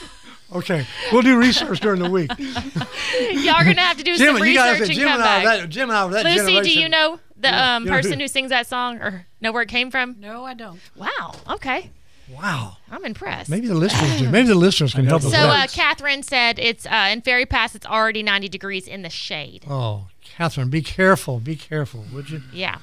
okay. 0.52 0.86
We'll 1.12 1.22
do 1.22 1.38
research 1.38 1.80
during 1.80 2.02
the 2.02 2.10
week. 2.10 2.30
y'all 2.38 3.54
are 3.54 3.64
gonna 3.64 3.80
have 3.80 3.98
to 3.98 4.04
do 4.04 4.16
Jim, 4.16 4.36
some 4.36 4.46
you 4.46 4.54
gotta 4.54 4.72
research 4.72 4.86
say 4.88 4.92
and 4.94 5.00
Jim 5.00 5.08
come 5.08 5.20
and 5.20 5.22
I, 5.28 5.44
back. 5.44 5.60
that, 5.60 5.68
Jim 5.68 5.88
and 5.90 5.98
I 5.98 6.04
were 6.06 6.12
that 6.12 6.24
Lucy, 6.24 6.60
do 6.62 6.80
you 6.80 6.88
know 6.88 7.20
the 7.36 7.48
Yeah, 7.48 7.76
um, 7.76 7.84
you 7.84 7.90
know 7.90 7.96
person 7.96 8.12
who- 8.14 8.24
who 8.24 8.28
sings 8.28 8.50
that 8.50 8.66
song 8.66 8.96
or 8.98 9.26
know 9.40 9.52
where 9.52 9.62
it 9.62 9.68
came 9.68 9.90
from? 9.90 10.16
No, 10.18 10.44
I 10.44 10.54
don't. 10.54 10.80
Wow. 10.96 11.34
Okay, 11.50 11.90
Wow. 12.28 12.78
I'm 12.90 13.04
impressed. 13.04 13.48
Maybe 13.48 13.68
the 13.68 13.74
listeners 13.76 14.18
do. 14.18 14.28
Maybe 14.28 14.48
the 14.48 14.56
listeners 14.56 14.92
can 14.92 15.06
help 15.06 15.22
us 15.22 15.30
So 15.30 15.38
uh. 15.38 15.68
Catherine 15.68 16.24
said 16.24 16.58
it's 16.58 16.84
uh, 16.84 17.08
in 17.12 17.20
Ferry 17.22 17.46
Pass. 17.46 17.76
It's 17.76 17.86
already 17.86 18.24
90 18.24 18.48
degrees 18.48 18.88
in 18.88 19.02
the 19.02 19.10
shade. 19.10 19.64
Oh, 19.70 20.08
Catherine, 20.36 20.68
be 20.70 20.82
careful. 20.82 21.40
Be 21.40 21.56
careful, 21.56 22.04
would 22.12 22.30
you? 22.30 22.42
Yeah, 22.52 22.78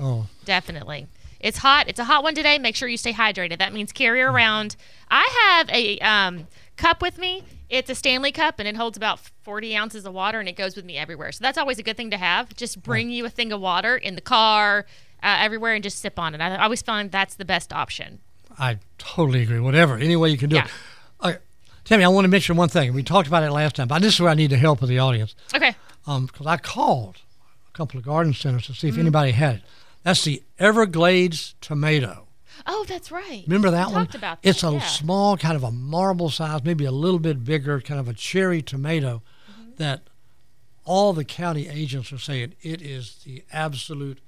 Oh, 0.00 0.26
definitely. 0.44 1.06
It's 1.38 1.58
hot. 1.58 1.88
It's 1.88 2.00
a 2.00 2.04
hot 2.04 2.22
one 2.22 2.34
today. 2.34 2.58
Make 2.58 2.74
sure 2.74 2.88
you 2.88 2.96
stay 2.96 3.12
hydrated. 3.12 3.58
That 3.58 3.72
means 3.74 3.92
carry 3.92 4.20
Mm. 4.20 4.32
around. 4.32 4.76
I 5.10 5.28
have 5.58 5.68
a 5.70 5.98
um, 6.00 6.46
cup 6.76 7.02
with 7.02 7.18
me. 7.18 7.44
It's 7.68 7.90
a 7.90 7.94
Stanley 7.94 8.32
cup, 8.32 8.58
and 8.58 8.66
it 8.66 8.76
holds 8.76 8.96
about 8.96 9.20
40 9.42 9.76
ounces 9.76 10.06
of 10.06 10.14
water, 10.14 10.40
and 10.40 10.48
it 10.48 10.56
goes 10.56 10.74
with 10.74 10.84
me 10.86 10.96
everywhere. 10.96 11.30
So 11.32 11.42
that's 11.42 11.58
always 11.58 11.78
a 11.78 11.82
good 11.82 11.96
thing 11.98 12.10
to 12.10 12.16
have. 12.16 12.54
Just 12.56 12.82
bring 12.82 13.10
you 13.10 13.24
a 13.26 13.30
thing 13.30 13.52
of 13.52 13.60
water 13.60 13.96
in 13.96 14.14
the 14.14 14.20
car, 14.22 14.86
uh, 15.22 15.36
everywhere, 15.40 15.74
and 15.74 15.82
just 15.84 15.98
sip 16.00 16.18
on 16.18 16.34
it. 16.34 16.40
I 16.40 16.56
always 16.56 16.80
find 16.82 17.10
that's 17.12 17.34
the 17.34 17.44
best 17.44 17.72
option. 17.72 18.20
I 18.58 18.78
totally 18.98 19.42
agree. 19.42 19.60
Whatever, 19.60 19.96
any 19.98 20.16
way 20.16 20.30
you 20.30 20.38
can 20.38 20.48
do 20.48 20.56
Yeah. 20.56 20.64
it. 20.64 20.70
Tammy, 21.84 22.04
I 22.04 22.08
want 22.08 22.24
to 22.24 22.28
mention 22.28 22.56
one 22.56 22.68
thing. 22.68 22.92
We 22.94 23.02
talked 23.02 23.28
about 23.28 23.42
it 23.42 23.50
last 23.50 23.76
time, 23.76 23.88
but 23.88 24.00
this 24.02 24.14
is 24.14 24.20
where 24.20 24.30
I 24.30 24.34
need 24.34 24.50
the 24.50 24.56
help 24.56 24.80
of 24.82 24.88
the 24.88 24.98
audience. 24.98 25.34
Okay. 25.54 25.74
because 26.06 26.46
I 26.46 26.56
called 26.56 27.18
a 27.68 27.76
couple 27.76 27.98
of 27.98 28.04
garden 28.04 28.32
centers 28.34 28.66
to 28.66 28.74
see 28.74 28.88
Mm-hmm. 28.88 28.96
if 28.96 29.00
anybody 29.00 29.30
had 29.32 29.56
it. 29.56 29.62
That's 30.02 30.24
the 30.24 30.42
Everglades 30.58 31.54
tomato. 31.60 32.26
Oh, 32.66 32.84
that's 32.88 33.10
right. 33.10 33.42
Remember 33.46 33.70
that 33.70 33.88
We 33.88 33.94
one? 33.94 34.04
Talked 34.06 34.14
about 34.14 34.42
that. 34.42 34.48
it's 34.48 34.62
a 34.62 34.72
yeah. 34.72 34.78
small, 34.80 35.36
kind 35.36 35.56
of 35.56 35.62
a 35.64 35.70
marble 35.70 36.30
size, 36.30 36.62
maybe 36.64 36.84
a 36.84 36.90
little 36.92 37.18
bit 37.18 37.44
bigger, 37.44 37.80
kind 37.80 38.00
of 38.00 38.08
a 38.08 38.14
cherry 38.14 38.62
tomato 38.62 39.22
Mm-hmm. 39.50 39.70
that 39.76 40.02
all 40.86 41.12
the 41.12 41.24
county 41.24 41.68
agents 41.68 42.12
are 42.12 42.18
saying 42.18 42.54
it 42.62 42.80
is 42.82 43.16
the 43.24 43.42
absolute 43.52 44.18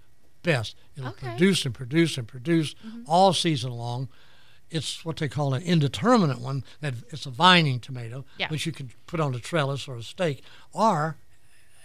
best. 0.43 0.75
It'll 0.97 1.11
Okay. 1.11 1.27
Mm-hmm. 1.27 1.37
produce 1.37 1.65
and 1.67 1.75
produce 1.75 2.19
and 2.19 2.27
produce 2.29 2.75
all 3.07 3.33
season 3.33 3.73
long. 3.73 4.09
It's 4.71 5.05
what 5.05 5.17
they 5.17 5.29
call 5.29 5.55
an 5.55 5.63
indeterminate 5.63 6.41
one. 6.41 6.65
That 6.81 6.95
it's 7.11 7.27
a 7.27 7.31
vining 7.31 7.81
tomato, 7.81 8.25
Yeah. 8.39 8.49
which 8.49 8.67
you 8.67 8.73
can 8.73 8.91
put 9.07 9.21
on 9.21 9.35
a 9.35 9.39
trellis 9.39 9.87
or 9.87 9.97
a 9.97 10.03
stake, 10.03 10.43
or, 10.73 11.17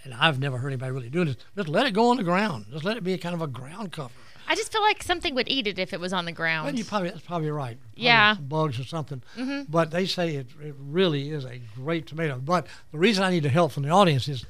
and 0.03 0.13
I've 0.13 0.39
never 0.39 0.57
heard 0.57 0.69
anybody 0.69 0.91
really 0.91 1.09
doing 1.09 1.27
this. 1.27 1.37
Just 1.55 1.69
let 1.69 1.85
it 1.85 1.91
go 1.93 2.09
on 2.09 2.17
the 2.17 2.23
ground. 2.23 2.65
Just 2.71 2.83
let 2.83 2.97
it 2.97 3.03
be 3.03 3.13
a 3.13 3.17
kind 3.17 3.35
of 3.35 3.41
a 3.41 3.47
ground 3.47 3.91
cover. 3.91 4.13
I 4.47 4.55
just 4.55 4.71
feel 4.71 4.81
like 4.81 5.01
something 5.01 5.33
would 5.35 5.47
eat 5.47 5.67
it 5.67 5.79
if 5.79 5.93
it 5.93 5.99
was 5.99 6.11
on 6.11 6.25
the 6.25 6.31
ground. 6.31 6.65
Well, 6.65 6.75
you 6.75 6.83
probably 6.83 7.09
that's 7.09 7.21
probably 7.21 7.51
right. 7.51 7.77
Probably 7.79 8.03
Yeah. 8.03 8.35
bugs 8.35 8.79
or 8.79 8.83
something. 8.83 9.21
Mm-hmm. 9.37 9.71
But 9.71 9.91
they 9.91 10.05
say 10.05 10.35
it, 10.35 10.47
it 10.61 10.75
really 10.77 11.29
is 11.29 11.45
a 11.45 11.61
great 11.75 12.07
tomato. 12.07 12.39
But 12.43 12.67
the 12.91 12.97
reason 12.97 13.23
I 13.23 13.29
need 13.29 13.43
the 13.43 13.49
help 13.49 13.71
from 13.71 13.83
the 13.83 13.89
audience 13.89 14.27
is 14.27 14.45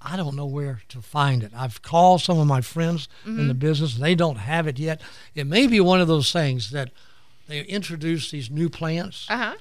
I 0.00 0.16
don't 0.16 0.36
know 0.36 0.46
where 0.46 0.82
to 0.90 1.00
find 1.00 1.42
it. 1.42 1.52
I've 1.56 1.82
called 1.82 2.20
some 2.20 2.38
of 2.38 2.46
my 2.46 2.60
friends 2.60 3.08
in 3.24 3.32
mm-hmm. 3.32 3.48
the 3.48 3.54
business. 3.54 3.96
They 3.96 4.14
don't 4.14 4.36
have 4.36 4.66
it 4.66 4.78
yet. 4.78 5.00
It 5.34 5.46
may 5.46 5.66
be 5.66 5.80
one 5.80 6.00
of 6.00 6.08
those 6.08 6.32
things 6.32 6.70
that 6.70 6.90
they 7.52 7.60
introduce 7.62 8.30
these 8.30 8.50
new 8.50 8.68
plants, 8.68 9.26
Uh 9.28 9.36
huh. 9.36 9.54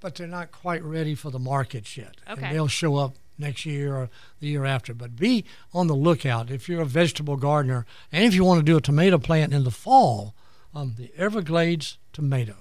but 0.00 0.14
they're 0.14 0.26
not 0.26 0.50
quite 0.50 0.82
ready 0.82 1.14
for 1.14 1.30
the 1.30 1.38
markets 1.38 1.96
yet. 1.96 2.16
Okay. 2.28 2.46
And 2.46 2.54
they'll 2.54 2.68
show 2.68 2.96
up 2.96 3.14
next 3.38 3.66
year 3.66 3.94
or 3.96 4.10
the 4.40 4.48
year 4.48 4.64
after. 4.64 4.94
But 4.94 5.16
be 5.16 5.44
on 5.72 5.86
the 5.86 5.94
lookout 5.94 6.50
if 6.50 6.68
you're 6.68 6.82
a 6.82 6.86
vegetable 6.86 7.36
gardener 7.36 7.84
and 8.12 8.24
if 8.24 8.34
you 8.34 8.44
want 8.44 8.60
to 8.60 8.64
do 8.64 8.76
a 8.76 8.80
tomato 8.80 9.18
plant 9.18 9.52
in 9.52 9.64
the 9.64 9.70
fall, 9.70 10.34
um, 10.74 10.94
the 10.96 11.10
Everglades 11.16 11.98
tomato. 12.12 12.54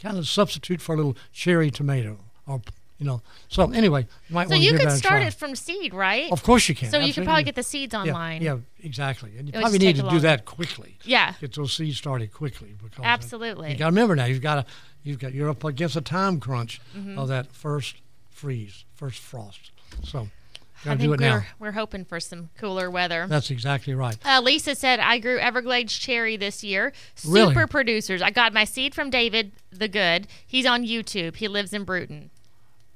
Kind 0.00 0.16
of 0.16 0.26
substitute 0.28 0.80
for 0.80 0.94
a 0.94 0.96
little 0.96 1.16
cherry 1.32 1.70
tomato 1.70 2.18
or, 2.46 2.62
you 3.00 3.06
know. 3.06 3.22
So 3.48 3.70
anyway, 3.72 4.02
you 4.28 4.34
might 4.34 4.48
So 4.48 4.54
you 4.54 4.74
could 4.78 4.92
start 4.92 5.22
it 5.24 5.34
from 5.34 5.56
seed, 5.56 5.92
right? 5.92 6.30
Of 6.30 6.42
course 6.44 6.68
you 6.68 6.74
can. 6.76 6.90
so 6.90 6.98
you 6.98 7.12
could 7.12 7.24
probably 7.24 7.42
get 7.42 7.56
the 7.56 7.62
seeds 7.64 7.94
online. 7.94 8.42
Yeah, 8.42 8.58
exactly. 8.82 9.30
And 9.36 9.48
you 9.48 9.52
It 9.52 9.56
would 9.56 9.62
probably 9.62 9.78
need 9.78 9.96
to 9.96 10.08
do 10.08 10.20
that 10.20 10.44
quickly. 10.44 10.98
Yeah. 11.02 11.34
Get 11.40 11.54
those 11.54 11.72
seeds 11.72 11.96
started 11.96 12.32
quickly 12.32 12.74
because 12.80 13.00
uh, 13.00 13.02
Absolutely. 13.04 13.72
you 13.72 13.76
got 13.78 13.86
to 13.86 13.90
remember 13.90 14.14
now. 14.14 14.26
You've 14.26 14.42
got 14.42 14.54
to 14.66 14.72
you've 15.02 15.18
got 15.18 15.32
you're 15.34 15.48
up 15.50 15.64
against 15.64 15.96
a 15.96 16.00
time 16.02 16.38
crunch 16.38 16.80
Mm-hmm. 16.96 17.18
of 17.18 17.28
that 17.28 17.50
first 17.52 17.96
freeze, 18.30 18.84
first 18.94 19.18
frost. 19.18 19.70
So 20.04 20.18
I 20.20 20.22
got 20.22 20.28
to 20.28 20.88
think 20.90 21.00
do 21.00 21.12
it 21.14 21.20
we're 21.20 21.26
now. 21.40 21.42
we're 21.58 21.72
hoping 21.72 22.04
for 22.04 22.20
some 22.20 22.50
cooler 22.58 22.90
weather. 22.90 23.26
That's 23.28 23.50
exactly 23.50 23.94
right. 23.94 24.16
Uh, 24.24 24.40
Lisa 24.42 24.74
said, 24.74 24.98
I 25.00 25.18
grew 25.18 25.38
Everglades 25.38 25.92
cherry 25.98 26.36
this 26.36 26.62
year. 26.64 26.92
Super 27.14 27.34
Really? 27.34 27.66
producers. 27.66 28.20
I 28.22 28.30
got 28.30 28.52
my 28.52 28.64
seed 28.64 28.94
from 28.94 29.08
David 29.10 29.52
the 29.70 29.88
Good. 29.88 30.26
He's 30.46 30.66
on 30.66 30.84
YouTube. 30.84 31.36
He 31.36 31.48
lives 31.48 31.72
in 31.72 31.84
Bruton. 31.84 32.30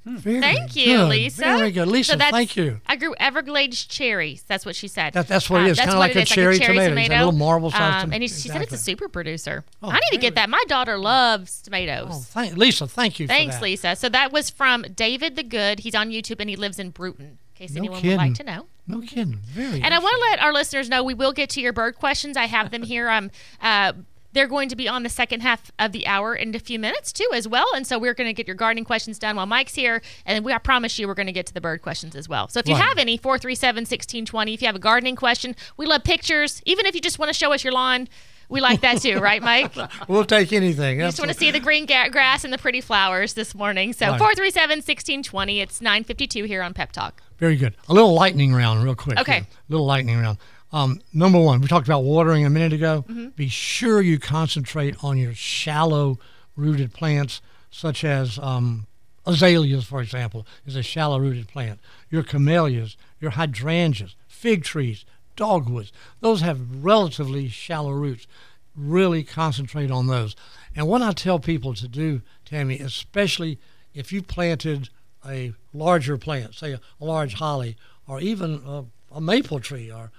Very 0.06 0.40
Thank 0.40 0.76
you, 0.76 0.98
good, 0.98 1.08
Lisa. 1.08 1.40
Very 1.42 1.70
good, 1.70 1.88
Lisa. 1.88 2.12
So 2.12 2.18
thank 2.18 2.56
you. 2.56 2.80
I 2.86 2.96
grew 2.96 3.14
Everglades 3.18 3.84
cherries. 3.86 4.42
That's 4.42 4.66
what 4.66 4.76
she 4.76 4.86
said. 4.86 5.14
That- 5.14 5.28
that's 5.28 5.48
what 5.48 5.62
it 5.62 5.64
Um, 5.64 5.68
that's 5.68 5.80
kinda 5.80 5.94
what 5.94 6.14
like 6.14 6.16
a 6.16 6.24
cherry 6.26 6.58
tomato. 6.58 6.94
It's 6.94 7.08
that 7.08 7.18
little 7.18 7.32
marble-sized 7.32 7.82
Um, 7.82 8.00
tom- 8.02 8.12
and 8.12 8.22
he, 8.22 8.28
she 8.28 8.48
said 8.48 8.60
it's 8.60 8.72
a 8.74 8.78
super 8.78 9.08
producer. 9.08 9.64
Oh, 9.82 9.88
I 9.90 9.94
need 10.00 10.10
to 10.10 10.18
get 10.18 10.34
that. 10.34 10.50
My 10.50 10.62
daughter 10.68 10.98
loves 10.98 11.62
tomatoes. 11.62 12.08
Oh, 12.10 12.18
thank, 12.20 12.56
Lisa. 12.56 12.86
Thank 12.86 13.18
you. 13.18 13.26
Thanks, 13.26 13.54
for 13.56 13.60
that. 13.60 13.64
Lisa. 13.64 13.96
So 13.96 14.08
that 14.10 14.30
was 14.30 14.50
from 14.50 14.82
David 14.94 15.36
the 15.36 15.42
Good. 15.42 15.80
He's 15.80 15.94
on 15.94 16.10
YouTube 16.10 16.36
and 16.40 16.50
he 16.50 16.56
lives 16.56 16.78
in 16.78 16.90
Bruton. 16.90 17.38
In 17.56 17.66
case 17.68 17.70
No 17.74 17.78
anyone 17.80 18.02
would 18.02 18.16
like 18.16 18.34
to 18.34 18.44
know. 18.44 18.66
No 18.86 19.00
kidding. 19.00 19.38
Very. 19.42 19.80
And 19.80 19.94
I 19.94 19.98
want 19.98 20.14
to 20.16 20.20
let 20.30 20.40
our 20.42 20.52
listeners 20.52 20.90
know 20.90 21.02
we 21.02 21.14
will 21.14 21.32
get 21.32 21.48
to 21.50 21.60
your 21.62 21.72
bird 21.72 21.94
questions. 21.94 22.36
I 22.36 22.44
have 22.44 22.70
them 22.70 22.82
here. 22.82 23.08
Um, 23.08 23.30
uh, 23.62 23.92
they're 24.34 24.46
going 24.48 24.68
to 24.68 24.76
be 24.76 24.86
on 24.88 25.02
the 25.04 25.08
second 25.08 25.40
half 25.40 25.70
of 25.78 25.92
the 25.92 26.06
hour 26.06 26.34
in 26.34 26.54
a 26.54 26.58
few 26.58 26.78
minutes 26.78 27.12
too, 27.12 27.28
as 27.32 27.48
well. 27.48 27.66
And 27.74 27.86
so 27.86 27.98
we're 27.98 28.14
going 28.14 28.28
to 28.28 28.34
get 28.34 28.46
your 28.46 28.56
gardening 28.56 28.84
questions 28.84 29.18
done 29.18 29.36
while 29.36 29.46
Mike's 29.46 29.74
here, 29.74 30.02
and 30.26 30.44
we 30.44 30.52
I 30.52 30.58
promise 30.58 30.98
you 30.98 31.06
we're 31.08 31.14
going 31.14 31.26
to 31.26 31.32
get 31.32 31.46
to 31.46 31.54
the 31.54 31.60
bird 31.60 31.80
questions 31.80 32.14
as 32.14 32.28
well. 32.28 32.48
So 32.48 32.60
if 32.60 32.68
you 32.68 32.74
Right. 32.74 32.84
have 32.84 32.98
any, 32.98 33.16
four 33.16 33.38
three 33.38 33.54
seven 33.54 33.86
sixteen 33.86 34.26
twenty. 34.26 34.52
If 34.54 34.60
you 34.60 34.66
have 34.66 34.76
a 34.76 34.80
gardening 34.80 35.16
question, 35.16 35.56
we 35.76 35.86
love 35.86 36.04
pictures. 36.04 36.60
Even 36.66 36.84
if 36.86 36.94
you 36.94 37.00
just 37.00 37.18
want 37.18 37.30
to 37.30 37.34
show 37.34 37.52
us 37.52 37.64
your 37.64 37.72
lawn, 37.72 38.08
we 38.50 38.60
like 38.60 38.82
that 38.82 39.00
too, 39.00 39.18
right, 39.20 39.42
Mike? 39.50 39.72
We'll 40.06 40.24
take 40.26 40.52
anything. 40.52 40.98
You 41.00 41.06
just 41.06 41.18
want 41.18 41.30
to 41.32 41.36
see 41.38 41.50
the 41.50 41.60
green 41.60 41.86
ga- 41.86 42.08
grass 42.10 42.44
and 42.44 42.52
the 42.52 42.58
pretty 42.58 42.80
flowers 42.82 43.32
this 43.34 43.54
morning. 43.54 43.92
So 43.94 44.08
Right. 44.10 44.18
437 44.18 44.78
1620. 44.78 45.60
It's 45.60 45.80
952 45.80 46.44
here 46.44 46.62
on 46.62 46.74
Pep 46.74 46.92
Talk. 46.92 47.22
Very 47.38 47.56
good. 47.56 47.74
A 47.88 47.94
little 47.94 48.12
lightning 48.14 48.52
round, 48.54 48.84
real 48.84 48.94
quick. 48.94 49.18
Okay. 49.18 49.32
here. 49.34 49.46
little 49.68 49.86
lightning 49.86 50.20
round. 50.20 50.38
Um, 50.74 51.00
number 51.12 51.38
one, 51.38 51.60
we 51.60 51.68
talked 51.68 51.86
about 51.86 52.02
watering 52.02 52.44
a 52.44 52.50
minute 52.50 52.72
ago. 52.72 53.04
Mm-hmm. 53.08 53.28
Be 53.28 53.46
sure 53.46 54.02
you 54.02 54.18
concentrate 54.18 54.96
on 55.04 55.16
your 55.16 55.32
shallow 55.32 56.18
rooted 56.56 56.92
plants, 56.92 57.40
such 57.70 58.02
as 58.02 58.40
um, 58.40 58.88
azaleas, 59.24 59.84
for 59.84 60.02
example, 60.02 60.44
is 60.66 60.74
a 60.74 60.82
shallow 60.82 61.20
rooted 61.20 61.46
plant. 61.46 61.78
Your 62.10 62.24
camellias, 62.24 62.96
your 63.20 63.30
hydrangeas, 63.30 64.16
fig 64.26 64.64
trees, 64.64 65.04
dogwoods, 65.36 65.92
those 66.20 66.40
have 66.40 66.84
relatively 66.84 67.46
shallow 67.48 67.92
roots. 67.92 68.26
Really 68.74 69.22
concentrate 69.22 69.92
on 69.92 70.08
those. 70.08 70.34
And 70.74 70.88
what 70.88 71.02
I 71.02 71.12
tell 71.12 71.38
people 71.38 71.74
to 71.74 71.86
do, 71.86 72.20
Tammy, 72.44 72.80
especially 72.80 73.60
if 73.94 74.12
you 74.12 74.22
planted 74.22 74.88
a 75.24 75.52
larger 75.72 76.18
plant, 76.18 76.56
say 76.56 76.72
a, 76.72 76.80
large 76.98 77.34
holly, 77.34 77.76
or 78.08 78.20
even 78.20 78.60
a, 78.66 78.84
a 79.12 79.20
maple 79.20 79.60
tree, 79.60 79.88
or 79.88 80.10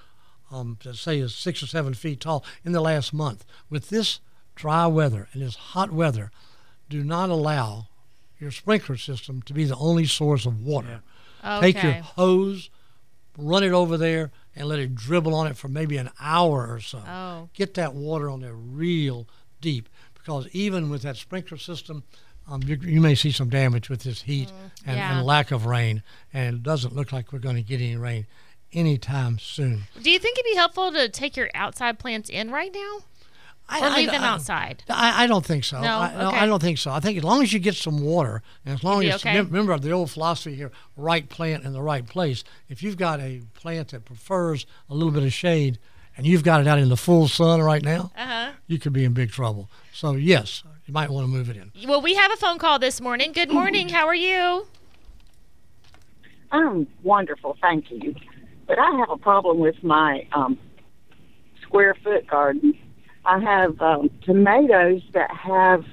um, 0.52 0.78
to 0.82 0.94
say 0.94 1.20
is 1.20 1.34
six 1.36 1.62
or 1.64 1.68
seven 1.68 1.94
feet 1.94 2.20
tall 2.20 2.44
in 2.64 2.72
the 2.72 2.82
last 2.82 3.14
month. 3.14 3.46
With 3.70 3.90
this 3.90 4.20
dry 4.56 4.88
weather 4.88 5.28
and 5.34 5.42
this 5.42 5.56
hot 5.56 5.92
weather, 5.92 6.32
do 6.90 7.04
not 7.04 7.30
allow 7.30 7.88
your 8.40 8.52
sprinkler 8.52 8.98
system 8.98 9.42
to 9.44 9.54
be 9.54 9.64
the 9.66 9.76
only 9.78 10.06
source 10.06 10.46
of 10.46 10.62
water. 10.64 11.02
Take 11.62 11.82
your 11.84 11.94
hose, 11.94 12.70
run 13.38 13.64
it 13.64 13.72
over 13.72 13.98
there, 13.98 14.32
and 14.56 14.68
let 14.68 14.80
it 14.80 14.96
dribble 14.96 15.34
on 15.36 15.48
it 15.48 15.58
for 15.58 15.68
maybe 15.68 15.98
an 15.98 16.10
hour 16.20 16.68
or 16.72 16.80
so. 16.80 17.00
Oh. 17.08 17.50
Get 17.54 17.74
that 17.76 17.94
water 17.94 18.30
on 18.30 18.42
there 18.42 18.54
real 18.56 19.28
deep 19.62 19.90
because 20.14 20.48
even 20.54 20.90
with 20.90 21.02
that 21.04 21.18
sprinkler 21.18 21.58
system, 21.58 22.04
um, 22.48 22.62
you, 22.64 22.76
you 22.82 23.02
may 23.02 23.16
see 23.16 23.32
some 23.32 23.50
damage 23.50 23.90
with 23.90 24.04
this 24.04 24.22
heat 24.24 24.50
and, 24.86 24.96
Mm, 24.96 25.00
yeah. 25.00 25.18
and 25.18 25.26
lack 25.26 25.52
of 25.52 25.66
rain. 25.66 26.04
And 26.34 26.58
it 26.58 26.64
doesn't 26.64 26.96
look 26.96 27.12
like 27.12 27.32
we're 27.34 27.40
going 27.40 27.56
to 27.58 27.62
get 27.62 27.82
any 27.82 27.96
rain 27.96 28.26
anytime 28.76 29.40
soon. 29.40 29.84
Do 30.02 30.12
you 30.12 30.20
think 30.20 30.38
it'd 30.38 30.52
be 30.52 30.56
helpful 30.56 30.92
to 30.92 31.10
take 31.10 31.36
your 31.38 31.50
outside 31.56 31.98
plants 32.00 32.30
in 32.30 32.52
right 32.52 32.72
now, 32.74 33.00
I, 33.70 33.80
or 33.82 33.86
I- 33.92 33.96
leave 33.98 34.12
them 34.12 34.24
I- 34.24 34.28
outside? 34.28 34.84
I, 34.90 35.24
I 35.24 35.28
don't 35.28 35.46
think 35.46 35.64
so. 35.64 35.82
No? 35.82 36.00
I, 36.00 36.14
no, 36.14 36.28
Okay. 36.28 36.38
I 36.38 36.46
don't 36.46 36.62
think 36.62 36.78
so. 36.78 36.92
I 36.92 37.00
think 37.00 37.18
as 37.18 37.24
long 37.24 37.42
as 37.42 37.54
you 37.54 37.60
get 37.60 37.76
some 37.76 38.02
water, 38.02 38.44
and 38.66 38.76
as 38.76 38.84
long 38.84 39.04
as 39.06 39.16
okay? 39.16 39.40
remember 39.42 39.78
the 39.80 39.92
old 39.92 40.12
philosophy 40.12 40.56
here: 40.56 40.72
right 40.98 41.28
plant 41.30 41.64
in 41.64 41.74
the 41.74 41.82
right 41.82 42.06
place. 42.06 42.44
If 42.70 42.84
you've 42.84 42.98
got 42.98 43.20
a 43.20 43.42
plant 43.56 43.90
that 43.90 44.06
prefers 44.06 44.66
a 44.90 44.94
little 44.94 45.12
bit 45.14 45.24
of 45.24 45.34
shade, 45.34 45.80
and 46.18 46.26
you've 46.28 46.44
got 46.44 46.62
it 46.62 46.68
out 46.68 46.80
in 46.80 46.90
the 46.90 46.98
full 46.98 47.28
sun 47.28 47.62
right 47.62 47.82
now, 47.84 48.12
Uh-huh. 48.18 48.52
you 48.68 48.78
could 48.80 48.94
be 48.94 49.04
in 49.06 49.14
big 49.14 49.32
trouble. 49.32 49.70
So 49.94 50.14
yes, 50.14 50.64
you 50.86 50.94
might 50.94 51.10
want 51.10 51.26
to 51.26 51.32
move 51.32 51.50
it 51.50 51.58
in. 51.58 51.72
Well, 51.88 52.02
we 52.02 52.16
have 52.16 52.32
a 52.32 52.38
phone 52.38 52.58
call 52.60 52.78
this 52.80 53.02
morning. 53.02 53.32
Good 53.32 53.50
morning. 53.52 53.90
How 53.90 54.06
are 54.08 54.16
you? 54.16 54.68
I'm 56.52 56.88
wonderful, 57.04 57.58
thank 57.60 57.90
you. 57.92 58.16
But 58.68 58.80
I 58.80 58.92
have 58.98 59.10
a 59.10 59.18
problem 59.18 59.60
with 59.60 59.84
my 59.84 60.28
um, 60.34 60.58
square 61.62 61.96
foot 62.04 62.28
garden. 62.28 62.78
I 63.26 63.40
have 63.40 63.80
um, 63.82 64.10
tomatoes 64.24 65.02
that 65.14 65.32
have 65.32 65.84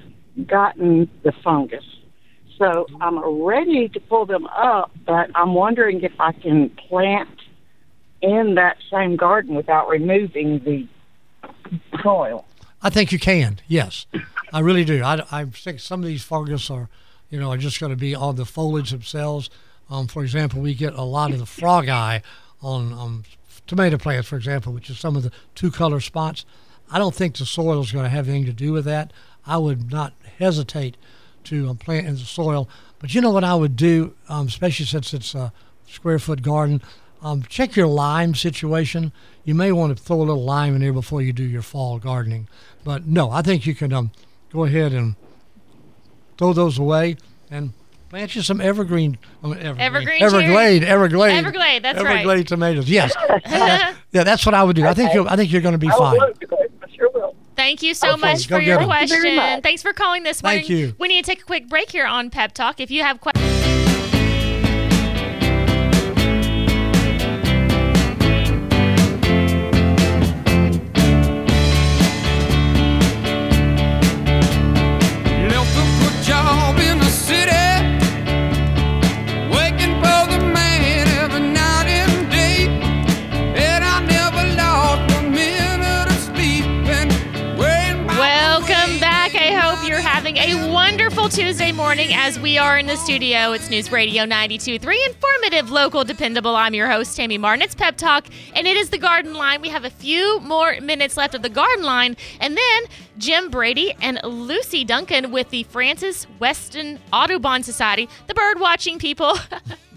gotten 0.47 1.09
the 1.23 1.31
fungus. 1.43 1.83
So 2.57 2.85
I'm 3.01 3.19
ready 3.41 3.89
to 3.89 3.99
pull 3.99 4.25
them 4.25 4.45
up, 4.45 4.91
but 5.05 5.29
I'm 5.35 5.53
wondering 5.53 6.01
if 6.01 6.13
I 6.19 6.31
can 6.31 6.69
plant 6.69 7.29
in 8.21 8.55
that 8.55 8.77
same 8.91 9.15
garden 9.15 9.55
without 9.55 9.89
removing 9.89 10.59
the 10.63 10.87
soil. 12.01 12.45
I 12.81 12.89
think 12.89 13.11
you 13.11 13.19
can. 13.19 13.59
Yes, 13.67 14.05
I 14.51 14.59
really 14.59 14.85
do. 14.85 15.03
I, 15.03 15.23
I 15.31 15.45
think 15.45 15.79
some 15.79 16.01
of 16.01 16.07
these 16.07 16.23
fungus 16.23 16.69
are, 16.69 16.89
you 17.29 17.39
know, 17.39 17.51
are 17.51 17.57
just 17.57 17.79
going 17.79 17.91
to 17.91 17.97
be 17.97 18.13
on 18.13 18.35
the 18.35 18.45
foliage 18.45 18.91
themselves. 18.91 19.49
Um, 19.89 20.07
for 20.07 20.23
example, 20.23 20.61
we 20.61 20.73
get 20.73 20.93
a 20.93 21.03
lot 21.03 21.31
of 21.31 21.39
the 21.39 21.45
frog 21.45 21.89
eye 21.89 22.21
on 22.63 23.25
tomato 23.67 23.97
plants, 23.97 24.27
for 24.27 24.37
example, 24.37 24.73
which 24.73 24.89
is 24.89 24.99
some 24.99 25.15
of 25.15 25.23
the 25.23 25.31
two 25.55 25.71
color 25.71 25.99
spots. 25.99 26.45
I 26.91 26.99
don't 26.99 27.15
think 27.15 27.37
the 27.37 27.45
soil 27.45 27.81
is 27.81 27.91
going 27.91 28.03
to 28.03 28.09
have 28.09 28.27
anything 28.27 28.45
to 28.45 28.53
do 28.53 28.71
with 28.71 28.85
that. 28.85 29.11
I 29.45 29.57
would 29.57 29.91
not 29.91 30.13
hesitate 30.37 30.97
to 31.45 31.69
um, 31.69 31.77
plant 31.77 32.07
in 32.07 32.13
the 32.13 32.19
soil. 32.19 32.69
But 32.99 33.13
you 33.13 33.21
know 33.21 33.31
what 33.31 33.43
I 33.43 33.55
would 33.55 33.75
do, 33.75 34.15
um, 34.29 34.47
especially 34.47 34.85
since 34.85 35.13
it's 35.13 35.35
a 35.35 35.51
square 35.87 36.19
foot 36.19 36.41
garden? 36.41 36.81
Um, 37.21 37.43
check 37.43 37.75
your 37.75 37.87
lime 37.87 38.35
situation. 38.35 39.11
You 39.43 39.55
may 39.55 39.71
want 39.71 39.97
to 39.97 40.03
throw 40.03 40.17
a 40.17 40.23
little 40.23 40.43
lime 40.43 40.75
in 40.75 40.81
there 40.81 40.93
before 40.93 41.21
you 41.21 41.33
do 41.33 41.43
your 41.43 41.61
fall 41.61 41.99
gardening. 41.99 42.47
But 42.83 43.05
no, 43.07 43.31
I 43.31 43.41
think 43.41 43.65
you 43.65 43.75
can 43.75 43.93
um, 43.93 44.11
go 44.51 44.65
ahead 44.65 44.93
and 44.93 45.15
throw 46.37 46.53
those 46.53 46.77
away 46.77 47.17
and 47.49 47.73
plant 48.13 48.35
you 48.35 48.43
some 48.43 48.61
evergreen, 48.61 49.17
um, 49.43 49.53
evergreen, 49.53 49.79
Evergreen 49.79 50.21
Everglade, 50.21 50.83
Everglade, 50.83 51.33
Everglade, 51.33 51.83
that's 51.83 51.99
right. 51.99 52.17
Everglade 52.17 52.47
tomatoes. 52.47 52.87
Yes, 52.87 53.11
Uh, 53.15 53.39
yeah, 54.11 54.23
that's 54.23 54.45
what 54.45 54.53
I 54.53 54.63
would 54.63 54.75
do. 54.75 54.85
I 54.85 54.93
think 54.93 55.15
you, 55.15 55.27
I 55.27 55.35
think 55.35 55.51
you're 55.51 55.63
going 55.63 55.71
to 55.71 55.79
be 55.79 55.87
I 55.89 55.97
fine. 55.97 56.13
will. 56.19 56.21
I 56.83 56.95
sure 56.95 57.09
will. 57.11 57.35
Thank 57.55 57.81
you 57.81 57.95
so 57.95 58.11
Okay, 58.11 58.21
much 58.21 58.47
for 58.47 58.59
your 58.59 58.77
get 58.77 58.83
'em. 58.83 59.07
You 59.07 59.37
question. 59.39 59.61
Thanks 59.63 59.81
for 59.81 59.93
calling 59.93 60.21
this 60.21 60.43
morning. 60.43 60.59
Thank 60.59 60.69
you. 60.69 60.95
We 60.99 61.07
need 61.07 61.25
to 61.25 61.31
take 61.31 61.41
a 61.41 61.45
quick 61.45 61.67
break 61.67 61.89
here 61.89 62.05
on 62.05 62.29
Pep 62.29 62.53
Talk. 62.53 62.79
If 62.79 62.91
you 62.91 63.01
have 63.01 63.19
questions. 63.19 63.52
Morning 91.93 92.15
as 92.15 92.39
we 92.39 92.57
are 92.57 92.79
in 92.79 92.87
the 92.87 92.95
studio. 92.95 93.51
It's 93.51 93.69
News 93.69 93.91
Radio 93.91 94.23
92.3, 94.23 95.05
informative, 95.05 95.69
local, 95.69 96.03
dependable. 96.03 96.55
I'm 96.55 96.73
your 96.73 96.89
host, 96.89 97.15
Tammy 97.15 97.37
Martin. 97.37 97.61
It's 97.61 97.75
Pep 97.75 97.97
Talk, 97.97 98.25
and 98.55 98.65
it 98.65 98.75
is 98.75 98.89
the 98.89 98.97
Garden 98.97 99.35
Line. 99.35 99.61
We 99.61 99.69
have 99.69 99.85
a 99.85 99.91
few 99.91 100.39
more 100.39 100.81
minutes 100.81 101.17
left 101.17 101.35
of 101.35 101.43
the 101.43 101.49
Garden 101.49 101.85
Line, 101.85 102.17
and 102.39 102.57
then 102.57 102.83
Jim 103.19 103.51
Brady 103.51 103.93
and 104.01 104.19
Lucy 104.23 104.83
Duncan 104.83 105.31
with 105.31 105.51
the 105.51 105.61
Francis 105.65 106.25
Weston 106.39 106.97
Audubon 107.13 107.61
Society, 107.61 108.09
the 108.25 108.33
bird 108.33 108.59
watching 108.59 108.97
people. 108.97 109.37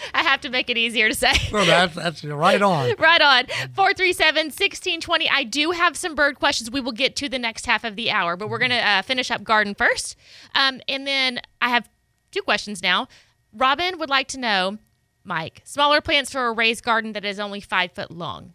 I 0.14 0.22
have 0.22 0.40
to 0.42 0.48
make 0.50 0.70
it 0.70 0.76
easier 0.76 1.08
to 1.08 1.14
say. 1.14 1.32
Well, 1.52 1.64
that's 1.64 1.94
that's 1.94 2.24
right 2.24 2.60
on. 2.60 2.94
Right 2.98 3.20
on. 3.20 3.46
437 3.74 4.46
1620. 4.46 5.28
I 5.28 5.44
do 5.44 5.70
have 5.70 5.96
some 5.96 6.14
bird 6.14 6.38
questions 6.38 6.70
we 6.70 6.80
will 6.80 6.92
get 6.92 7.16
to 7.16 7.28
the 7.28 7.38
next 7.38 7.66
half 7.66 7.84
of 7.84 7.96
the 7.96 8.10
hour, 8.10 8.36
but 8.36 8.48
we're 8.48 8.58
going 8.58 8.70
to 8.70 8.86
uh, 8.86 9.02
finish 9.02 9.30
up 9.30 9.42
garden 9.42 9.74
first. 9.74 10.16
Um, 10.54 10.80
and 10.88 11.06
then 11.06 11.40
I 11.62 11.70
have 11.70 11.88
two 12.30 12.42
questions 12.42 12.82
now. 12.82 13.08
Robin 13.52 13.98
would 13.98 14.10
like 14.10 14.28
to 14.28 14.38
know, 14.38 14.78
Mike, 15.24 15.62
smaller 15.64 16.00
plants 16.00 16.30
for 16.30 16.46
a 16.46 16.52
raised 16.52 16.84
garden 16.84 17.12
that 17.12 17.24
is 17.24 17.40
only 17.40 17.60
five 17.60 17.92
foot 17.92 18.10
long. 18.10 18.52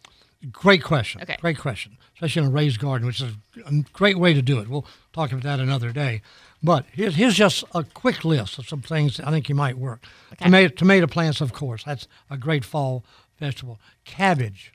Great 0.51 0.83
question. 0.83 1.21
Okay. 1.21 1.37
Great 1.41 1.57
question, 1.57 1.97
especially 2.15 2.43
in 2.43 2.47
a 2.49 2.51
raised 2.51 2.79
garden, 2.79 3.07
which 3.07 3.21
is 3.21 3.33
a 3.65 3.71
great 3.93 4.17
way 4.19 4.33
to 4.33 4.41
do 4.41 4.59
it. 4.59 4.67
We'll 4.67 4.85
talk 5.11 5.31
about 5.31 5.43
that 5.43 5.59
another 5.59 5.91
day. 5.91 6.21
But 6.65 6.85
here's, 6.91 7.15
here's 7.15 7.35
just 7.35 7.63
a 7.75 7.83
quick 7.83 8.25
list 8.25 8.57
of 8.57 8.67
some 8.67 8.81
things 8.81 9.17
that 9.17 9.27
I 9.27 9.31
think 9.31 9.47
you 9.49 9.55
might 9.55 9.77
work. 9.77 10.03
Okay. 10.33 10.45
Tomato, 10.45 10.73
tomato 10.73 11.05
plants, 11.07 11.39
of 11.39 11.53
course. 11.53 11.83
That's 11.83 12.07
a 12.29 12.37
great 12.37 12.65
fall 12.65 13.05
vegetable. 13.39 13.79
Cabbage, 14.03 14.73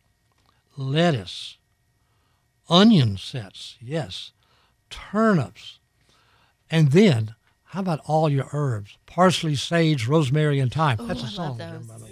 lettuce, 0.77 1.59
onion 2.69 3.17
sets, 3.17 3.77
yes, 3.81 4.31
turnips. 4.89 5.81
And 6.71 6.93
then, 6.93 7.35
how 7.65 7.81
about 7.81 8.01
all 8.07 8.29
your 8.29 8.49
herbs? 8.53 8.97
Parsley, 9.07 9.57
sage, 9.57 10.07
rosemary, 10.07 10.61
and 10.61 10.73
thyme. 10.73 10.99
That's 11.01 11.23
Ooh, 11.23 11.25
a 11.25 11.27
I 11.27 11.31
song, 11.31 11.59
love 11.59 11.59
Jim, 11.59 11.73
those. 11.79 11.87
by 11.87 11.99
the 11.99 12.05
way. 12.05 12.11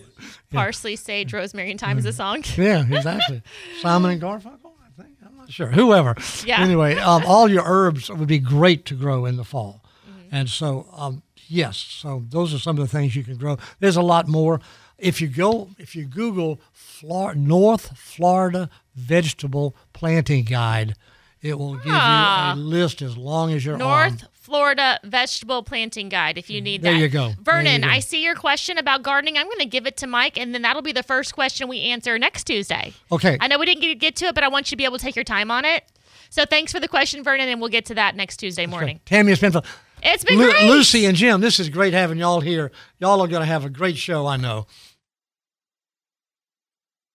Parsley, 0.53 0.97
sage, 0.97 1.33
rosemary, 1.33 1.71
and 1.71 1.79
thyme 1.79 1.99
is 1.99 2.07
a 2.07 2.13
song. 2.25 2.43
Yeah, 2.57 2.85
exactly. 2.85 3.43
Simon 3.81 4.11
and 4.11 4.21
Garfunkel, 4.21 4.73
I 4.85 5.01
think. 5.03 5.15
I'm 5.25 5.37
not 5.37 5.38
sure. 5.49 5.69
Whoever. 5.69 6.17
Yeah. 6.45 6.61
Anyway, 6.61 6.97
um, 6.97 7.25
all 7.27 7.51
your 7.51 7.65
herbs 7.65 8.11
would 8.11 8.29
be 8.29 8.39
great 8.39 8.85
to 8.87 8.95
grow 8.95 9.25
in 9.25 9.37
the 9.37 9.45
fall. 9.45 9.83
Mm-hmm. 10.09 10.35
And 10.35 10.49
so, 10.49 10.87
um, 10.93 11.23
yes, 11.49 11.77
so 11.77 12.25
those 12.29 12.55
are 12.55 12.59
some 12.59 12.79
of 12.79 12.83
the 12.83 12.91
things 12.91 13.17
you 13.17 13.25
can 13.25 13.37
grow. 13.37 13.59
There's 13.81 13.97
a 13.97 14.03
lot 14.03 14.29
more. 14.29 14.61
If 14.99 15.21
you 15.21 15.29
go, 15.29 15.71
if 15.79 15.95
you 15.95 16.07
Google 16.07 16.61
Flor- 16.73 17.35
North 17.35 17.97
Florida 17.97 18.69
Vegetable 18.97 19.77
Planting 19.93 20.45
Guide, 20.45 20.95
it 21.43 21.59
will 21.59 21.75
give 21.77 21.85
Ah. 21.89 22.55
you 22.55 22.61
a 22.61 22.65
list 22.65 23.03
as 23.03 23.17
long 23.17 23.53
as 23.53 23.65
your 23.65 23.75
arm. 23.75 23.79
North 24.13 24.25
Florida 24.33 24.99
Vegetable 25.05 25.63
Planting 25.63 26.09
Guide 26.09 26.39
if 26.39 26.49
you 26.49 26.61
need 26.61 26.83
There 26.83 26.93
that. 26.93 26.99
you. 27.01 27.09
There 27.09 27.29
you 27.29 27.35
go. 27.37 27.43
Vernon, 27.43 27.85
I 27.85 28.01
see 28.01 28.25
your 28.25 28.35
question 28.35 28.79
about 28.79 29.03
gardening. 29.03 29.37
I'm 29.37 29.45
going 29.47 29.59
to 29.59 29.67
give 29.67 29.87
it 29.87 29.97
to 29.99 30.07
Mike, 30.07 30.39
and 30.39 30.55
then 30.55 30.63
that'll 30.63 30.81
be 30.83 30.93
the 30.93 31.03
first 31.03 31.35
question 31.35 31.69
we 31.69 31.83
answer 31.83 32.19
next 32.19 32.45
Tuesday. 32.45 32.95
Okay. 33.13 33.37
I 33.41 33.49
know 33.49 33.59
we 33.59 33.67
didn't 33.67 33.83
get, 33.83 33.99
get 33.99 34.17
to 34.17 34.25
it, 34.27 34.35
but 34.35 34.43
I 34.45 34.49
want 34.49 34.69
you 34.69 34.71
to 34.71 34.77
be 34.77 34.85
able 34.85 34.97
to 34.99 35.05
take 35.05 35.17
your 35.17 35.25
time 35.25 35.51
on 35.51 35.65
it. 35.67 35.85
So 36.31 36.45
thanks 36.47 36.73
for 36.73 36.81
the 36.81 36.89
question, 36.89 37.23
Vernon, 37.23 37.49
and 37.49 37.61
we'll 37.61 37.71
get 37.71 37.85
to 37.87 37.95
that 37.97 38.17
next 38.17 38.39
Tuesday 38.39 38.67
morning. 38.67 39.01
Tammy, 39.05 39.33
it's 39.33 39.41
been 39.41 39.53
fun. 39.53 39.63
It's 40.03 40.25
been 40.25 40.39
Lu- 40.39 40.51
great. 40.51 40.65
Lucy 40.71 41.05
and 41.07 41.17
Jim, 41.17 41.41
this 41.41 41.59
is 41.61 41.69
great 41.69 41.93
having 41.93 42.19
y'all 42.19 42.41
here. 42.41 42.71
Y'all 43.01 43.21
are 43.21 43.27
going 43.29 43.41
to 43.43 43.47
have 43.47 43.65
a 43.65 43.71
great 43.71 43.97
show, 43.97 44.27
I 44.27 44.37
know. 44.37 44.67